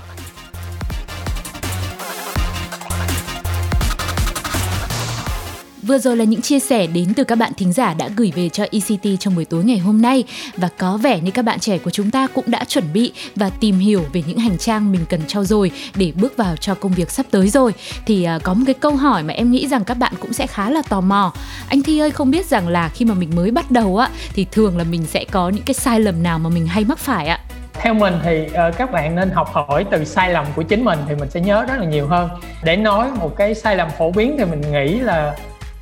Vừa 5.87 5.97
rồi 5.97 6.17
là 6.17 6.23
những 6.23 6.41
chia 6.41 6.59
sẻ 6.59 6.87
đến 6.87 7.13
từ 7.15 7.23
các 7.23 7.35
bạn 7.35 7.51
thính 7.57 7.73
giả 7.73 7.93
đã 7.93 8.09
gửi 8.17 8.31
về 8.35 8.49
cho 8.49 8.65
ECT 8.71 9.19
trong 9.19 9.35
buổi 9.35 9.45
tối 9.45 9.63
ngày 9.63 9.77
hôm 9.77 10.01
nay 10.01 10.23
và 10.57 10.69
có 10.77 10.97
vẻ 10.97 11.19
như 11.19 11.31
các 11.31 11.45
bạn 11.45 11.59
trẻ 11.59 11.77
của 11.77 11.89
chúng 11.89 12.11
ta 12.11 12.27
cũng 12.27 12.45
đã 12.47 12.63
chuẩn 12.63 12.93
bị 12.93 13.11
và 13.35 13.49
tìm 13.49 13.79
hiểu 13.79 14.05
về 14.13 14.23
những 14.27 14.37
hành 14.37 14.57
trang 14.57 14.91
mình 14.91 15.05
cần 15.09 15.21
trau 15.27 15.43
dồi 15.43 15.71
để 15.95 16.11
bước 16.15 16.37
vào 16.37 16.55
cho 16.55 16.75
công 16.75 16.93
việc 16.93 17.11
sắp 17.11 17.25
tới 17.31 17.49
rồi. 17.49 17.73
Thì 18.05 18.23
à, 18.23 18.39
có 18.43 18.53
một 18.53 18.63
cái 18.65 18.73
câu 18.73 18.95
hỏi 18.95 19.23
mà 19.23 19.33
em 19.33 19.51
nghĩ 19.51 19.67
rằng 19.67 19.83
các 19.83 19.93
bạn 19.93 20.13
cũng 20.19 20.33
sẽ 20.33 20.47
khá 20.47 20.69
là 20.69 20.81
tò 20.81 21.01
mò. 21.01 21.33
Anh 21.69 21.83
Thi 21.83 21.99
ơi 21.99 22.11
không 22.11 22.31
biết 22.31 22.45
rằng 22.45 22.67
là 22.67 22.89
khi 22.89 23.05
mà 23.05 23.13
mình 23.13 23.35
mới 23.35 23.51
bắt 23.51 23.71
đầu 23.71 23.97
á 23.97 24.09
thì 24.33 24.45
thường 24.51 24.77
là 24.77 24.83
mình 24.83 25.05
sẽ 25.05 25.25
có 25.31 25.49
những 25.49 25.63
cái 25.65 25.73
sai 25.73 25.99
lầm 25.99 26.23
nào 26.23 26.39
mà 26.39 26.49
mình 26.49 26.67
hay 26.67 26.83
mắc 26.85 26.99
phải 26.99 27.27
ạ? 27.27 27.39
theo 27.73 27.93
mình 27.93 28.13
thì 28.23 28.45
uh, 28.45 28.77
các 28.77 28.91
bạn 28.91 29.15
nên 29.15 29.29
học 29.29 29.49
hỏi 29.53 29.85
từ 29.91 30.05
sai 30.05 30.29
lầm 30.29 30.45
của 30.55 30.63
chính 30.63 30.85
mình 30.85 30.99
thì 31.07 31.15
mình 31.15 31.29
sẽ 31.29 31.39
nhớ 31.39 31.65
rất 31.67 31.77
là 31.79 31.85
nhiều 31.85 32.07
hơn 32.07 32.29
để 32.63 32.75
nói 32.75 33.07
một 33.19 33.35
cái 33.35 33.55
sai 33.55 33.75
lầm 33.75 33.89
phổ 33.97 34.11
biến 34.11 34.35
thì 34.39 34.45
mình 34.45 34.61
nghĩ 34.71 34.99
là 34.99 35.35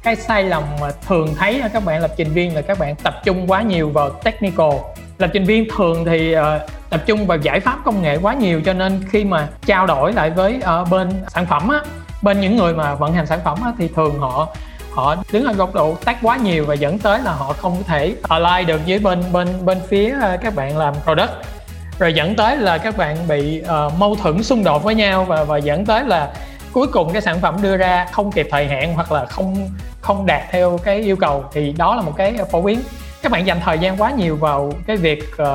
cái 0.03 0.15
sai 0.15 0.43
lầm 0.43 0.63
mà 0.81 0.91
thường 1.07 1.35
thấy 1.35 1.59
ở 1.59 1.69
các 1.73 1.85
bạn 1.85 2.01
lập 2.01 2.11
trình 2.17 2.33
viên 2.33 2.55
là 2.55 2.61
các 2.61 2.79
bạn 2.79 2.95
tập 3.03 3.13
trung 3.25 3.45
quá 3.47 3.61
nhiều 3.61 3.89
vào 3.89 4.09
technical. 4.09 4.71
Lập 5.17 5.29
trình 5.33 5.43
viên 5.43 5.67
thường 5.77 6.05
thì 6.05 6.35
uh, 6.37 6.43
tập 6.89 7.01
trung 7.05 7.27
vào 7.27 7.37
giải 7.37 7.59
pháp 7.59 7.79
công 7.85 8.01
nghệ 8.01 8.17
quá 8.21 8.33
nhiều 8.33 8.61
cho 8.65 8.73
nên 8.73 9.03
khi 9.09 9.23
mà 9.23 9.47
trao 9.65 9.87
đổi 9.87 10.13
lại 10.13 10.29
với 10.29 10.61
uh, 10.81 10.89
bên 10.89 11.09
sản 11.27 11.45
phẩm 11.45 11.69
á 11.69 11.81
bên 12.21 12.41
những 12.41 12.57
người 12.57 12.73
mà 12.73 12.95
vận 12.95 13.13
hành 13.13 13.25
sản 13.25 13.39
phẩm 13.43 13.57
á, 13.63 13.71
thì 13.77 13.87
thường 13.95 14.19
họ 14.19 14.47
họ 14.91 15.15
đứng 15.31 15.45
ở 15.45 15.53
góc 15.53 15.73
độ 15.73 15.95
tác 16.05 16.17
quá 16.21 16.37
nhiều 16.37 16.65
và 16.65 16.73
dẫn 16.73 16.99
tới 16.99 17.19
là 17.19 17.33
họ 17.33 17.53
không 17.53 17.83
thể 17.83 18.15
align 18.29 18.67
được 18.67 18.81
với 18.87 18.99
bên 18.99 19.23
bên 19.31 19.65
bên 19.65 19.77
phía 19.87 20.15
ờ, 20.21 20.37
các 20.41 20.55
bạn 20.55 20.77
làm 20.77 20.93
product. 21.03 21.31
Rồi 21.99 22.13
dẫn 22.13 22.35
tới 22.35 22.57
là 22.57 22.77
các 22.77 22.97
bạn 22.97 23.17
bị 23.27 23.61
uh, 23.61 23.93
mâu 23.97 24.15
thuẫn 24.15 24.43
xung 24.43 24.63
đột 24.63 24.83
với 24.83 24.95
nhau 24.95 25.25
và 25.25 25.43
và 25.43 25.57
dẫn 25.57 25.85
tới 25.85 26.03
là 26.03 26.33
cuối 26.73 26.87
cùng 26.87 27.13
cái 27.13 27.21
sản 27.21 27.39
phẩm 27.39 27.57
đưa 27.61 27.77
ra 27.77 28.07
không 28.11 28.31
kịp 28.31 28.47
thời 28.51 28.67
hạn 28.67 28.93
hoặc 28.93 29.11
là 29.11 29.25
không 29.25 29.69
không 30.01 30.25
đạt 30.25 30.41
theo 30.51 30.79
cái 30.83 30.97
yêu 30.97 31.15
cầu 31.15 31.45
thì 31.53 31.73
đó 31.77 31.95
là 31.95 32.01
một 32.01 32.13
cái 32.17 32.37
phổ 32.51 32.61
biến. 32.61 32.79
Các 33.21 33.31
bạn 33.31 33.47
dành 33.47 33.59
thời 33.63 33.79
gian 33.79 33.97
quá 33.97 34.11
nhiều 34.11 34.35
vào 34.35 34.73
cái 34.87 34.97
việc 34.97 35.23
uh, 35.41 35.47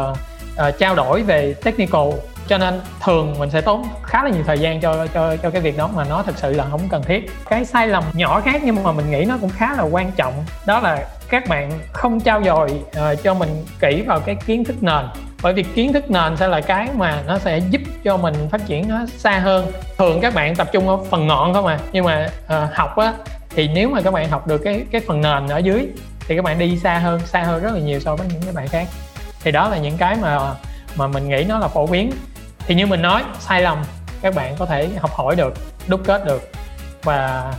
uh, 0.69 0.79
trao 0.79 0.95
đổi 0.95 1.23
về 1.23 1.55
technical 1.65 2.11
cho 2.49 2.59
nên 2.59 2.81
thường 3.05 3.35
mình 3.39 3.51
sẽ 3.51 3.61
tốn 3.61 3.85
khá 4.03 4.23
là 4.23 4.31
nhiều 4.31 4.43
thời 4.47 4.59
gian 4.59 4.81
cho 4.81 5.07
cho 5.15 5.37
cho 5.37 5.51
cái 5.51 5.61
việc 5.61 5.77
đó 5.77 5.91
mà 5.95 6.05
nó 6.05 6.23
thật 6.23 6.35
sự 6.37 6.53
là 6.53 6.65
không 6.71 6.89
cần 6.91 7.03
thiết. 7.03 7.31
Cái 7.49 7.65
sai 7.65 7.89
lầm 7.89 8.05
nhỏ 8.13 8.41
khác 8.41 8.63
nhưng 8.65 8.83
mà 8.83 8.93
mình 8.93 9.11
nghĩ 9.11 9.25
nó 9.25 9.39
cũng 9.41 9.51
khá 9.51 9.75
là 9.77 9.83
quan 9.83 10.13
trọng 10.13 10.35
đó 10.67 10.81
là 10.81 11.09
các 11.29 11.49
bạn 11.49 11.73
không 11.93 12.21
trao 12.21 12.43
dồi 12.45 12.71
uh, 12.71 13.23
cho 13.23 13.35
mình 13.35 13.65
kỹ 13.81 14.03
vào 14.07 14.21
cái 14.21 14.37
kiến 14.47 14.65
thức 14.65 14.77
nền 14.81 15.05
bởi 15.43 15.53
vì 15.53 15.63
kiến 15.63 15.93
thức 15.93 16.11
nền 16.11 16.37
sẽ 16.37 16.49
là 16.49 16.61
cái 16.61 16.89
mà 16.95 17.23
nó 17.27 17.39
sẽ 17.39 17.59
giúp 17.59 17.81
cho 18.05 18.17
mình 18.17 18.35
phát 18.51 18.67
triển 18.67 18.89
nó 18.89 18.99
xa 19.17 19.39
hơn. 19.39 19.73
Thường 19.99 20.21
các 20.21 20.35
bạn 20.35 20.57
tập 20.57 20.69
trung 20.73 20.89
ở 20.89 20.97
phần 21.11 21.27
ngọn 21.27 21.55
không 21.55 21.67
à? 21.67 21.79
Nhưng 21.93 22.05
mà 22.05 22.29
uh, 22.45 22.75
học 22.75 22.97
á 22.97 23.13
thì 23.51 23.69
nếu 23.69 23.89
mà 23.89 24.01
các 24.01 24.11
bạn 24.11 24.31
học 24.31 24.47
được 24.47 24.59
cái 24.59 24.85
cái 24.91 25.01
phần 25.07 25.21
nền 25.21 25.49
ở 25.49 25.59
dưới 25.59 25.89
thì 26.29 26.37
các 26.37 26.45
bạn 26.45 26.59
đi 26.59 26.79
xa 26.79 26.99
hơn 26.99 27.21
xa 27.27 27.43
hơn 27.43 27.63
rất 27.63 27.75
là 27.75 27.81
nhiều 27.81 28.01
so 28.01 28.17
với 28.17 28.27
những 28.33 28.43
cái 28.43 28.53
bạn 28.53 28.69
khác. 28.69 28.89
Thì 29.41 29.51
đó 29.53 29.69
là 29.69 29.77
những 29.77 29.97
cái 29.97 30.17
mà 30.23 30.39
mà 30.97 31.07
mình 31.07 31.29
nghĩ 31.29 31.45
nó 31.49 31.59
là 31.59 31.69
phổ 31.69 31.87
biến. 31.87 32.13
Thì 32.67 32.75
như 32.75 32.87
mình 32.87 33.03
nói 33.03 33.23
sai 33.41 33.63
lầm 33.63 33.83
các 34.23 34.35
bạn 34.35 34.57
có 34.59 34.67
thể 34.67 34.89
học 34.99 35.11
hỏi 35.15 35.37
được 35.37 35.55
đúc 35.87 36.01
kết 36.05 36.25
được. 36.25 36.51
Và 37.03 37.53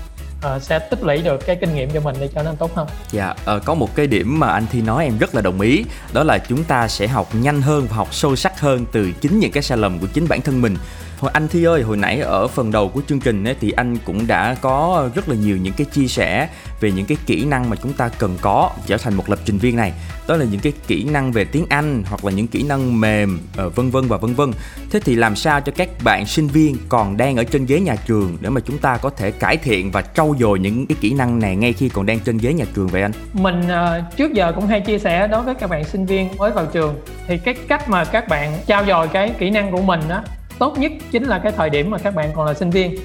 uh, 0.55 0.61
sẽ 0.61 0.79
tích 0.79 1.03
lũy 1.03 1.17
được 1.17 1.45
cái 1.45 1.55
kinh 1.55 1.75
nghiệm 1.75 1.89
cho 1.89 1.99
mình 1.99 2.15
để 2.19 2.29
cho 2.35 2.43
nó 2.43 2.53
tốt 2.59 2.75
hơn. 2.75 2.88
Dạ, 3.11 3.35
uh, 3.55 3.65
có 3.65 3.73
một 3.73 3.95
cái 3.95 4.07
điểm 4.07 4.39
mà 4.39 4.51
anh 4.51 4.65
Thi 4.71 4.81
nói 4.81 5.03
em 5.03 5.17
rất 5.17 5.35
là 5.35 5.41
đồng 5.41 5.61
ý, 5.61 5.85
đó 6.13 6.23
là 6.23 6.38
chúng 6.38 6.63
ta 6.63 6.88
sẽ 6.88 7.07
học 7.07 7.35
nhanh 7.35 7.61
hơn 7.61 7.88
và 7.89 7.95
học 7.95 8.13
sâu 8.13 8.35
sắc 8.35 8.59
hơn 8.59 8.85
từ 8.91 9.11
chính 9.11 9.39
những 9.39 9.51
cái 9.51 9.63
sai 9.63 9.77
lầm 9.77 9.99
của 9.99 10.07
chính 10.13 10.27
bản 10.27 10.41
thân 10.41 10.61
mình 10.61 10.75
Hồi 11.19 11.31
anh 11.33 11.47
Thi 11.47 11.63
ơi, 11.63 11.81
hồi 11.81 11.97
nãy 11.97 12.19
ở 12.19 12.47
phần 12.47 12.71
đầu 12.71 12.89
của 12.89 13.01
chương 13.07 13.19
trình 13.19 13.43
ấy, 13.43 13.55
thì 13.61 13.71
anh 13.71 13.97
cũng 14.05 14.27
đã 14.27 14.55
có 14.61 15.09
rất 15.15 15.29
là 15.29 15.35
nhiều 15.35 15.57
những 15.57 15.73
cái 15.73 15.85
chia 15.85 16.07
sẻ 16.07 16.49
về 16.79 16.91
những 16.91 17.05
cái 17.05 17.17
kỹ 17.25 17.45
năng 17.45 17.69
mà 17.69 17.75
chúng 17.83 17.93
ta 17.93 18.09
cần 18.17 18.38
có 18.41 18.71
trở 18.85 18.97
thành 18.97 19.15
một 19.15 19.29
lập 19.29 19.39
trình 19.45 19.57
viên 19.57 19.75
này. 19.75 19.93
Đó 20.28 20.36
là 20.36 20.45
những 20.51 20.59
cái 20.59 20.73
kỹ 20.88 21.03
năng 21.03 21.32
về 21.32 21.45
tiếng 21.45 21.65
Anh 21.69 22.03
hoặc 22.05 22.25
là 22.25 22.32
những 22.32 22.47
kỹ 22.47 22.63
năng 22.63 23.01
mềm 23.01 23.39
ờ, 23.57 23.69
vân 23.69 23.89
vân 23.89 24.07
và 24.07 24.17
vân 24.17 24.34
vân. 24.34 24.51
Thế 24.91 24.99
thì 24.99 25.15
làm 25.15 25.36
sao 25.36 25.61
cho 25.61 25.71
các 25.75 25.89
bạn 26.03 26.25
sinh 26.25 26.47
viên 26.47 26.75
còn 26.89 27.17
đang 27.17 27.36
ở 27.36 27.43
trên 27.43 27.65
ghế 27.65 27.80
nhà 27.80 27.95
trường 27.95 28.38
để 28.41 28.49
mà 28.49 28.61
chúng 28.61 28.78
ta 28.78 28.97
có 28.97 29.09
thể 29.09 29.32
cải 29.32 29.57
thiện 29.57 29.91
và 29.91 30.01
trau 30.01 30.36
dồi 30.39 30.59
những 30.59 30.88
cái 30.88 30.95
kỹ 31.01 31.13
năng 31.13 31.39
này 31.39 31.55
ngay 31.55 31.73
khi 31.73 31.89
còn 31.89 32.05
đang 32.05 32.19
trên 32.19 32.38
ghế 32.38 32.53
nhà 32.53 32.65
trường 32.75 32.88
vậy 32.88 33.01
anh? 33.01 33.11
Mình 33.34 33.61
uh, 33.61 34.17
trước 34.17 34.34
giờ 34.34 34.51
cũng 34.55 34.67
hay 34.67 34.82
chia 34.82 34.99
sẻ 34.99 35.28
đối 35.28 35.41
với 35.41 35.55
các 35.55 35.69
bạn 35.69 35.84
sinh 35.84 36.05
viên 36.05 36.30
mới 36.38 36.51
vào 36.51 36.65
trường 36.65 36.95
thì 37.28 37.38
cái 37.38 37.53
cách 37.53 37.89
mà 37.89 38.05
các 38.05 38.28
bạn 38.28 38.53
trao 38.67 38.86
dồi 38.86 39.07
cái 39.07 39.32
kỹ 39.39 39.49
năng 39.49 39.71
của 39.71 39.82
mình 39.82 39.99
đó 40.09 40.23
tốt 40.59 40.78
nhất 40.78 40.91
chính 41.11 41.23
là 41.23 41.39
cái 41.39 41.51
thời 41.51 41.69
điểm 41.69 41.89
mà 41.89 41.97
các 41.97 42.15
bạn 42.15 42.32
còn 42.36 42.45
là 42.45 42.53
sinh 42.53 42.69
viên 42.69 42.95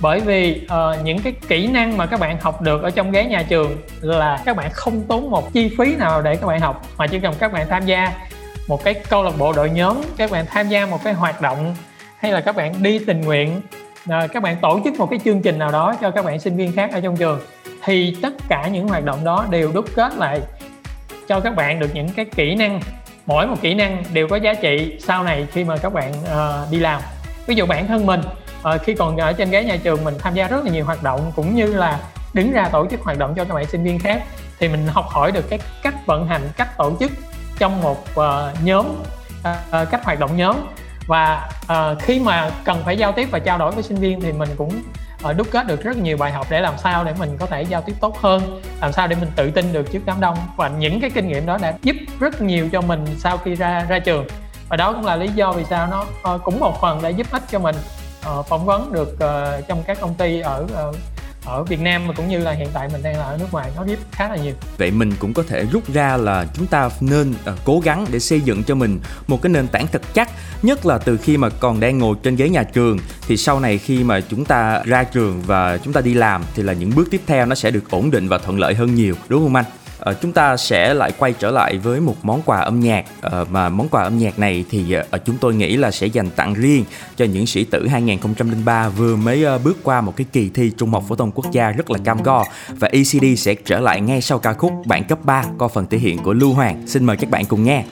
bởi 0.00 0.20
vì 0.20 0.60
uh, 0.64 1.04
những 1.04 1.18
cái 1.18 1.32
kỹ 1.48 1.66
năng 1.66 1.96
mà 1.96 2.06
các 2.06 2.20
bạn 2.20 2.38
học 2.40 2.62
được 2.62 2.82
ở 2.82 2.90
trong 2.90 3.10
ghế 3.10 3.24
nhà 3.24 3.42
trường 3.42 3.76
là 4.00 4.42
các 4.44 4.56
bạn 4.56 4.70
không 4.72 5.02
tốn 5.08 5.30
một 5.30 5.52
chi 5.52 5.70
phí 5.78 5.94
nào 5.96 6.22
để 6.22 6.36
các 6.36 6.46
bạn 6.46 6.60
học 6.60 6.86
mà 6.98 7.06
chỉ 7.06 7.18
cần 7.18 7.34
các 7.38 7.52
bạn 7.52 7.66
tham 7.68 7.86
gia 7.86 8.12
một 8.68 8.84
cái 8.84 8.94
câu 8.94 9.22
lạc 9.22 9.32
bộ 9.38 9.52
đội 9.52 9.70
nhóm 9.70 9.96
các 10.16 10.30
bạn 10.30 10.46
tham 10.46 10.68
gia 10.68 10.86
một 10.86 11.04
cái 11.04 11.12
hoạt 11.12 11.40
động 11.40 11.74
hay 12.18 12.32
là 12.32 12.40
các 12.40 12.56
bạn 12.56 12.82
đi 12.82 12.98
tình 12.98 13.20
nguyện 13.20 13.60
uh, 14.04 14.32
các 14.32 14.42
bạn 14.42 14.56
tổ 14.62 14.80
chức 14.84 14.94
một 14.94 15.10
cái 15.10 15.18
chương 15.24 15.42
trình 15.42 15.58
nào 15.58 15.72
đó 15.72 15.94
cho 16.00 16.10
các 16.10 16.24
bạn 16.24 16.40
sinh 16.40 16.56
viên 16.56 16.72
khác 16.72 16.92
ở 16.92 17.00
trong 17.00 17.16
trường 17.16 17.40
thì 17.84 18.16
tất 18.22 18.32
cả 18.48 18.68
những 18.68 18.88
hoạt 18.88 19.04
động 19.04 19.24
đó 19.24 19.46
đều 19.50 19.72
đúc 19.72 19.84
kết 19.94 20.16
lại 20.16 20.40
cho 21.28 21.40
các 21.40 21.56
bạn 21.56 21.80
được 21.80 21.94
những 21.94 22.08
cái 22.08 22.24
kỹ 22.24 22.54
năng. 22.54 22.80
Mỗi 23.26 23.46
một 23.46 23.56
kỹ 23.62 23.74
năng 23.74 24.04
đều 24.12 24.28
có 24.28 24.36
giá 24.36 24.54
trị 24.54 24.96
sau 25.00 25.24
này 25.24 25.46
khi 25.52 25.64
mà 25.64 25.76
các 25.76 25.92
bạn 25.92 26.12
uh, 26.12 26.70
đi 26.72 26.78
làm. 26.78 27.00
Ví 27.46 27.54
dụ 27.54 27.66
bản 27.66 27.86
thân 27.86 28.06
mình 28.06 28.20
Ờ, 28.62 28.78
khi 28.78 28.94
còn 28.94 29.16
ở 29.16 29.32
trên 29.32 29.50
ghế 29.50 29.64
nhà 29.64 29.76
trường 29.76 30.04
mình 30.04 30.14
tham 30.18 30.34
gia 30.34 30.48
rất 30.48 30.64
là 30.64 30.70
nhiều 30.70 30.84
hoạt 30.84 31.02
động 31.02 31.32
cũng 31.36 31.54
như 31.54 31.66
là 31.66 31.98
đứng 32.34 32.52
ra 32.52 32.68
tổ 32.68 32.86
chức 32.90 33.00
hoạt 33.00 33.18
động 33.18 33.34
cho 33.34 33.44
các 33.44 33.54
bạn 33.54 33.66
sinh 33.66 33.84
viên 33.84 33.98
khác. 33.98 34.22
Thì 34.58 34.68
mình 34.68 34.86
học 34.86 35.06
hỏi 35.08 35.32
được 35.32 35.50
cái 35.50 35.58
cách 35.82 36.06
vận 36.06 36.26
hành 36.26 36.42
cách 36.56 36.76
tổ 36.76 36.92
chức 37.00 37.10
trong 37.58 37.82
một 37.82 38.04
uh, 38.10 38.24
nhóm 38.62 38.86
uh, 39.40 39.90
cách 39.90 40.04
hoạt 40.04 40.20
động 40.20 40.36
nhóm. 40.36 40.56
Và 41.06 41.50
uh, 41.62 42.02
khi 42.02 42.20
mà 42.20 42.50
cần 42.64 42.82
phải 42.84 42.96
giao 42.96 43.12
tiếp 43.12 43.28
và 43.30 43.38
trao 43.38 43.58
đổi 43.58 43.72
với 43.72 43.82
sinh 43.82 43.96
viên 43.96 44.20
thì 44.20 44.32
mình 44.32 44.48
cũng 44.56 44.82
uh, 45.30 45.36
đúc 45.36 45.46
kết 45.50 45.66
được 45.66 45.82
rất 45.82 45.96
nhiều 45.96 46.16
bài 46.16 46.32
học 46.32 46.46
để 46.50 46.60
làm 46.60 46.78
sao 46.78 47.04
để 47.04 47.14
mình 47.18 47.36
có 47.38 47.46
thể 47.46 47.62
giao 47.62 47.82
tiếp 47.82 47.94
tốt 48.00 48.18
hơn 48.18 48.60
làm 48.80 48.92
sao 48.92 49.06
để 49.06 49.16
mình 49.20 49.30
tự 49.36 49.50
tin 49.50 49.72
được 49.72 49.92
trước 49.92 50.00
đám 50.06 50.20
đông. 50.20 50.36
Và 50.56 50.68
những 50.68 51.00
cái 51.00 51.10
kinh 51.10 51.28
nghiệm 51.28 51.46
đó 51.46 51.58
đã 51.62 51.74
giúp 51.82 51.96
rất 52.20 52.42
nhiều 52.42 52.68
cho 52.72 52.80
mình 52.80 53.06
sau 53.18 53.38
khi 53.38 53.54
ra 53.54 53.86
ra 53.88 53.98
trường. 53.98 54.26
Và 54.68 54.76
đó 54.76 54.92
cũng 54.92 55.04
là 55.04 55.16
lý 55.16 55.28
do 55.28 55.52
vì 55.52 55.64
sao 55.64 55.86
nó 55.86 56.04
uh, 56.34 56.42
cũng 56.44 56.60
một 56.60 56.80
phần 56.80 57.02
đã 57.02 57.08
giúp 57.08 57.26
ích 57.30 57.42
cho 57.50 57.58
mình 57.58 57.76
uh, 58.38 58.46
phỏng 58.46 58.66
vấn 58.66 58.92
được 58.92 59.12
uh, 59.14 59.68
trong 59.68 59.82
các 59.86 59.98
công 60.00 60.14
ty 60.14 60.40
ở 60.40 60.66
uh, 60.88 60.96
ở 61.46 61.64
Việt 61.64 61.80
Nam 61.80 62.06
mà 62.06 62.14
cũng 62.14 62.28
như 62.28 62.38
là 62.38 62.52
hiện 62.52 62.68
tại 62.72 62.88
mình 62.92 63.02
đang 63.02 63.18
là 63.18 63.24
ở 63.24 63.36
nước 63.36 63.46
ngoài 63.52 63.70
nó 63.76 63.84
giúp 63.84 63.98
khá 64.12 64.28
là 64.28 64.36
nhiều. 64.36 64.54
Vậy 64.78 64.90
mình 64.90 65.12
cũng 65.18 65.34
có 65.34 65.42
thể 65.48 65.64
rút 65.72 65.92
ra 65.92 66.16
là 66.16 66.46
chúng 66.54 66.66
ta 66.66 66.90
nên 67.00 67.30
uh, 67.30 67.58
cố 67.64 67.80
gắng 67.84 68.06
để 68.10 68.18
xây 68.18 68.40
dựng 68.40 68.64
cho 68.64 68.74
mình 68.74 69.00
một 69.26 69.42
cái 69.42 69.50
nền 69.50 69.68
tảng 69.68 69.86
thật 69.86 70.02
chắc, 70.14 70.30
nhất 70.62 70.86
là 70.86 70.98
từ 70.98 71.16
khi 71.16 71.36
mà 71.36 71.48
còn 71.48 71.80
đang 71.80 71.98
ngồi 71.98 72.16
trên 72.22 72.36
ghế 72.36 72.48
nhà 72.48 72.62
trường 72.62 72.98
thì 73.28 73.36
sau 73.36 73.60
này 73.60 73.78
khi 73.78 74.04
mà 74.04 74.20
chúng 74.20 74.44
ta 74.44 74.82
ra 74.84 75.04
trường 75.04 75.42
và 75.46 75.78
chúng 75.78 75.92
ta 75.92 76.00
đi 76.00 76.14
làm 76.14 76.44
thì 76.54 76.62
là 76.62 76.72
những 76.72 76.92
bước 76.94 77.08
tiếp 77.10 77.20
theo 77.26 77.46
nó 77.46 77.54
sẽ 77.54 77.70
được 77.70 77.90
ổn 77.90 78.10
định 78.10 78.28
và 78.28 78.38
thuận 78.38 78.58
lợi 78.58 78.74
hơn 78.74 78.94
nhiều, 78.94 79.14
đúng 79.28 79.42
không 79.42 79.54
anh? 79.54 79.64
Uh, 80.10 80.16
chúng 80.22 80.32
ta 80.32 80.56
sẽ 80.56 80.94
lại 80.94 81.12
quay 81.18 81.32
trở 81.32 81.50
lại 81.50 81.78
với 81.78 82.00
một 82.00 82.16
món 82.22 82.42
quà 82.42 82.60
âm 82.60 82.80
nhạc 82.80 83.04
uh, 83.26 83.50
mà 83.50 83.68
món 83.68 83.88
quà 83.88 84.02
âm 84.02 84.18
nhạc 84.18 84.38
này 84.38 84.64
thì 84.70 84.96
uh, 84.98 85.24
chúng 85.24 85.36
tôi 85.40 85.54
nghĩ 85.54 85.76
là 85.76 85.90
sẽ 85.90 86.06
dành 86.06 86.30
tặng 86.30 86.54
riêng 86.54 86.84
cho 87.16 87.24
những 87.24 87.46
sĩ 87.46 87.64
tử 87.64 87.88
2003 87.88 88.88
vừa 88.88 89.16
mới 89.16 89.46
uh, 89.54 89.64
bước 89.64 89.76
qua 89.82 90.00
một 90.00 90.16
cái 90.16 90.26
kỳ 90.32 90.50
thi 90.54 90.72
Trung 90.76 90.90
học 90.90 91.04
phổ 91.08 91.16
thông 91.16 91.32
quốc 91.32 91.46
gia 91.52 91.70
rất 91.70 91.90
là 91.90 91.98
cam 92.04 92.22
go 92.22 92.44
và 92.68 92.88
ECD 92.92 93.24
sẽ 93.36 93.54
trở 93.54 93.80
lại 93.80 94.00
ngay 94.00 94.20
sau 94.20 94.38
ca 94.38 94.52
khúc 94.52 94.72
bản 94.86 95.04
cấp 95.04 95.18
3 95.24 95.44
có 95.58 95.68
phần 95.68 95.86
thể 95.86 95.98
hiện 95.98 96.18
của 96.18 96.32
Lưu 96.32 96.52
Hoàng. 96.52 96.82
Xin 96.86 97.04
mời 97.04 97.16
các 97.16 97.30
bạn 97.30 97.44
cùng 97.44 97.64
nghe. 97.64 97.84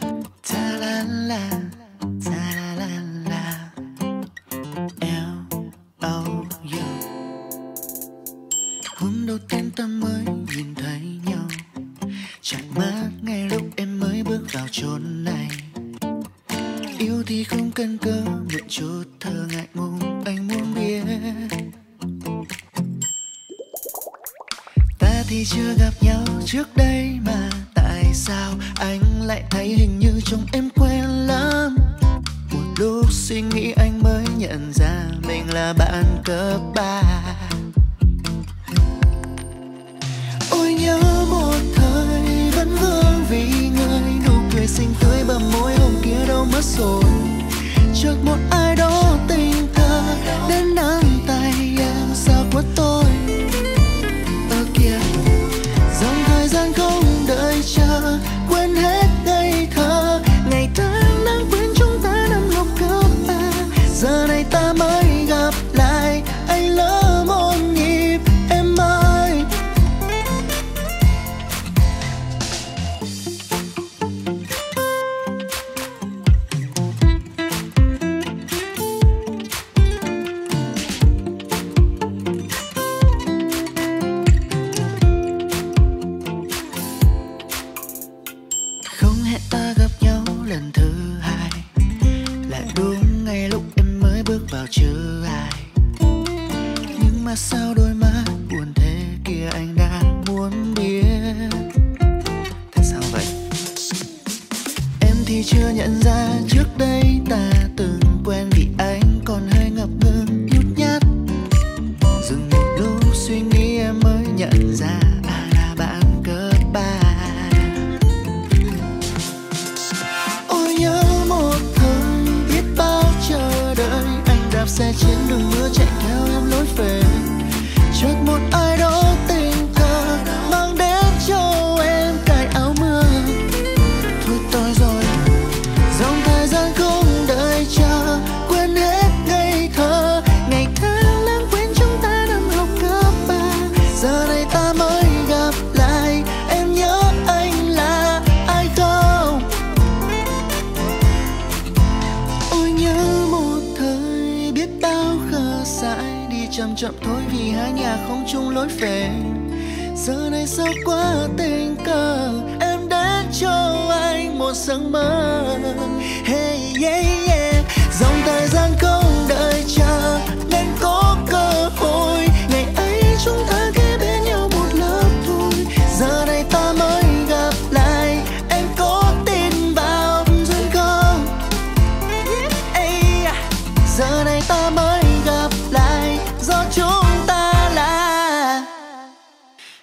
Ta 184.49 184.70
mới 184.70 185.03
gặp 185.26 185.51
lại 185.70 186.18
do 186.42 186.64
chúng 186.74 187.26
ta 187.26 187.70
là 187.74 188.62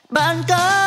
bạn 0.10 0.44
cấp 0.48 0.81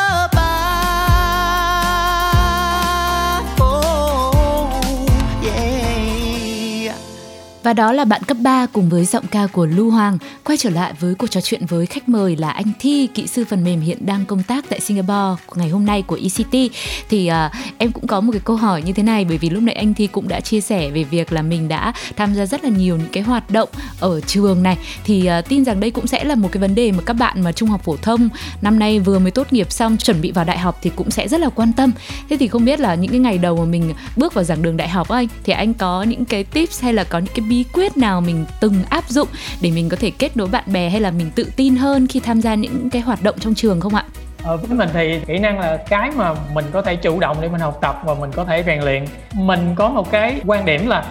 Và 7.65 7.73
đó 7.73 7.91
là 7.91 8.05
bạn 8.05 8.23
cấp 8.23 8.37
3 8.41 8.65
cùng 8.73 8.89
với 8.89 9.05
giọng 9.05 9.27
ca 9.31 9.47
của 9.47 9.65
Lưu 9.65 9.91
Hoàng 9.91 10.17
quay 10.43 10.57
trở 10.57 10.69
lại 10.69 10.93
với 10.99 11.15
cuộc 11.15 11.27
trò 11.27 11.41
chuyện 11.41 11.65
với 11.65 11.85
khách 11.85 12.09
mời 12.09 12.35
là 12.35 12.49
anh 12.49 12.71
Thi, 12.79 13.07
kỹ 13.13 13.27
sư 13.27 13.45
phần 13.49 13.63
mềm 13.63 13.81
hiện 13.81 14.05
đang 14.05 14.25
công 14.25 14.43
tác 14.43 14.65
tại 14.69 14.79
Singapore 14.79 15.43
ngày 15.55 15.69
hôm 15.69 15.85
nay 15.85 16.01
của 16.01 16.19
ECT. 16.21 16.73
Thì 17.09 17.31
uh, 17.31 17.51
em 17.77 17.91
cũng 17.91 18.07
có 18.07 18.21
một 18.21 18.31
cái 18.31 18.41
câu 18.45 18.55
hỏi 18.55 18.81
như 18.81 18.93
thế 18.93 19.03
này 19.03 19.25
bởi 19.25 19.37
vì 19.37 19.49
lúc 19.49 19.63
nãy 19.63 19.75
anh 19.75 19.93
Thi 19.93 20.07
cũng 20.07 20.27
đã 20.27 20.39
chia 20.39 20.61
sẻ 20.61 20.89
về 20.89 21.03
việc 21.03 21.33
là 21.33 21.41
mình 21.41 21.67
đã 21.67 21.93
tham 22.15 22.35
gia 22.35 22.45
rất 22.45 22.63
là 22.63 22.69
nhiều 22.69 22.97
những 22.97 23.09
cái 23.11 23.23
hoạt 23.23 23.49
động 23.49 23.69
ở 23.99 24.21
trường 24.21 24.63
này 24.63 24.77
thì 25.03 25.29
uh, 25.39 25.49
tin 25.49 25.65
rằng 25.65 25.79
đây 25.79 25.91
cũng 25.91 26.07
sẽ 26.07 26.23
là 26.23 26.35
một 26.35 26.49
cái 26.51 26.61
vấn 26.61 26.75
đề 26.75 26.91
mà 26.91 27.03
các 27.05 27.13
bạn 27.13 27.41
mà 27.41 27.51
trung 27.51 27.69
học 27.69 27.83
phổ 27.83 27.95
thông 28.01 28.29
năm 28.61 28.79
nay 28.79 28.99
vừa 28.99 29.19
mới 29.19 29.31
tốt 29.31 29.53
nghiệp 29.53 29.71
xong 29.71 29.97
chuẩn 29.97 30.21
bị 30.21 30.31
vào 30.31 30.45
đại 30.45 30.57
học 30.57 30.79
thì 30.81 30.91
cũng 30.95 31.11
sẽ 31.11 31.27
rất 31.27 31.41
là 31.41 31.49
quan 31.49 31.73
tâm. 31.73 31.91
Thế 32.29 32.37
thì 32.37 32.47
không 32.47 32.65
biết 32.65 32.79
là 32.79 32.95
những 32.95 33.11
cái 33.11 33.19
ngày 33.19 33.37
đầu 33.37 33.57
mà 33.57 33.65
mình 33.65 33.93
bước 34.15 34.33
vào 34.33 34.43
giảng 34.43 34.61
đường 34.61 34.77
đại 34.77 34.89
học 34.89 35.09
anh 35.09 35.27
thì 35.43 35.53
anh 35.53 35.73
có 35.73 36.03
những 36.03 36.25
cái 36.25 36.43
tips 36.43 36.81
hay 36.81 36.93
là 36.93 37.03
có 37.03 37.19
những 37.19 37.33
cái 37.35 37.45
bí 37.55 37.65
quyết 37.73 37.97
nào 37.97 38.21
mình 38.21 38.45
từng 38.59 38.83
áp 38.89 39.09
dụng 39.09 39.27
để 39.61 39.71
mình 39.71 39.89
có 39.89 39.97
thể 39.99 40.11
kết 40.19 40.37
nối 40.37 40.47
bạn 40.47 40.63
bè 40.67 40.89
hay 40.89 41.01
là 41.01 41.11
mình 41.11 41.31
tự 41.35 41.51
tin 41.55 41.75
hơn 41.75 42.07
khi 42.07 42.19
tham 42.19 42.41
gia 42.41 42.55
những 42.55 42.89
cái 42.89 43.01
hoạt 43.01 43.23
động 43.23 43.35
trong 43.39 43.55
trường 43.55 43.79
không 43.79 43.95
ạ? 43.95 44.05
Ờ, 44.43 44.57
với 44.57 44.77
mình 44.77 44.89
thì 44.93 45.19
kỹ 45.27 45.39
năng 45.39 45.59
là 45.59 45.77
cái 45.77 46.11
mà 46.15 46.33
mình 46.53 46.65
có 46.73 46.81
thể 46.81 46.95
chủ 46.95 47.19
động 47.19 47.37
để 47.41 47.49
mình 47.49 47.61
học 47.61 47.77
tập 47.81 48.01
và 48.05 48.13
mình 48.13 48.31
có 48.31 48.45
thể 48.45 48.63
rèn 48.65 48.81
luyện 48.81 49.05
mình 49.33 49.73
có 49.75 49.89
một 49.89 50.11
cái 50.11 50.41
quan 50.45 50.65
điểm 50.65 50.87
là 50.87 51.05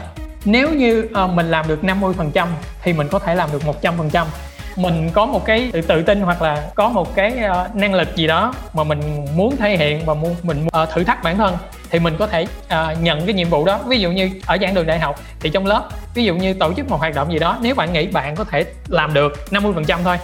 nếu 0.45 0.71
như 0.75 1.09
uh, 1.25 1.31
mình 1.31 1.51
làm 1.51 1.69
được 1.69 1.83
50% 1.83 2.47
thì 2.83 2.93
mình 2.93 3.09
có 3.09 3.19
thể 3.19 3.35
làm 3.35 3.49
được 3.53 3.63
100% 3.83 4.27
mình 4.77 5.11
có 5.13 5.27
một 5.27 5.45
cái 5.45 5.71
tự 5.73 5.81
tự 5.81 6.03
tin 6.03 6.21
hoặc 6.21 6.43
là 6.43 6.71
có 6.75 6.89
một 6.89 7.15
cái 7.15 7.39
uh, 7.51 7.77
năng 7.77 7.95
lực 7.95 8.17
gì 8.17 8.27
đó 8.27 8.55
mà 8.73 8.85
mình 8.85 9.27
muốn 9.37 9.57
thể 9.57 9.77
hiện 9.77 10.05
và 10.07 10.15
muốn 10.15 10.37
mình 10.43 10.67
uh, 10.83 10.89
thử 10.91 11.05
thách 11.05 11.23
bản 11.23 11.39
thân 11.39 11.57
thì 11.91 11.99
mình 11.99 12.17
có 12.19 12.27
thể 12.27 12.43
uh, 12.43 13.03
nhận 13.03 13.27
cái 13.27 13.35
nhiệm 13.35 13.49
vụ 13.49 13.65
đó. 13.65 13.81
Ví 13.87 14.01
dụ 14.01 14.11
như 14.11 14.31
ở 14.47 14.59
giảng 14.61 14.75
đường 14.75 14.87
đại 14.87 14.99
học 14.99 15.21
thì 15.41 15.51
trong 15.51 15.67
lớp 15.67 15.89
ví 16.15 16.25
dụ 16.25 16.35
như 16.35 16.55
tổ 16.55 16.73
chức 16.75 16.89
một 16.89 17.01
hoạt 17.01 17.15
động 17.15 17.33
gì 17.33 17.39
đó 17.39 17.59
nếu 17.61 17.75
bạn 17.75 17.93
nghĩ 17.93 18.07
bạn 18.07 18.37
có 18.37 18.45
thể 18.45 18.65
làm 18.89 19.15
được 19.15 19.33
50% 19.51 19.99
thôi 20.05 20.19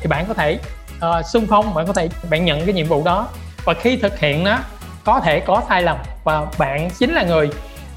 thì 0.00 0.08
bạn 0.08 0.24
có 0.28 0.34
thể 0.34 0.58
uh, 0.96 1.26
xung 1.26 1.46
phong 1.46 1.74
bạn 1.74 1.86
có 1.86 1.92
thể 1.92 2.08
bạn 2.30 2.44
nhận 2.44 2.64
cái 2.64 2.74
nhiệm 2.74 2.86
vụ 2.86 3.04
đó. 3.04 3.28
Và 3.64 3.74
khi 3.74 3.96
thực 3.96 4.18
hiện 4.18 4.44
nó 4.44 4.58
có 5.04 5.20
thể 5.20 5.40
có 5.40 5.62
sai 5.68 5.82
lầm 5.82 5.96
và 6.24 6.46
bạn 6.58 6.90
chính 6.98 7.14
là 7.14 7.22
người 7.22 7.50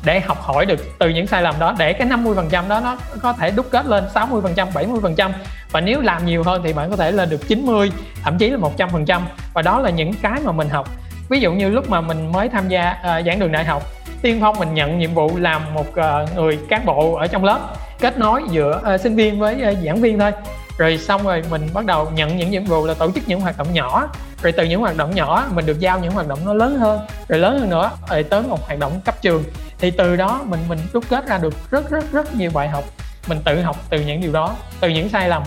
để 0.03 0.19
học 0.19 0.41
hỏi 0.41 0.65
được 0.65 0.79
từ 0.99 1.09
những 1.09 1.27
sai 1.27 1.41
lầm 1.41 1.55
đó 1.59 1.75
để 1.79 1.93
cái 1.93 2.07
50% 2.07 2.67
đó 2.67 2.79
nó 2.79 2.97
có 3.21 3.33
thể 3.33 3.51
đúc 3.51 3.65
kết 3.71 3.85
lên 3.85 4.03
60%, 4.13 4.71
70% 4.71 5.31
và 5.71 5.81
nếu 5.81 6.01
làm 6.01 6.25
nhiều 6.25 6.43
hơn 6.43 6.61
thì 6.63 6.73
bạn 6.73 6.89
có 6.89 6.95
thể 6.95 7.11
lên 7.11 7.29
được 7.29 7.47
90 7.47 7.91
thậm 8.23 8.37
chí 8.37 8.49
là 8.49 8.57
100% 8.77 9.21
và 9.53 9.61
đó 9.61 9.79
là 9.79 9.89
những 9.89 10.13
cái 10.13 10.41
mà 10.43 10.51
mình 10.51 10.69
học. 10.69 10.89
Ví 11.29 11.39
dụ 11.39 11.53
như 11.53 11.69
lúc 11.69 11.89
mà 11.89 12.01
mình 12.01 12.31
mới 12.31 12.49
tham 12.49 12.67
gia 12.67 12.91
uh, 12.91 13.25
giảng 13.25 13.39
đường 13.39 13.51
đại 13.51 13.65
học 13.65 13.83
tiên 14.21 14.37
phong 14.41 14.59
mình 14.59 14.73
nhận 14.73 14.99
nhiệm 14.99 15.13
vụ 15.13 15.37
làm 15.37 15.73
một 15.73 15.87
uh, 15.89 16.35
người 16.35 16.59
cán 16.69 16.85
bộ 16.85 17.15
ở 17.15 17.27
trong 17.27 17.43
lớp 17.43 17.59
kết 17.99 18.17
nối 18.17 18.43
giữa 18.49 18.81
uh, 18.95 19.01
sinh 19.01 19.15
viên 19.15 19.39
với 19.39 19.55
uh, 19.71 19.77
giảng 19.85 20.01
viên 20.01 20.19
thôi. 20.19 20.31
Rồi 20.77 20.97
xong 20.97 21.23
rồi 21.23 21.43
mình 21.49 21.69
bắt 21.73 21.85
đầu 21.85 22.09
nhận 22.15 22.37
những 22.37 22.51
nhiệm 22.51 22.65
vụ 22.65 22.85
là 22.85 22.93
tổ 22.93 23.11
chức 23.11 23.27
những 23.27 23.41
hoạt 23.41 23.57
động 23.57 23.67
nhỏ. 23.73 24.07
Rồi 24.41 24.51
từ 24.51 24.63
những 24.63 24.81
hoạt 24.81 24.97
động 24.97 25.15
nhỏ 25.15 25.45
mình 25.53 25.65
được 25.65 25.79
giao 25.79 25.99
những 25.99 26.11
hoạt 26.11 26.27
động 26.27 26.39
nó 26.45 26.53
lớn 26.53 26.77
hơn 26.79 26.99
rồi 27.27 27.39
lớn 27.39 27.59
hơn 27.59 27.69
nữa 27.69 27.91
rồi 28.09 28.23
tới 28.23 28.41
một 28.41 28.67
hoạt 28.67 28.79
động 28.79 29.01
cấp 29.05 29.15
trường 29.21 29.43
thì 29.80 29.91
từ 29.91 30.15
đó 30.15 30.41
mình 30.45 30.59
mình 30.67 30.80
đúc 30.93 31.03
kết 31.09 31.27
ra 31.27 31.38
được 31.38 31.53
rất 31.71 31.89
rất 31.89 32.11
rất 32.11 32.36
nhiều 32.36 32.51
bài 32.53 32.69
học. 32.69 32.84
Mình 33.27 33.41
tự 33.45 33.61
học 33.61 33.77
từ 33.89 34.01
những 34.01 34.21
điều 34.21 34.32
đó 34.32 34.55
từ 34.80 34.89
những 34.89 35.09
sai 35.09 35.30
lầm 35.30 35.43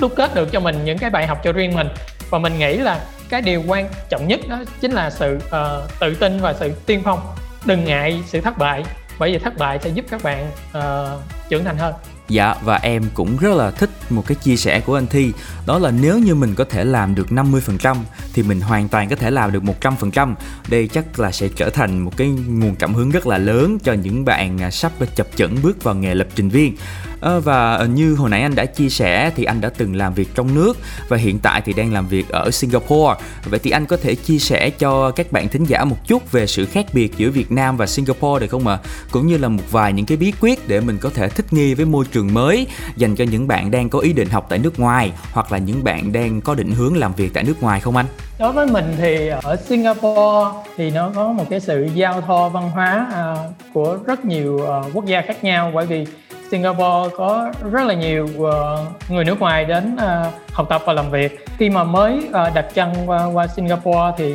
đúc 0.00 0.12
kết 0.16 0.34
được 0.34 0.52
cho 0.52 0.60
mình 0.60 0.84
những 0.84 0.98
cái 0.98 1.10
bài 1.10 1.26
học 1.26 1.40
cho 1.44 1.52
riêng 1.52 1.74
mình. 1.74 1.88
Và 2.30 2.38
mình 2.38 2.58
nghĩ 2.58 2.76
là 2.76 3.00
cái 3.28 3.42
điều 3.42 3.62
quan 3.66 3.88
trọng 4.08 4.28
nhất 4.28 4.40
đó 4.48 4.58
chính 4.80 4.92
là 4.92 5.10
sự 5.10 5.38
uh, 5.46 6.00
tự 6.00 6.14
tin 6.14 6.40
và 6.40 6.52
sự 6.52 6.72
tiên 6.86 7.02
phong. 7.04 7.20
Đừng 7.64 7.84
ngại 7.84 8.22
sự 8.26 8.40
thất 8.40 8.58
bại 8.58 8.84
bởi 9.18 9.32
vì 9.32 9.38
thất 9.38 9.58
bại 9.58 9.78
sẽ 9.78 9.90
giúp 9.90 10.04
các 10.10 10.22
bạn 10.22 10.50
uh, 10.78 11.20
trưởng 11.48 11.64
thành 11.64 11.76
hơn. 11.76 11.94
Dạ 12.28 12.54
và 12.64 12.76
em 12.76 13.02
cũng 13.14 13.36
rất 13.36 13.54
là 13.54 13.70
thích 13.70 13.90
một 14.10 14.24
cái 14.26 14.34
chia 14.34 14.56
sẻ 14.56 14.80
của 14.80 14.94
anh 14.94 15.06
Thi. 15.06 15.32
Đó 15.66 15.78
là 15.78 15.90
nếu 15.90 16.18
như 16.18 16.34
mình 16.34 16.54
có 16.54 16.64
thể 16.64 16.84
làm 16.84 17.14
được 17.14 17.26
50% 17.30 17.96
Thì 18.32 18.42
mình 18.42 18.60
hoàn 18.60 18.88
toàn 18.88 19.08
có 19.08 19.16
thể 19.16 19.30
làm 19.30 19.52
được 19.52 19.62
100% 19.80 20.34
Đây 20.68 20.88
chắc 20.88 21.20
là 21.20 21.32
sẽ 21.32 21.48
trở 21.56 21.70
thành 21.70 21.98
một 21.98 22.16
cái 22.16 22.28
nguồn 22.28 22.74
cảm 22.76 22.94
hứng 22.94 23.10
rất 23.10 23.26
là 23.26 23.38
lớn 23.38 23.78
Cho 23.84 23.92
những 23.92 24.24
bạn 24.24 24.62
à, 24.62 24.70
sắp 24.70 24.92
chập 25.14 25.26
chững 25.36 25.56
bước 25.62 25.82
vào 25.82 25.94
nghề 25.94 26.14
lập 26.14 26.26
trình 26.34 26.48
viên 26.48 26.76
à, 27.24 27.38
Và 27.38 27.74
ờ, 27.74 27.86
như 27.86 28.14
hồi 28.14 28.30
nãy 28.30 28.42
anh 28.42 28.54
đã 28.54 28.64
chia 28.64 28.88
sẻ 28.88 29.30
Thì 29.36 29.44
anh 29.44 29.60
đã 29.60 29.70
từng 29.76 29.96
làm 29.96 30.14
việc 30.14 30.28
trong 30.34 30.54
nước 30.54 30.78
Và 31.08 31.16
hiện 31.16 31.38
tại 31.38 31.62
thì 31.64 31.72
đang 31.72 31.92
làm 31.92 32.08
việc 32.08 32.28
ở 32.28 32.50
Singapore 32.50 33.14
Vậy 33.44 33.60
thì 33.62 33.70
anh 33.70 33.86
có 33.86 33.96
thể 33.96 34.14
chia 34.14 34.38
sẻ 34.38 34.70
cho 34.70 35.10
các 35.10 35.32
bạn 35.32 35.48
thính 35.48 35.64
giả 35.64 35.84
một 35.84 35.96
chút 36.06 36.32
Về 36.32 36.46
sự 36.46 36.66
khác 36.66 36.86
biệt 36.92 37.16
giữa 37.16 37.30
Việt 37.30 37.52
Nam 37.52 37.76
và 37.76 37.86
Singapore 37.86 38.40
được 38.40 38.50
không 38.50 38.66
ạ? 38.66 38.78
À? 38.82 38.88
Cũng 39.10 39.26
như 39.26 39.38
là 39.38 39.48
một 39.48 39.62
vài 39.70 39.92
những 39.92 40.06
cái 40.06 40.16
bí 40.16 40.32
quyết 40.40 40.68
để 40.68 40.80
mình 40.80 40.98
có 40.98 41.10
thể 41.14 41.28
thích 41.28 41.52
nghi 41.52 41.74
với 41.74 41.86
môi 41.86 42.04
trường 42.12 42.34
mới 42.34 42.66
dành 42.96 43.16
cho 43.16 43.24
những 43.24 43.48
bạn 43.48 43.70
đang 43.70 43.88
có 43.88 43.98
ý 43.98 44.12
định 44.12 44.28
học 44.28 44.46
tại 44.48 44.58
nước 44.58 44.80
ngoài 44.80 45.12
hoặc 45.32 45.52
là 45.52 45.58
những 45.58 45.84
bạn 45.84 46.12
đang 46.12 46.40
có 46.40 46.54
định 46.54 46.70
hướng 46.70 46.96
làm 46.96 47.14
việc 47.14 47.34
tại 47.34 47.44
nước 47.44 47.62
ngoài 47.62 47.80
không 47.80 47.96
anh? 47.96 48.06
Đối 48.38 48.52
với 48.52 48.66
mình 48.66 48.94
thì 48.98 49.28
ở 49.28 49.56
Singapore 49.56 50.58
thì 50.76 50.90
nó 50.90 51.10
có 51.14 51.32
một 51.32 51.44
cái 51.50 51.60
sự 51.60 51.88
giao 51.94 52.20
thoa 52.20 52.48
văn 52.48 52.70
hóa 52.70 53.06
uh, 53.10 53.74
của 53.74 53.98
rất 54.06 54.24
nhiều 54.24 54.54
uh, 54.54 54.94
quốc 54.94 55.06
gia 55.06 55.22
khác 55.22 55.44
nhau 55.44 55.70
bởi 55.74 55.86
vì 55.86 56.06
Singapore 56.50 57.14
có 57.16 57.52
rất 57.72 57.86
là 57.86 57.94
nhiều 57.94 58.28
ờ, 58.44 58.84
người 59.08 59.24
nước 59.24 59.40
ngoài 59.40 59.64
đến 59.64 59.96
ờ, 59.96 60.30
học 60.52 60.66
tập 60.68 60.82
và 60.86 60.92
làm 60.92 61.10
việc. 61.10 61.46
Khi 61.58 61.70
mà 61.70 61.84
mới 61.84 62.28
ờ, 62.32 62.50
đặt 62.54 62.66
chân 62.74 62.92
qua, 63.06 63.24
qua 63.24 63.46
Singapore 63.46 64.12
thì 64.16 64.34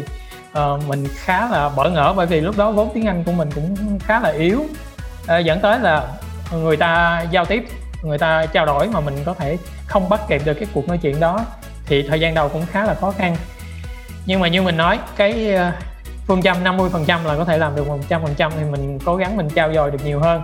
mình 0.87 1.07
khá 1.15 1.49
là 1.49 1.69
bỡ 1.69 1.89
ngỡ 1.89 2.13
bởi 2.17 2.25
vì 2.25 2.41
lúc 2.41 2.57
đó 2.57 2.71
vốn 2.71 2.89
tiếng 2.93 3.07
Anh 3.07 3.23
của 3.23 3.31
mình 3.31 3.49
cũng 3.55 3.99
khá 3.99 4.19
là 4.19 4.29
yếu. 4.29 4.65
Dẫn 5.43 5.59
tới 5.59 5.79
là 5.79 6.07
người 6.53 6.77
ta 6.77 7.21
giao 7.31 7.45
tiếp 7.45 7.63
người 8.03 8.17
ta 8.17 8.45
trao 8.45 8.65
đổi 8.65 8.87
mà 8.87 8.99
mình 8.99 9.15
có 9.25 9.33
thể 9.33 9.57
không 9.87 10.09
bắt 10.09 10.21
kịp 10.27 10.41
được 10.45 10.53
cái 10.53 10.67
cuộc 10.73 10.87
nói 10.87 10.97
chuyện 10.97 11.19
đó 11.19 11.45
thì 11.85 12.07
thời 12.07 12.19
gian 12.19 12.33
đầu 12.33 12.49
cũng 12.49 12.65
khá 12.71 12.85
là 12.85 12.93
khó 12.93 13.11
khăn. 13.11 13.35
Nhưng 14.25 14.39
mà 14.39 14.47
như 14.47 14.61
mình 14.61 14.77
nói 14.77 14.99
cái 15.15 15.57
phương 16.27 16.41
châm 16.41 16.63
50% 16.63 17.25
là 17.25 17.35
có 17.37 17.45
thể 17.45 17.57
làm 17.57 17.75
được 17.75 17.87
100% 18.09 18.51
thì 18.57 18.63
mình 18.71 18.99
cố 19.05 19.15
gắng 19.15 19.37
mình 19.37 19.49
trao 19.49 19.73
dồi 19.73 19.91
được 19.91 20.05
nhiều 20.05 20.19
hơn 20.19 20.41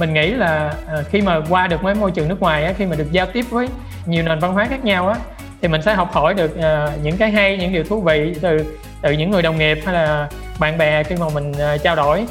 mình 0.00 0.14
nghĩ 0.14 0.30
là 0.30 0.74
ờ, 0.86 1.04
khi 1.10 1.20
mà 1.20 1.40
qua 1.48 1.66
được 1.66 1.82
mấy 1.82 1.94
môi 1.94 2.10
trường 2.10 2.28
nước 2.28 2.40
ngoài 2.40 2.64
á, 2.64 2.72
khi 2.78 2.86
mà 2.86 2.96
được 2.96 3.12
giao 3.12 3.26
tiếp 3.26 3.44
với 3.50 3.68
nhiều 4.06 4.22
nền 4.22 4.38
văn 4.38 4.52
hóa 4.52 4.66
khác 4.70 4.84
nhau 4.84 5.08
á 5.08 5.16
thì 5.62 5.68
mình 5.68 5.82
sẽ 5.82 5.94
học 5.94 6.12
hỏi 6.12 6.34
được 6.34 6.56
ờ, 6.56 6.92
những 7.02 7.16
cái 7.16 7.30
hay 7.30 7.56
những 7.56 7.72
điều 7.72 7.84
thú 7.84 8.00
vị 8.00 8.34
từ 8.40 8.78
từ 9.02 9.12
những 9.12 9.30
người 9.30 9.42
đồng 9.42 9.58
nghiệp 9.58 9.78
hay 9.84 9.94
là 9.94 10.28
bạn 10.58 10.78
bè 10.78 11.02
khi 11.02 11.16
mà 11.16 11.26
mình 11.34 11.52
ờ, 11.58 11.78
trao 11.78 11.96
đổi. 11.96 12.26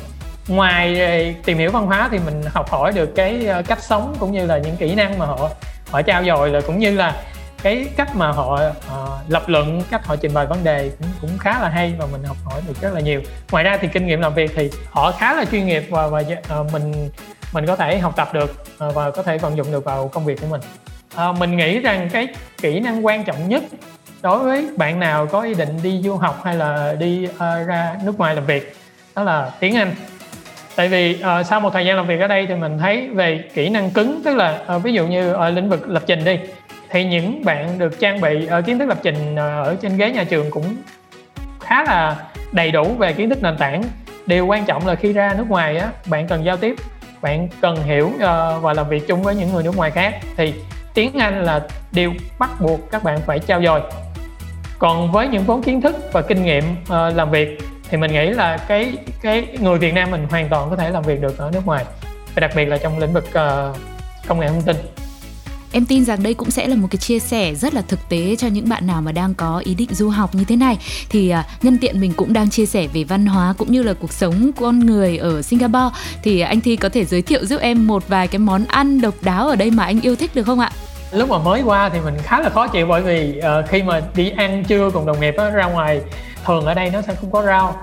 Ngoài 0.47 1.35
tìm 1.45 1.57
hiểu 1.57 1.71
văn 1.71 1.85
hóa 1.85 2.07
thì 2.11 2.19
mình 2.25 2.41
học 2.53 2.69
hỏi 2.69 2.91
được 2.91 3.15
cái 3.15 3.47
cách 3.67 3.83
sống 3.83 4.15
cũng 4.19 4.31
như 4.31 4.45
là 4.45 4.57
những 4.57 4.77
kỹ 4.77 4.95
năng 4.95 5.19
mà 5.19 5.25
họ 5.25 5.49
họ 5.91 6.01
trao 6.01 6.23
dồi 6.23 6.49
là 6.49 6.61
cũng 6.61 6.79
như 6.79 6.91
là 6.95 7.15
cái 7.63 7.87
cách 7.95 8.15
mà 8.15 8.31
họ 8.31 8.61
uh, 8.77 9.31
lập 9.31 9.43
luận 9.47 9.81
cách 9.91 10.05
họ 10.05 10.15
trình 10.15 10.33
bày 10.33 10.45
vấn 10.45 10.63
đề 10.63 10.91
cũng 10.99 11.07
cũng 11.21 11.37
khá 11.37 11.59
là 11.61 11.69
hay 11.69 11.93
và 11.99 12.05
mình 12.11 12.23
học 12.23 12.37
hỏi 12.45 12.61
được 12.67 12.81
rất 12.81 12.93
là 12.93 12.99
nhiều. 13.01 13.21
Ngoài 13.51 13.63
ra 13.63 13.77
thì 13.81 13.87
kinh 13.87 14.07
nghiệm 14.07 14.21
làm 14.21 14.33
việc 14.33 14.51
thì 14.55 14.69
họ 14.89 15.11
khá 15.11 15.33
là 15.33 15.45
chuyên 15.45 15.65
nghiệp 15.65 15.83
và 15.89 16.07
và 16.07 16.23
uh, 16.59 16.73
mình 16.73 17.09
mình 17.53 17.65
có 17.65 17.75
thể 17.75 17.99
học 17.99 18.13
tập 18.15 18.33
được 18.33 18.63
ờ, 18.77 18.91
và 18.91 19.11
có 19.11 19.23
thể 19.23 19.37
vận 19.37 19.57
dụng 19.57 19.71
được 19.71 19.83
vào 19.83 20.07
công 20.07 20.25
việc 20.25 20.41
của 20.41 20.47
mình. 20.47 20.61
À, 21.15 21.31
mình 21.31 21.57
nghĩ 21.57 21.79
rằng 21.79 22.09
cái 22.11 22.27
kỹ 22.61 22.79
năng 22.79 23.05
quan 23.05 23.23
trọng 23.23 23.49
nhất 23.49 23.63
đối 24.21 24.39
với 24.39 24.69
bạn 24.77 24.99
nào 24.99 25.25
có 25.25 25.41
ý 25.41 25.53
định 25.53 25.79
đi 25.83 26.01
du 26.03 26.15
học 26.15 26.41
hay 26.43 26.55
là 26.55 26.95
đi 26.99 27.27
uh, 27.27 27.39
ra 27.67 27.95
nước 28.03 28.17
ngoài 28.17 28.35
làm 28.35 28.45
việc 28.45 28.75
đó 29.15 29.23
là 29.23 29.51
tiếng 29.59 29.75
anh. 29.75 29.91
Tại 30.75 30.87
vì 30.87 31.19
uh, 31.39 31.45
sau 31.45 31.59
một 31.59 31.69
thời 31.73 31.85
gian 31.85 31.95
làm 31.95 32.07
việc 32.07 32.19
ở 32.19 32.27
đây 32.27 32.45
thì 32.47 32.55
mình 32.55 32.77
thấy 32.77 33.09
về 33.09 33.43
kỹ 33.53 33.69
năng 33.69 33.91
cứng 33.91 34.21
tức 34.25 34.35
là 34.35 34.61
uh, 34.75 34.83
ví 34.83 34.93
dụ 34.93 35.07
như 35.07 35.33
ở 35.33 35.49
lĩnh 35.49 35.69
vực 35.69 35.89
lập 35.89 36.03
trình 36.05 36.23
đi 36.23 36.39
thì 36.89 37.05
những 37.05 37.45
bạn 37.45 37.79
được 37.79 37.99
trang 37.99 38.21
bị 38.21 38.47
uh, 38.59 38.65
kiến 38.65 38.79
thức 38.79 38.85
lập 38.85 38.97
trình 39.03 39.33
uh, 39.33 39.39
ở 39.39 39.75
trên 39.81 39.97
ghế 39.97 40.11
nhà 40.11 40.23
trường 40.23 40.51
cũng 40.51 40.75
khá 41.59 41.83
là 41.83 42.15
đầy 42.51 42.71
đủ 42.71 42.93
về 42.93 43.13
kiến 43.13 43.29
thức 43.29 43.43
nền 43.43 43.57
tảng. 43.57 43.83
Điều 44.25 44.45
quan 44.45 44.65
trọng 44.65 44.87
là 44.87 44.95
khi 44.95 45.13
ra 45.13 45.33
nước 45.37 45.45
ngoài 45.49 45.77
á 45.77 45.89
bạn 46.05 46.27
cần 46.27 46.45
giao 46.45 46.57
tiếp 46.57 46.75
bạn 47.21 47.47
cần 47.61 47.75
hiểu 47.83 48.07
uh, 48.15 48.21
và 48.61 48.73
làm 48.75 48.89
việc 48.89 49.07
chung 49.07 49.23
với 49.23 49.35
những 49.35 49.53
người 49.53 49.63
nước 49.63 49.75
ngoài 49.75 49.91
khác 49.91 50.19
thì 50.37 50.53
tiếng 50.93 51.19
anh 51.19 51.43
là 51.43 51.61
điều 51.91 52.13
bắt 52.39 52.49
buộc 52.61 52.91
các 52.91 53.03
bạn 53.03 53.19
phải 53.25 53.39
trao 53.39 53.61
dồi. 53.61 53.81
Còn 54.79 55.11
với 55.11 55.27
những 55.27 55.43
vốn 55.43 55.63
kiến 55.63 55.81
thức 55.81 55.95
và 56.13 56.21
kinh 56.21 56.43
nghiệm 56.43 56.63
uh, 56.83 57.15
làm 57.15 57.31
việc 57.31 57.59
thì 57.89 57.97
mình 57.97 58.11
nghĩ 58.11 58.29
là 58.29 58.57
cái 58.57 58.93
cái 59.21 59.47
người 59.59 59.77
Việt 59.77 59.93
Nam 59.93 60.11
mình 60.11 60.27
hoàn 60.29 60.49
toàn 60.49 60.69
có 60.69 60.75
thể 60.75 60.89
làm 60.89 61.03
việc 61.03 61.21
được 61.21 61.37
ở 61.37 61.51
nước 61.53 61.65
ngoài 61.65 61.85
và 62.35 62.39
đặc 62.39 62.51
biệt 62.55 62.65
là 62.65 62.77
trong 62.77 62.99
lĩnh 62.99 63.13
vực 63.13 63.25
uh, 63.29 63.77
công 64.27 64.39
nghệ 64.39 64.47
thông 64.47 64.61
tin. 64.61 64.75
Em 65.71 65.85
tin 65.85 66.05
rằng 66.05 66.23
đây 66.23 66.33
cũng 66.33 66.51
sẽ 66.51 66.67
là 66.67 66.75
một 66.75 66.87
cái 66.91 66.97
chia 66.97 67.19
sẻ 67.19 67.55
rất 67.55 67.73
là 67.73 67.81
thực 67.81 68.09
tế 68.09 68.35
cho 68.35 68.47
những 68.47 68.69
bạn 68.69 68.87
nào 68.87 69.01
mà 69.01 69.11
đang 69.11 69.33
có 69.33 69.61
ý 69.65 69.75
định 69.75 69.89
du 69.93 70.09
học 70.09 70.35
như 70.35 70.43
thế 70.43 70.55
này. 70.55 70.77
Thì 71.09 71.29
à, 71.29 71.45
nhân 71.61 71.77
tiện 71.77 71.99
mình 71.99 72.13
cũng 72.13 72.33
đang 72.33 72.49
chia 72.49 72.65
sẻ 72.65 72.87
về 72.93 73.03
văn 73.03 73.25
hóa 73.25 73.53
cũng 73.57 73.71
như 73.71 73.83
là 73.83 73.93
cuộc 73.93 74.13
sống 74.13 74.51
con 74.59 74.79
người 74.79 75.17
ở 75.17 75.41
Singapore 75.41 75.97
thì 76.23 76.39
anh 76.39 76.61
Thi 76.61 76.75
có 76.75 76.89
thể 76.89 77.05
giới 77.05 77.21
thiệu 77.21 77.45
giúp 77.45 77.61
em 77.61 77.87
một 77.87 78.07
vài 78.07 78.27
cái 78.27 78.39
món 78.39 78.65
ăn 78.65 79.01
độc 79.01 79.13
đáo 79.21 79.47
ở 79.47 79.55
đây 79.55 79.71
mà 79.71 79.85
anh 79.85 80.01
yêu 80.01 80.15
thích 80.15 80.35
được 80.35 80.43
không 80.43 80.59
ạ? 80.59 80.71
Lúc 81.11 81.29
mà 81.29 81.37
mới 81.37 81.61
qua 81.61 81.89
thì 81.89 81.99
mình 81.99 82.17
khá 82.23 82.39
là 82.39 82.49
khó 82.49 82.67
chịu 82.67 82.87
bởi 82.87 83.01
vì 83.01 83.39
uh, 83.39 83.69
khi 83.69 83.83
mà 83.83 84.01
đi 84.15 84.29
ăn 84.29 84.63
trưa 84.63 84.89
cùng 84.91 85.05
đồng 85.05 85.19
nghiệp 85.19 85.33
á, 85.37 85.49
ra 85.49 85.65
ngoài 85.65 86.01
thường 86.45 86.65
ở 86.65 86.73
đây 86.73 86.89
nó 86.89 87.01
sẽ 87.01 87.15
không 87.15 87.31
có 87.31 87.43
rau 87.43 87.75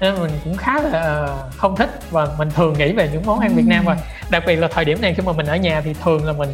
nên 0.00 0.14
mình 0.20 0.30
cũng 0.44 0.56
khá 0.56 0.82
là 0.82 1.22
uh, 1.22 1.56
không 1.56 1.76
thích 1.76 2.00
và 2.10 2.28
mình 2.38 2.48
thường 2.56 2.74
nghĩ 2.78 2.92
về 2.92 3.10
những 3.12 3.22
món 3.26 3.40
ăn 3.40 3.54
Việt 3.54 3.66
Nam 3.66 3.84
và 3.84 3.96
đặc 4.30 4.42
biệt 4.46 4.56
là 4.56 4.68
thời 4.68 4.84
điểm 4.84 5.00
này 5.00 5.14
khi 5.14 5.22
mà 5.26 5.32
mình 5.32 5.46
ở 5.46 5.56
nhà 5.56 5.80
thì 5.80 5.94
thường 6.04 6.24
là 6.24 6.32
mình 6.32 6.48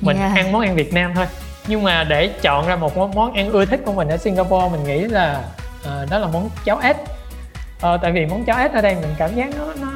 mình 0.00 0.16
yeah. 0.16 0.36
ăn 0.36 0.52
món 0.52 0.62
ăn 0.62 0.74
Việt 0.74 0.92
Nam 0.92 1.12
thôi. 1.14 1.26
Nhưng 1.66 1.82
mà 1.82 2.04
để 2.04 2.28
chọn 2.28 2.66
ra 2.66 2.76
một 2.76 2.96
món, 2.96 3.14
món 3.14 3.32
ăn 3.32 3.50
ưa 3.50 3.64
thích 3.64 3.80
của 3.84 3.92
mình 3.92 4.08
ở 4.08 4.16
Singapore 4.16 4.68
mình 4.72 4.84
nghĩ 4.84 5.00
là 5.00 5.40
uh, 5.80 6.10
đó 6.10 6.18
là 6.18 6.26
món 6.26 6.50
cháo 6.64 6.78
ếch. 6.78 6.96
Uh, 6.96 8.00
tại 8.02 8.12
vì 8.12 8.26
món 8.26 8.44
cháo 8.44 8.58
ếch 8.58 8.72
ở 8.72 8.80
đây 8.80 8.94
mình 8.94 9.14
cảm 9.18 9.34
giác 9.34 9.48
nó 9.58 9.64
nó 9.80 9.88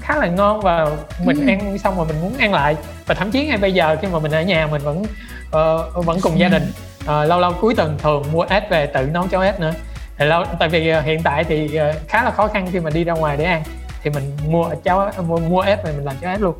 khá 0.00 0.16
là 0.16 0.26
ngon 0.26 0.60
và 0.60 0.86
mình 1.24 1.40
ừ. 1.40 1.48
ăn 1.48 1.78
xong 1.78 1.96
rồi 1.96 2.06
mình 2.06 2.20
muốn 2.20 2.34
ăn 2.38 2.54
lại. 2.54 2.76
Và 3.06 3.14
thậm 3.14 3.30
chí 3.30 3.46
ngay 3.46 3.58
bây 3.58 3.72
giờ 3.72 3.96
khi 4.02 4.08
mà 4.08 4.18
mình 4.18 4.32
ở 4.32 4.42
nhà 4.42 4.66
mình 4.66 4.82
vẫn 4.82 5.02
uh, 5.02 6.04
vẫn 6.06 6.20
cùng 6.22 6.38
gia 6.38 6.48
đình. 6.48 6.72
Uh, 7.00 7.08
lâu 7.28 7.40
lâu 7.40 7.52
cuối 7.60 7.74
tuần 7.74 7.98
thường 7.98 8.24
mua 8.32 8.42
ếch 8.42 8.70
về 8.70 8.86
tự 8.86 9.02
nấu 9.02 9.28
cháo 9.28 9.40
ếch 9.40 9.60
nữa. 9.60 9.72
Thì 10.18 10.26
lâu 10.26 10.44
tại 10.58 10.68
vì 10.68 10.94
uh, 10.98 11.04
hiện 11.04 11.22
tại 11.22 11.44
thì 11.44 11.80
uh, 11.90 12.08
khá 12.08 12.22
là 12.22 12.30
khó 12.30 12.46
khăn 12.46 12.68
khi 12.72 12.80
mà 12.80 12.90
đi 12.90 13.04
ra 13.04 13.12
ngoài 13.12 13.36
để 13.36 13.44
ăn. 13.44 13.62
Thì 14.02 14.10
mình 14.10 14.36
mua 14.48 14.70
cháo 14.84 15.10
mua 15.26 15.38
mua 15.38 15.60
ếch 15.60 15.84
mình 15.84 16.04
làm 16.04 16.16
cháo 16.20 16.30
ếch 16.30 16.40
luôn. 16.40 16.54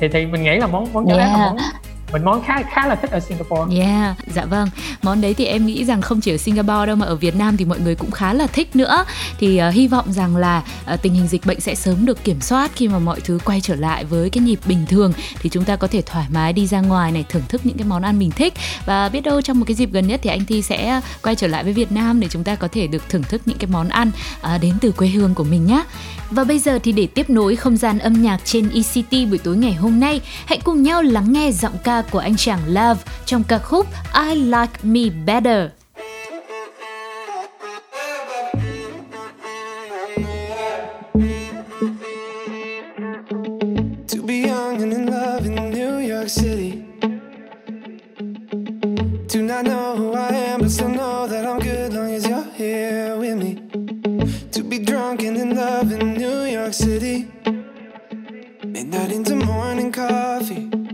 Thì 0.00 0.08
thì 0.08 0.26
mình 0.26 0.42
nghĩ 0.42 0.56
là 0.56 0.66
món 0.66 0.92
món 0.92 1.06
cháo 1.08 1.18
yeah. 1.18 1.30
ếch 1.30 1.38
là 1.38 1.46
món 1.46 1.56
mình 2.12 2.24
món 2.24 2.42
khá 2.44 2.62
khá 2.62 2.86
là 2.86 2.94
thích 2.94 3.10
ở 3.10 3.20
Singapore. 3.20 3.76
Yeah, 3.76 4.16
dạ 4.34 4.44
vâng. 4.44 4.68
Món 5.02 5.20
đấy 5.20 5.34
thì 5.34 5.44
em 5.44 5.66
nghĩ 5.66 5.84
rằng 5.84 6.02
không 6.02 6.20
chỉ 6.20 6.34
ở 6.34 6.36
Singapore 6.36 6.86
đâu 6.86 6.96
mà 6.96 7.06
ở 7.06 7.16
Việt 7.16 7.36
Nam 7.36 7.56
thì 7.56 7.64
mọi 7.64 7.80
người 7.80 7.94
cũng 7.94 8.10
khá 8.10 8.32
là 8.32 8.46
thích 8.46 8.76
nữa. 8.76 9.04
Thì 9.38 9.60
uh, 9.68 9.74
hy 9.74 9.88
vọng 9.88 10.12
rằng 10.12 10.36
là 10.36 10.62
uh, 10.94 11.02
tình 11.02 11.14
hình 11.14 11.28
dịch 11.28 11.46
bệnh 11.46 11.60
sẽ 11.60 11.74
sớm 11.74 12.06
được 12.06 12.24
kiểm 12.24 12.40
soát 12.40 12.70
khi 12.74 12.88
mà 12.88 12.98
mọi 12.98 13.20
thứ 13.20 13.38
quay 13.44 13.60
trở 13.60 13.74
lại 13.74 14.04
với 14.04 14.30
cái 14.30 14.44
nhịp 14.44 14.60
bình 14.66 14.86
thường 14.88 15.12
thì 15.40 15.50
chúng 15.50 15.64
ta 15.64 15.76
có 15.76 15.86
thể 15.86 16.02
thoải 16.02 16.26
mái 16.32 16.52
đi 16.52 16.66
ra 16.66 16.80
ngoài 16.80 17.12
này 17.12 17.24
thưởng 17.28 17.42
thức 17.48 17.60
những 17.64 17.76
cái 17.76 17.86
món 17.86 18.02
ăn 18.02 18.18
mình 18.18 18.30
thích 18.30 18.54
và 18.86 19.08
biết 19.08 19.20
đâu 19.20 19.42
trong 19.42 19.58
một 19.58 19.64
cái 19.68 19.74
dịp 19.74 19.92
gần 19.92 20.06
nhất 20.06 20.20
thì 20.22 20.30
anh 20.30 20.44
Thi 20.44 20.62
sẽ 20.62 21.00
quay 21.22 21.34
trở 21.34 21.46
lại 21.46 21.64
với 21.64 21.72
Việt 21.72 21.92
Nam 21.92 22.20
để 22.20 22.28
chúng 22.30 22.44
ta 22.44 22.54
có 22.54 22.68
thể 22.72 22.86
được 22.86 23.08
thưởng 23.08 23.22
thức 23.22 23.42
những 23.44 23.58
cái 23.58 23.70
món 23.72 23.88
ăn 23.88 24.10
uh, 24.40 24.60
đến 24.62 24.74
từ 24.80 24.92
quê 24.92 25.08
hương 25.08 25.34
của 25.34 25.44
mình 25.44 25.66
nhé. 25.66 25.82
Và 26.30 26.44
bây 26.44 26.58
giờ 26.58 26.78
thì 26.82 26.92
để 26.92 27.06
tiếp 27.06 27.30
nối 27.30 27.56
không 27.56 27.76
gian 27.76 27.98
âm 27.98 28.22
nhạc 28.22 28.40
trên 28.44 28.70
ECT 28.70 29.28
buổi 29.28 29.38
tối 29.38 29.56
ngày 29.56 29.72
hôm 29.72 30.00
nay, 30.00 30.20
hãy 30.46 30.58
cùng 30.64 30.82
nhau 30.82 31.02
lắng 31.02 31.32
nghe 31.32 31.52
giọng 31.52 31.78
ca 31.84 31.99
của 32.10 32.18
anh 32.18 32.36
chàng 32.36 32.60
Love 32.66 33.02
trong 33.26 33.44
ca 33.44 33.58
khúc 33.58 33.86
I 34.30 34.34
Like 34.34 34.78
Me 34.82 35.02
Better. 35.26 35.70
Do 49.32 49.42
not 49.42 49.64
know 49.64 49.94
who 49.96 50.12
I 50.12 50.28
am, 50.28 50.60
but 50.60 50.70
still 50.70 50.88
know 50.88 51.26
that 51.28 51.46
I'm 51.46 51.60
good 51.60 51.92
long 51.92 52.12
as 52.12 52.26
you're 52.26 52.44
here 52.54 53.16
with 53.16 53.36
me. 53.36 53.54
To 54.50 54.62
be 54.64 54.78
drunk 54.80 55.22
and 55.22 55.36
in 55.36 55.56
love 55.56 55.92
in 55.92 56.14
New 56.14 56.42
York 56.42 56.74
City. 56.74 57.28
Midnight 58.64 59.12
into 59.12 59.36
morning 59.36 59.92
coffee. 59.92 60.89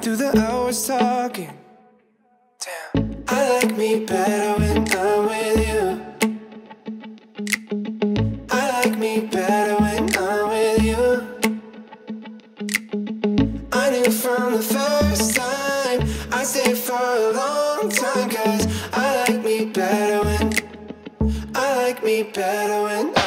Through 0.00 0.16
the 0.16 0.32
hours 0.40 0.86
talking. 0.86 1.52
Damn. 2.64 3.24
I 3.28 3.48
like 3.50 3.76
me 3.76 4.04
better 4.04 4.58
when 4.58 4.88
I'm 4.90 5.26
with 5.26 5.68
you. 5.68 6.00
I 8.50 8.70
like 8.80 8.98
me 8.98 9.20
better 9.26 9.76
when 9.82 10.16
I'm 10.16 10.48
with 10.48 10.82
you. 10.82 11.04
I 13.72 13.90
knew 13.90 14.10
from 14.10 14.54
the 14.54 14.62
first 14.62 15.36
time 15.36 16.00
I 16.32 16.42
stayed 16.42 16.78
for 16.78 16.94
a 16.94 17.32
long 17.32 17.90
time. 17.90 18.30
Cause 18.30 18.66
I 18.94 19.24
like 19.28 19.44
me 19.44 19.66
better 19.66 20.24
when 20.24 20.52
I 21.54 21.76
like 21.76 22.02
me 22.02 22.22
better 22.24 22.82
when 22.82 23.21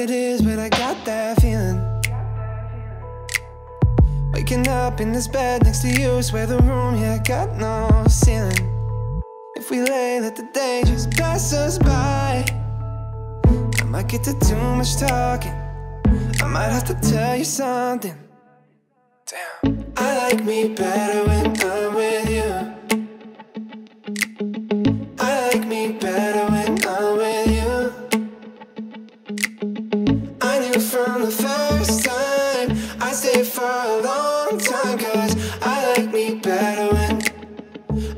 it 0.00 0.10
is, 0.10 0.40
but 0.40 0.58
I 0.58 0.70
got 0.70 1.04
that 1.04 1.40
feeling. 1.42 1.78
Waking 4.32 4.66
up 4.68 5.00
in 5.00 5.12
this 5.12 5.28
bed 5.28 5.64
next 5.64 5.82
to 5.82 5.88
you, 5.88 6.22
swear 6.22 6.46
the 6.46 6.58
room, 6.58 6.96
yeah, 6.96 7.18
got 7.22 7.56
no 7.58 8.04
ceiling. 8.08 8.66
If 9.56 9.70
we 9.70 9.82
lay, 9.82 10.20
let 10.20 10.36
the 10.36 10.48
day 10.54 10.82
just 10.86 11.10
pass 11.10 11.52
us 11.52 11.78
by. 11.78 12.46
I 13.44 13.84
might 13.84 14.08
get 14.08 14.24
to 14.24 14.32
too 14.40 14.56
much 14.78 14.96
talking. 14.96 15.52
I 16.42 16.46
might 16.46 16.70
have 16.70 16.84
to 16.84 16.94
tell 16.94 17.36
you 17.36 17.44
something. 17.44 18.16
Damn. 19.26 19.92
I 19.98 20.16
like 20.18 20.44
me 20.44 20.68
better 20.74 21.28
when 21.28 21.60
I'm 21.60 21.89
the 31.20 31.30
first 31.30 32.04
time 32.04 32.70
I 33.00 33.12
stayed 33.12 33.46
for 33.46 33.62
a 33.62 34.00
long 34.02 34.58
time. 34.58 34.98
Cause 34.98 35.36
I 35.60 35.94
like 35.96 36.12
me 36.12 36.36
better 36.36 36.94
when 36.94 37.22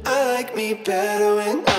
I 0.07 0.35
like 0.35 0.55
me 0.55 0.75
better 0.75 1.35
when 1.37 1.72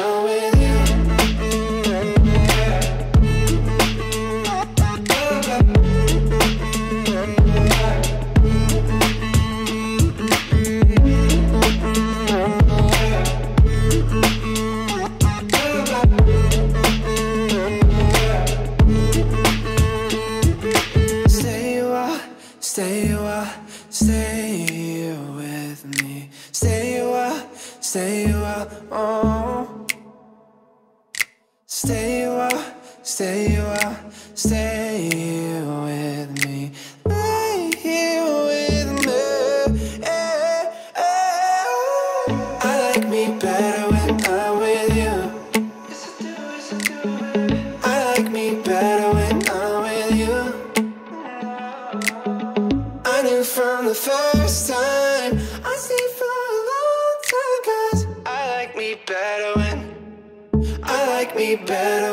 better 61.55 62.12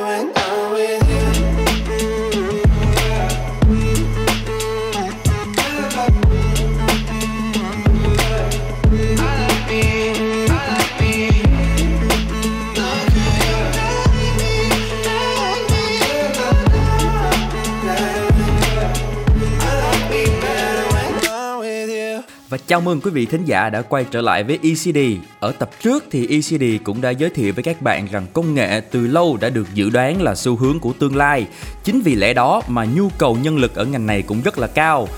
chào 22.71 22.81
mừng 22.81 23.01
quý 23.01 23.11
vị 23.11 23.27
thính 23.27 23.45
giả 23.45 23.71
đã 23.71 23.83
quay 23.83 24.05
trở 24.11 24.21
lại 24.21 24.45
với 24.45 24.59
ECD. 24.63 24.99
Ở 25.41 25.53
tập 25.53 25.71
trước 25.83 26.05
thì 26.11 26.27
ECD 26.27 26.85
cũng 26.85 27.01
đã 27.01 27.11
giới 27.11 27.31
thiệu 27.31 27.53
với 27.53 27.63
các 27.65 27.83
bạn 27.83 28.07
rằng 28.11 28.27
công 28.33 28.55
nghệ 28.55 28.81
từ 28.81 29.07
lâu 29.07 29.39
đã 29.41 29.51
được 29.51 29.67
dự 29.75 29.91
đoán 29.91 30.23
là 30.23 30.35
xu 30.35 30.57
hướng 30.57 30.81
của 30.81 30.93
tương 30.93 31.17
lai. 31.17 31.47
Chính 31.85 32.01
vì 32.01 32.15
lẽ 32.15 32.35
đó 32.35 32.63
mà 32.69 32.85
nhu 32.85 33.09
cầu 33.19 33.39
nhân 33.43 33.59
lực 33.59 33.75
ở 33.75 33.85
ngành 33.85 34.07
này 34.07 34.23
cũng 34.23 34.41
rất 34.45 34.59
là 34.59 34.67
cao. 34.67 35.09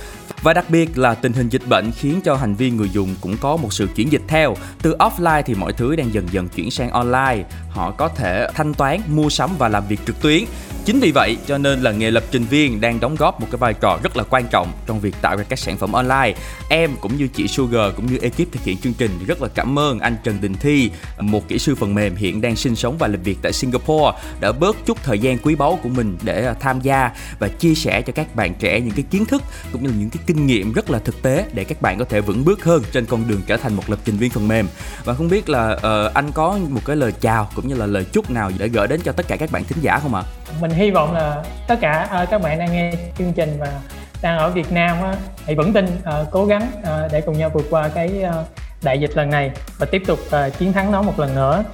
Và 0.43 0.53
đặc 0.53 0.71
biệt 0.71 0.99
là 0.99 1.15
tình 1.15 1.33
hình 1.33 1.49
dịch 1.49 1.67
bệnh 1.69 1.91
khiến 1.93 2.21
cho 2.25 2.35
hành 2.35 2.55
vi 2.55 2.71
người 2.71 2.91
dùng 2.91 3.15
cũng 3.21 3.37
có 3.37 3.57
một 3.57 3.73
sự 3.73 3.89
chuyển 3.97 4.13
dịch 4.13 4.23
theo. 4.29 4.57
Từ 4.83 4.97
offline 4.99 5.43
thì 5.43 5.55
mọi 5.55 5.73
thứ 5.73 5.97
đang 5.97 6.15
dần 6.15 6.29
dần 6.33 6.49
chuyển 6.49 6.71
sang 6.71 6.91
online. 6.91 7.45
Họ 7.71 7.91
có 7.91 8.09
thể 8.09 8.47
thanh 8.55 8.75
toán, 8.75 9.01
mua 9.09 9.29
sắm 9.29 9.51
và 9.59 9.69
làm 9.69 9.87
việc 9.89 10.01
trực 10.07 10.23
tuyến. 10.23 10.45
Chính 10.85 11.01
vì 11.01 11.13
vậy 11.15 11.37
cho 11.47 11.59
nên 11.59 11.83
là 11.83 11.93
nghề 11.93 12.11
lập 12.11 12.25
trình 12.31 12.45
viên 12.45 12.81
đang 12.81 13.01
đóng 13.01 13.17
góp 13.17 13.41
một 13.41 13.47
cái 13.51 13.59
vai 13.59 13.75
trò 13.75 13.99
rất 14.03 14.17
là 14.17 14.25
quan 14.31 14.45
trọng 14.51 14.73
trong 14.87 15.01
việc 15.01 15.15
tạo 15.23 15.37
ra 15.37 15.45
các 15.49 15.59
sản 15.59 15.77
phẩm 15.77 15.93
online. 15.93 16.35
Em 16.69 16.91
cũng 17.01 17.17
như 17.17 17.29
chị 17.29 17.49
Sugar 17.49 17.95
cũng 17.97 18.07
như 18.07 18.19
ekip 18.19 18.53
thực 18.53 18.63
hiện 18.65 18.77
chương 18.79 18.95
trình 18.95 19.11
rất 19.27 19.43
là 19.43 19.49
cảm 19.49 19.79
ơn 19.79 19.99
anh 19.99 20.17
Trần 20.25 20.41
Đình 20.41 20.55
Thi, 20.55 20.91
một 21.19 21.49
kỹ 21.49 21.59
sư 21.59 21.75
phần 21.75 21.95
mềm 21.95 22.17
hiện 22.17 22.41
đang 22.41 22.57
sinh 22.57 22.77
sống 22.77 22.99
và 22.99 23.09
làm 23.09 23.23
việc 23.23 23.39
tại 23.43 23.53
Singapore 23.53 24.19
đã 24.41 24.53
bớt 24.53 24.77
chút 24.87 24.99
thời 25.03 25.19
gian 25.19 25.39
quý 25.39 25.55
báu 25.55 25.79
của 25.83 25.89
mình 25.89 26.19
để 26.23 26.55
tham 26.61 26.81
gia 26.81 27.11
và 27.39 27.49
chia 27.49 27.75
sẻ 27.75 28.03
cho 28.03 28.13
các 28.13 28.37
bạn 28.37 28.55
trẻ 28.59 28.81
những 28.81 28.95
cái 28.95 29.05
kiến 29.11 29.25
thức 29.25 29.43
cũng 29.73 29.83
như 29.83 29.89
là 29.89 29.95
những 29.99 30.11
cái 30.11 30.22
kinh 30.27 30.47
nghiệm 30.47 30.73
rất 30.73 30.91
là 30.91 30.99
thực 30.99 31.23
tế 31.23 31.45
để 31.53 31.65
các 31.65 31.83
bạn 31.83 31.99
có 31.99 32.05
thể 32.05 32.21
vững 32.21 32.45
bước 32.45 32.65
hơn 32.65 32.83
trên 32.93 33.07
con 33.07 33.29
đường 33.29 33.41
trở 33.47 33.57
thành 33.57 33.75
một 33.75 33.91
lập 33.91 33.99
trình 34.05 34.17
viên 34.17 34.31
phần 34.31 34.49
mềm. 34.49 34.69
Và 35.05 35.15
không 35.15 35.29
biết 35.29 35.49
là 35.49 35.73
uh, 35.73 36.15
anh 36.15 36.33
có 36.33 36.59
một 36.71 36.81
cái 36.87 36.97
lời 36.97 37.13
chào 37.21 37.49
cũng 37.55 37.69
như 37.69 37.75
là 37.75 37.87
lời 37.87 38.07
chúc 38.13 38.31
nào 38.31 38.51
để 38.59 38.69
gửi 38.69 38.89
đến 38.89 39.01
cho 39.05 39.13
tất 39.13 39.29
cả 39.29 39.37
các 39.37 39.53
bạn 39.53 39.65
thính 39.65 39.79
giả 39.83 39.99
không 39.99 40.15
ạ? 40.15 40.23
mình 40.61 40.71
hy 40.71 40.91
vọng 40.91 41.15
là 41.15 41.45
tất 41.69 41.77
cả 41.81 42.23
uh, 42.23 42.31
các 42.31 42.43
bạn 42.43 42.59
đang 42.59 42.73
nghe 42.73 42.93
chương 43.19 43.33
trình 43.33 43.57
và 43.61 43.81
đang 44.23 44.39
ở 44.39 44.51
Việt 44.51 44.73
Nam 44.73 44.97
uh, 45.01 45.19
hãy 45.47 45.55
vững 45.55 45.73
tin 45.73 45.85
uh, 45.85 46.29
cố 46.31 46.47
gắng 46.47 46.71
uh, 46.81 47.13
để 47.13 47.21
cùng 47.21 47.39
nhau 47.39 47.51
vượt 47.55 47.67
qua 47.71 47.89
cái 47.89 48.25
uh, 48.29 48.47
đại 48.83 49.01
dịch 49.01 49.17
lần 49.17 49.31
này 49.31 49.51
và 49.79 49.87
tiếp 49.87 50.03
tục 50.07 50.19
uh, 50.27 50.59
chiến 50.59 50.73
thắng 50.73 50.93
nó 50.93 51.03
một 51.03 51.19
lần 51.19 51.35
nữa 51.35 51.65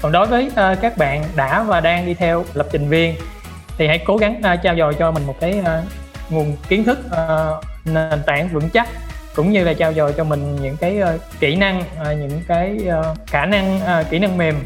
còn 0.00 0.12
đối 0.12 0.26
với 0.26 0.46
uh, 0.46 0.80
các 0.80 0.98
bạn 0.98 1.24
đã 1.36 1.62
và 1.62 1.80
đang 1.80 2.06
đi 2.06 2.14
theo 2.14 2.44
lập 2.54 2.66
trình 2.72 2.88
viên 2.88 3.14
thì 3.78 3.86
hãy 3.86 3.98
cố 4.06 4.16
gắng 4.16 4.40
uh, 4.54 4.62
trao 4.62 4.76
dồi 4.76 4.94
cho 4.94 5.10
mình 5.10 5.26
một 5.26 5.36
cái 5.40 5.60
uh, 5.60 5.66
nguồn 6.32 6.56
kiến 6.68 6.84
thức 6.84 6.98
uh, 7.06 7.64
nền 7.86 8.22
tảng 8.26 8.48
vững 8.48 8.70
chắc 8.70 8.88
cũng 9.34 9.52
như 9.52 9.64
là 9.64 9.74
trao 9.74 9.92
dồi 9.92 10.12
cho 10.12 10.24
mình 10.24 10.56
những 10.62 10.76
cái 10.76 11.00
uh, 11.02 11.20
kỹ 11.40 11.56
năng 11.56 11.80
uh, 11.80 12.18
những 12.18 12.42
cái 12.48 12.78
uh, 13.00 13.16
khả 13.26 13.46
năng 13.46 13.76
uh, 13.76 14.10
kỹ 14.10 14.18
năng 14.18 14.38
mềm 14.38 14.56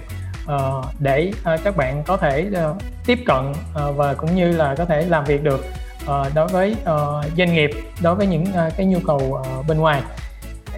uh, 0.45 0.85
để 0.99 1.33
uh, 1.55 1.61
các 1.65 1.77
bạn 1.77 2.03
có 2.07 2.17
thể 2.17 2.47
uh, 2.71 2.77
tiếp 3.07 3.19
cận 3.27 3.51
uh, 3.51 3.97
và 3.97 4.15
cũng 4.15 4.37
như 4.37 4.53
là 4.53 4.75
có 4.75 4.85
thể 4.85 5.03
làm 5.03 5.25
việc 5.25 5.43
được 5.43 5.65
uh, 6.05 6.35
đối 6.35 6.49
với 6.49 6.77
uh, 6.83 7.25
doanh 7.39 7.55
nghiệp 7.55 7.71
đối 8.03 8.15
với 8.15 8.27
những 8.27 8.43
uh, 8.43 8.77
cái 8.77 8.87
nhu 8.87 8.99
cầu 9.07 9.43
uh, 9.59 9.67
bên 9.67 9.79
ngoài 9.79 10.03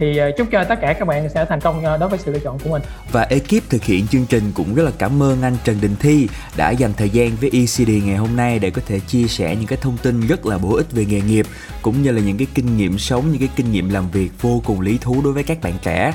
thì 0.02 0.20
uh, 0.28 0.36
chúc 0.36 0.48
cho 0.52 0.64
tất 0.64 0.80
cả 0.80 0.92
các 0.92 1.04
bạn 1.04 1.28
sẽ 1.28 1.44
thành 1.44 1.60
công 1.60 1.78
uh, 1.78 2.00
đối 2.00 2.08
với 2.08 2.18
sự 2.18 2.32
lựa 2.32 2.38
chọn 2.38 2.58
của 2.58 2.70
mình. 2.70 2.82
Và 3.12 3.22
ekip 3.22 3.70
thực 3.70 3.84
hiện 3.84 4.06
chương 4.06 4.26
trình 4.26 4.52
cũng 4.54 4.74
rất 4.74 4.82
là 4.82 4.90
cảm 4.98 5.22
ơn 5.22 5.42
anh 5.42 5.56
Trần 5.64 5.80
Đình 5.80 5.96
Thi 6.00 6.28
đã 6.56 6.70
dành 6.70 6.92
thời 6.96 7.10
gian 7.10 7.36
với 7.40 7.50
ECD 7.52 7.90
ngày 8.04 8.16
hôm 8.16 8.36
nay 8.36 8.58
để 8.58 8.70
có 8.70 8.82
thể 8.86 9.00
chia 9.00 9.26
sẻ 9.26 9.56
những 9.56 9.66
cái 9.66 9.78
thông 9.82 9.96
tin 9.96 10.26
rất 10.26 10.46
là 10.46 10.58
bổ 10.58 10.74
ích 10.74 10.92
về 10.92 11.04
nghề 11.04 11.20
nghiệp 11.20 11.46
cũng 11.82 12.02
như 12.02 12.10
là 12.10 12.20
những 12.20 12.38
cái 12.38 12.46
kinh 12.54 12.76
nghiệm 12.76 12.98
sống 12.98 13.30
những 13.30 13.38
cái 13.38 13.48
kinh 13.56 13.72
nghiệm 13.72 13.90
làm 13.90 14.10
việc 14.10 14.30
vô 14.40 14.62
cùng 14.64 14.80
lý 14.80 14.98
thú 14.98 15.20
đối 15.24 15.32
với 15.32 15.42
các 15.42 15.62
bạn 15.62 15.74
trẻ. 15.82 16.12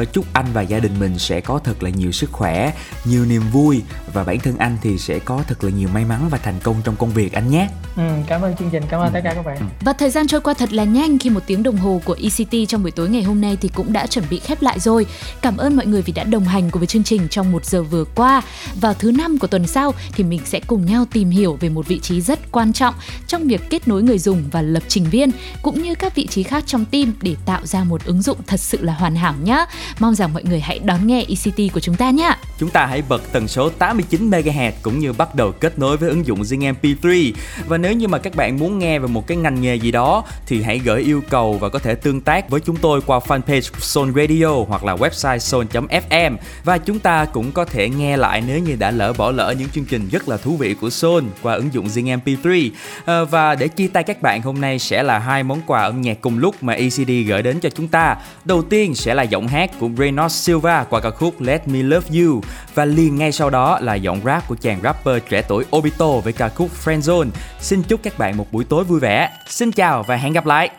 Uh, 0.00 0.12
chúc 0.12 0.24
anh 0.32 0.46
và 0.52 0.62
gia 0.62 0.78
đình 0.78 0.92
mình 0.98 1.18
sẽ 1.18 1.40
có 1.40 1.60
thật 1.64 1.82
là 1.82 1.90
nhiều 1.90 2.12
sức 2.12 2.32
khỏe 2.32 2.72
nhiều 3.04 3.24
niềm 3.24 3.42
vui 3.52 3.82
và 4.12 4.24
bản 4.24 4.38
thân 4.38 4.56
anh 4.58 4.76
thì 4.82 4.98
sẽ 4.98 5.18
có 5.18 5.42
thật 5.48 5.64
là 5.64 5.70
nhiều 5.70 5.88
may 5.94 6.04
mắn 6.04 6.28
và 6.30 6.38
thành 6.38 6.54
công 6.62 6.76
trong 6.84 6.96
công 6.96 7.10
việc 7.10 7.32
anh 7.32 7.50
nhé. 7.50 7.68
Ừ, 7.96 8.02
cảm 8.26 8.42
ơn 8.42 8.56
chương 8.56 8.70
trình 8.70 8.82
cảm 8.90 9.00
ơn 9.00 9.06
ừ. 9.06 9.10
tất 9.14 9.20
cả 9.24 9.34
các 9.34 9.44
bạn. 9.44 9.58
Và 9.80 9.92
thời 9.92 10.10
gian 10.10 10.26
trôi 10.26 10.40
qua 10.40 10.54
thật 10.54 10.72
là 10.72 10.84
nhanh 10.84 11.18
khi 11.18 11.30
một 11.30 11.40
tiếng 11.46 11.62
đồng 11.62 11.76
hồ 11.76 12.00
của 12.04 12.16
ECT 12.22 12.68
trong 12.68 12.82
buổi 12.82 12.90
tối 12.90 13.08
ngày 13.08 13.22
hôm 13.22 13.27
hôm 13.28 13.40
nay 13.40 13.56
thì 13.60 13.68
cũng 13.74 13.92
đã 13.92 14.06
chuẩn 14.06 14.24
bị 14.30 14.38
khép 14.38 14.62
lại 14.62 14.80
rồi 14.80 15.06
cảm 15.42 15.56
ơn 15.56 15.76
mọi 15.76 15.86
người 15.86 16.02
vì 16.02 16.12
đã 16.12 16.24
đồng 16.24 16.44
hành 16.44 16.70
cùng 16.70 16.80
với 16.80 16.86
chương 16.86 17.04
trình 17.04 17.28
trong 17.28 17.52
một 17.52 17.64
giờ 17.64 17.82
vừa 17.82 18.04
qua 18.04 18.42
vào 18.80 18.94
thứ 18.94 19.10
năm 19.10 19.38
của 19.38 19.46
tuần 19.46 19.66
sau 19.66 19.94
thì 20.12 20.24
mình 20.24 20.40
sẽ 20.44 20.60
cùng 20.66 20.86
nhau 20.86 21.04
tìm 21.12 21.30
hiểu 21.30 21.56
về 21.60 21.68
một 21.68 21.86
vị 21.86 21.98
trí 21.98 22.20
rất 22.20 22.52
quan 22.52 22.72
trọng 22.72 22.94
trong 23.26 23.42
việc 23.42 23.60
kết 23.70 23.88
nối 23.88 24.02
người 24.02 24.18
dùng 24.18 24.44
và 24.50 24.62
lập 24.62 24.82
trình 24.88 25.04
viên, 25.10 25.30
cũng 25.62 25.82
như 25.82 25.94
các 25.94 26.14
vị 26.14 26.26
trí 26.26 26.42
khác 26.42 26.64
trong 26.66 26.84
team 26.84 27.12
để 27.22 27.36
tạo 27.46 27.66
ra 27.66 27.84
một 27.84 28.04
ứng 28.04 28.22
dụng 28.22 28.38
thật 28.46 28.60
sự 28.60 28.78
là 28.82 28.92
hoàn 28.92 29.16
hảo 29.16 29.34
nhé 29.42 29.66
Mong 29.98 30.14
rằng 30.14 30.34
mọi 30.34 30.44
người 30.44 30.60
hãy 30.60 30.78
đón 30.78 31.06
nghe 31.06 31.22
ICT 31.22 31.74
của 31.74 31.80
chúng 31.80 31.94
ta 31.94 32.10
nhé. 32.10 32.36
Chúng 32.58 32.70
ta 32.70 32.86
hãy 32.86 33.02
bật 33.08 33.32
tần 33.32 33.48
số 33.48 33.70
89 33.70 34.30
MHz 34.30 34.72
cũng 34.82 34.98
như 34.98 35.12
bắt 35.12 35.34
đầu 35.34 35.52
kết 35.52 35.78
nối 35.78 35.96
với 35.96 36.08
ứng 36.08 36.26
dụng 36.26 36.42
Zing 36.42 36.74
MP3. 36.74 37.32
Và 37.66 37.78
nếu 37.78 37.92
như 37.92 38.08
mà 38.08 38.18
các 38.18 38.34
bạn 38.34 38.58
muốn 38.58 38.78
nghe 38.78 38.98
về 38.98 39.08
một 39.08 39.26
cái 39.26 39.36
ngành 39.36 39.60
nghề 39.60 39.74
gì 39.74 39.90
đó 39.90 40.24
thì 40.46 40.62
hãy 40.62 40.78
gửi 40.78 41.02
yêu 41.02 41.22
cầu 41.30 41.58
và 41.58 41.68
có 41.68 41.78
thể 41.78 41.94
tương 41.94 42.20
tác 42.20 42.50
với 42.50 42.60
chúng 42.60 42.76
tôi 42.76 43.00
qua 43.08 43.18
fanpage 43.18 43.70
Soul 43.78 44.10
Radio 44.16 44.64
hoặc 44.68 44.84
là 44.84 44.96
website 44.96 45.38
Soul.fm 45.38 46.36
và 46.64 46.78
chúng 46.78 46.98
ta 46.98 47.24
cũng 47.24 47.52
có 47.52 47.64
thể 47.64 47.88
nghe 47.88 48.16
lại 48.16 48.42
nếu 48.46 48.58
như 48.58 48.76
đã 48.76 48.90
lỡ 48.90 49.12
bỏ 49.12 49.30
lỡ 49.30 49.54
những 49.58 49.68
chương 49.68 49.84
trình 49.84 50.08
rất 50.08 50.28
là 50.28 50.36
thú 50.36 50.56
vị 50.56 50.74
của 50.74 50.90
Soul 50.90 51.24
qua 51.42 51.54
ứng 51.54 51.72
dụng 51.72 51.86
Zing 51.86 52.18
MP3. 52.18 52.70
À, 52.70 53.04
ờ, 53.04 53.24
và 53.24 53.54
để 53.54 53.68
chia 53.68 53.88
tay 53.88 54.02
các 54.02 54.22
bạn 54.22 54.42
hôm 54.42 54.60
nay 54.60 54.78
sẽ 54.78 55.02
là 55.02 55.18
hai 55.18 55.42
món 55.42 55.60
quà 55.66 55.82
âm 55.82 56.00
nhạc 56.00 56.20
cùng 56.20 56.38
lúc 56.38 56.62
mà 56.62 56.72
ECD 56.72 57.10
gửi 57.26 57.42
đến 57.42 57.60
cho 57.60 57.70
chúng 57.70 57.88
ta. 57.88 58.16
Đầu 58.44 58.62
tiên 58.62 58.94
sẽ 58.94 59.14
là 59.14 59.22
giọng 59.22 59.48
hát 59.48 59.70
của 59.78 59.88
Reynolds 59.98 60.34
Silva 60.34 60.84
qua 60.84 61.00
ca 61.00 61.10
khúc 61.10 61.40
Let 61.40 61.68
Me 61.68 61.82
Love 61.82 62.20
You 62.20 62.40
và 62.74 62.84
liền 62.84 63.16
ngay 63.16 63.32
sau 63.32 63.50
đó 63.50 63.78
là 63.82 63.94
giọng 63.94 64.20
rap 64.24 64.48
của 64.48 64.56
chàng 64.60 64.80
rapper 64.82 65.22
trẻ 65.28 65.42
tuổi 65.48 65.64
Obito 65.76 66.10
với 66.24 66.32
ca 66.32 66.48
khúc 66.48 66.70
Friendzone. 66.84 67.28
Xin 67.60 67.82
chúc 67.82 68.00
các 68.02 68.18
bạn 68.18 68.36
một 68.36 68.52
buổi 68.52 68.64
tối 68.64 68.84
vui 68.84 69.00
vẻ. 69.00 69.30
Xin 69.46 69.72
chào 69.72 70.02
và 70.02 70.16
hẹn 70.16 70.32
gặp 70.32 70.46
lại. 70.46 70.70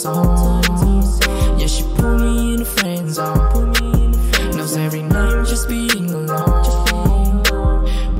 song. 0.00 0.62
Yeah, 1.58 1.68
she 1.68 1.82
put 1.96 2.20
me 2.20 2.54
in 2.54 2.58
the 2.58 2.64
friend 2.64 3.08
zone. 3.08 3.72
Knows 4.56 4.76
every 4.76 5.02
night 5.02 5.44
just 5.44 5.68
being 5.68 6.08
alone. 6.08 7.42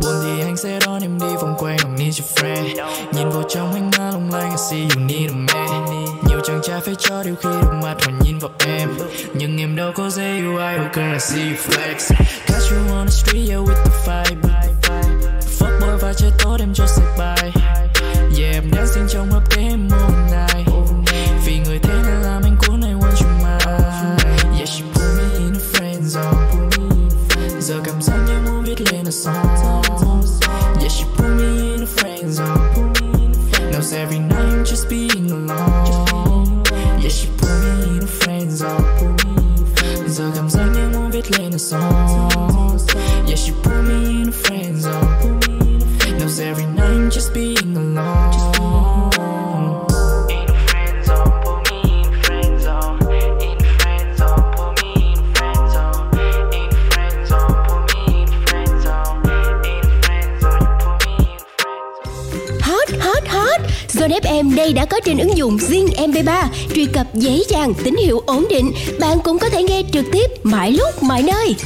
Buồn 0.02 0.14
thì 0.22 0.40
anh 0.40 0.56
sẽ 0.56 0.78
đón 0.86 1.00
em 1.02 1.18
đi 1.18 1.26
vòng 1.40 1.54
quanh 1.58 1.76
lòng 1.82 1.96
need 1.96 2.20
your 2.20 2.30
friend. 2.36 2.64
Nhìn 3.12 3.30
vào 3.30 3.42
trong 3.48 3.72
anh 3.72 3.90
mắt 3.90 4.10
lung 4.12 4.30
lanh, 4.32 4.50
I 4.50 4.56
see 4.56 4.80
you 4.80 5.00
need 5.00 5.30
a 5.30 5.34
man. 5.34 6.04
Nhiều 6.28 6.40
chàng 6.44 6.60
trai 6.62 6.80
phải 6.80 6.94
cho 6.98 7.22
điều 7.22 7.34
khi 7.34 7.48
đôi 7.62 7.74
mắt 7.82 7.94
họ 8.04 8.12
nhìn 8.24 8.38
vào 8.38 8.50
em. 8.66 8.88
Nhưng 9.34 9.60
em 9.60 9.76
đâu 9.76 9.92
có 9.96 10.10
dễ 10.10 10.34
yêu 10.36 10.58
ai, 10.58 10.78
oh 10.78 10.92
girl 10.94 11.12
I 11.12 11.18
see 11.18 11.48
you 11.48 11.56
flex. 11.68 12.14
Catch 12.46 12.72
you 12.72 12.96
on 12.96 13.06
the 13.06 13.12
street, 13.12 13.48
yeah, 13.50 13.62
with 13.64 13.84
the 13.84 13.90
vibe. 14.06 14.50
Fuck 15.58 15.80
boy 15.80 15.96
và 16.00 16.12
chơi 16.12 16.30
tốt 16.38 16.56
em 16.60 16.74
cho 16.74 16.86
mọi 71.10 71.22
nơi. 71.22 71.56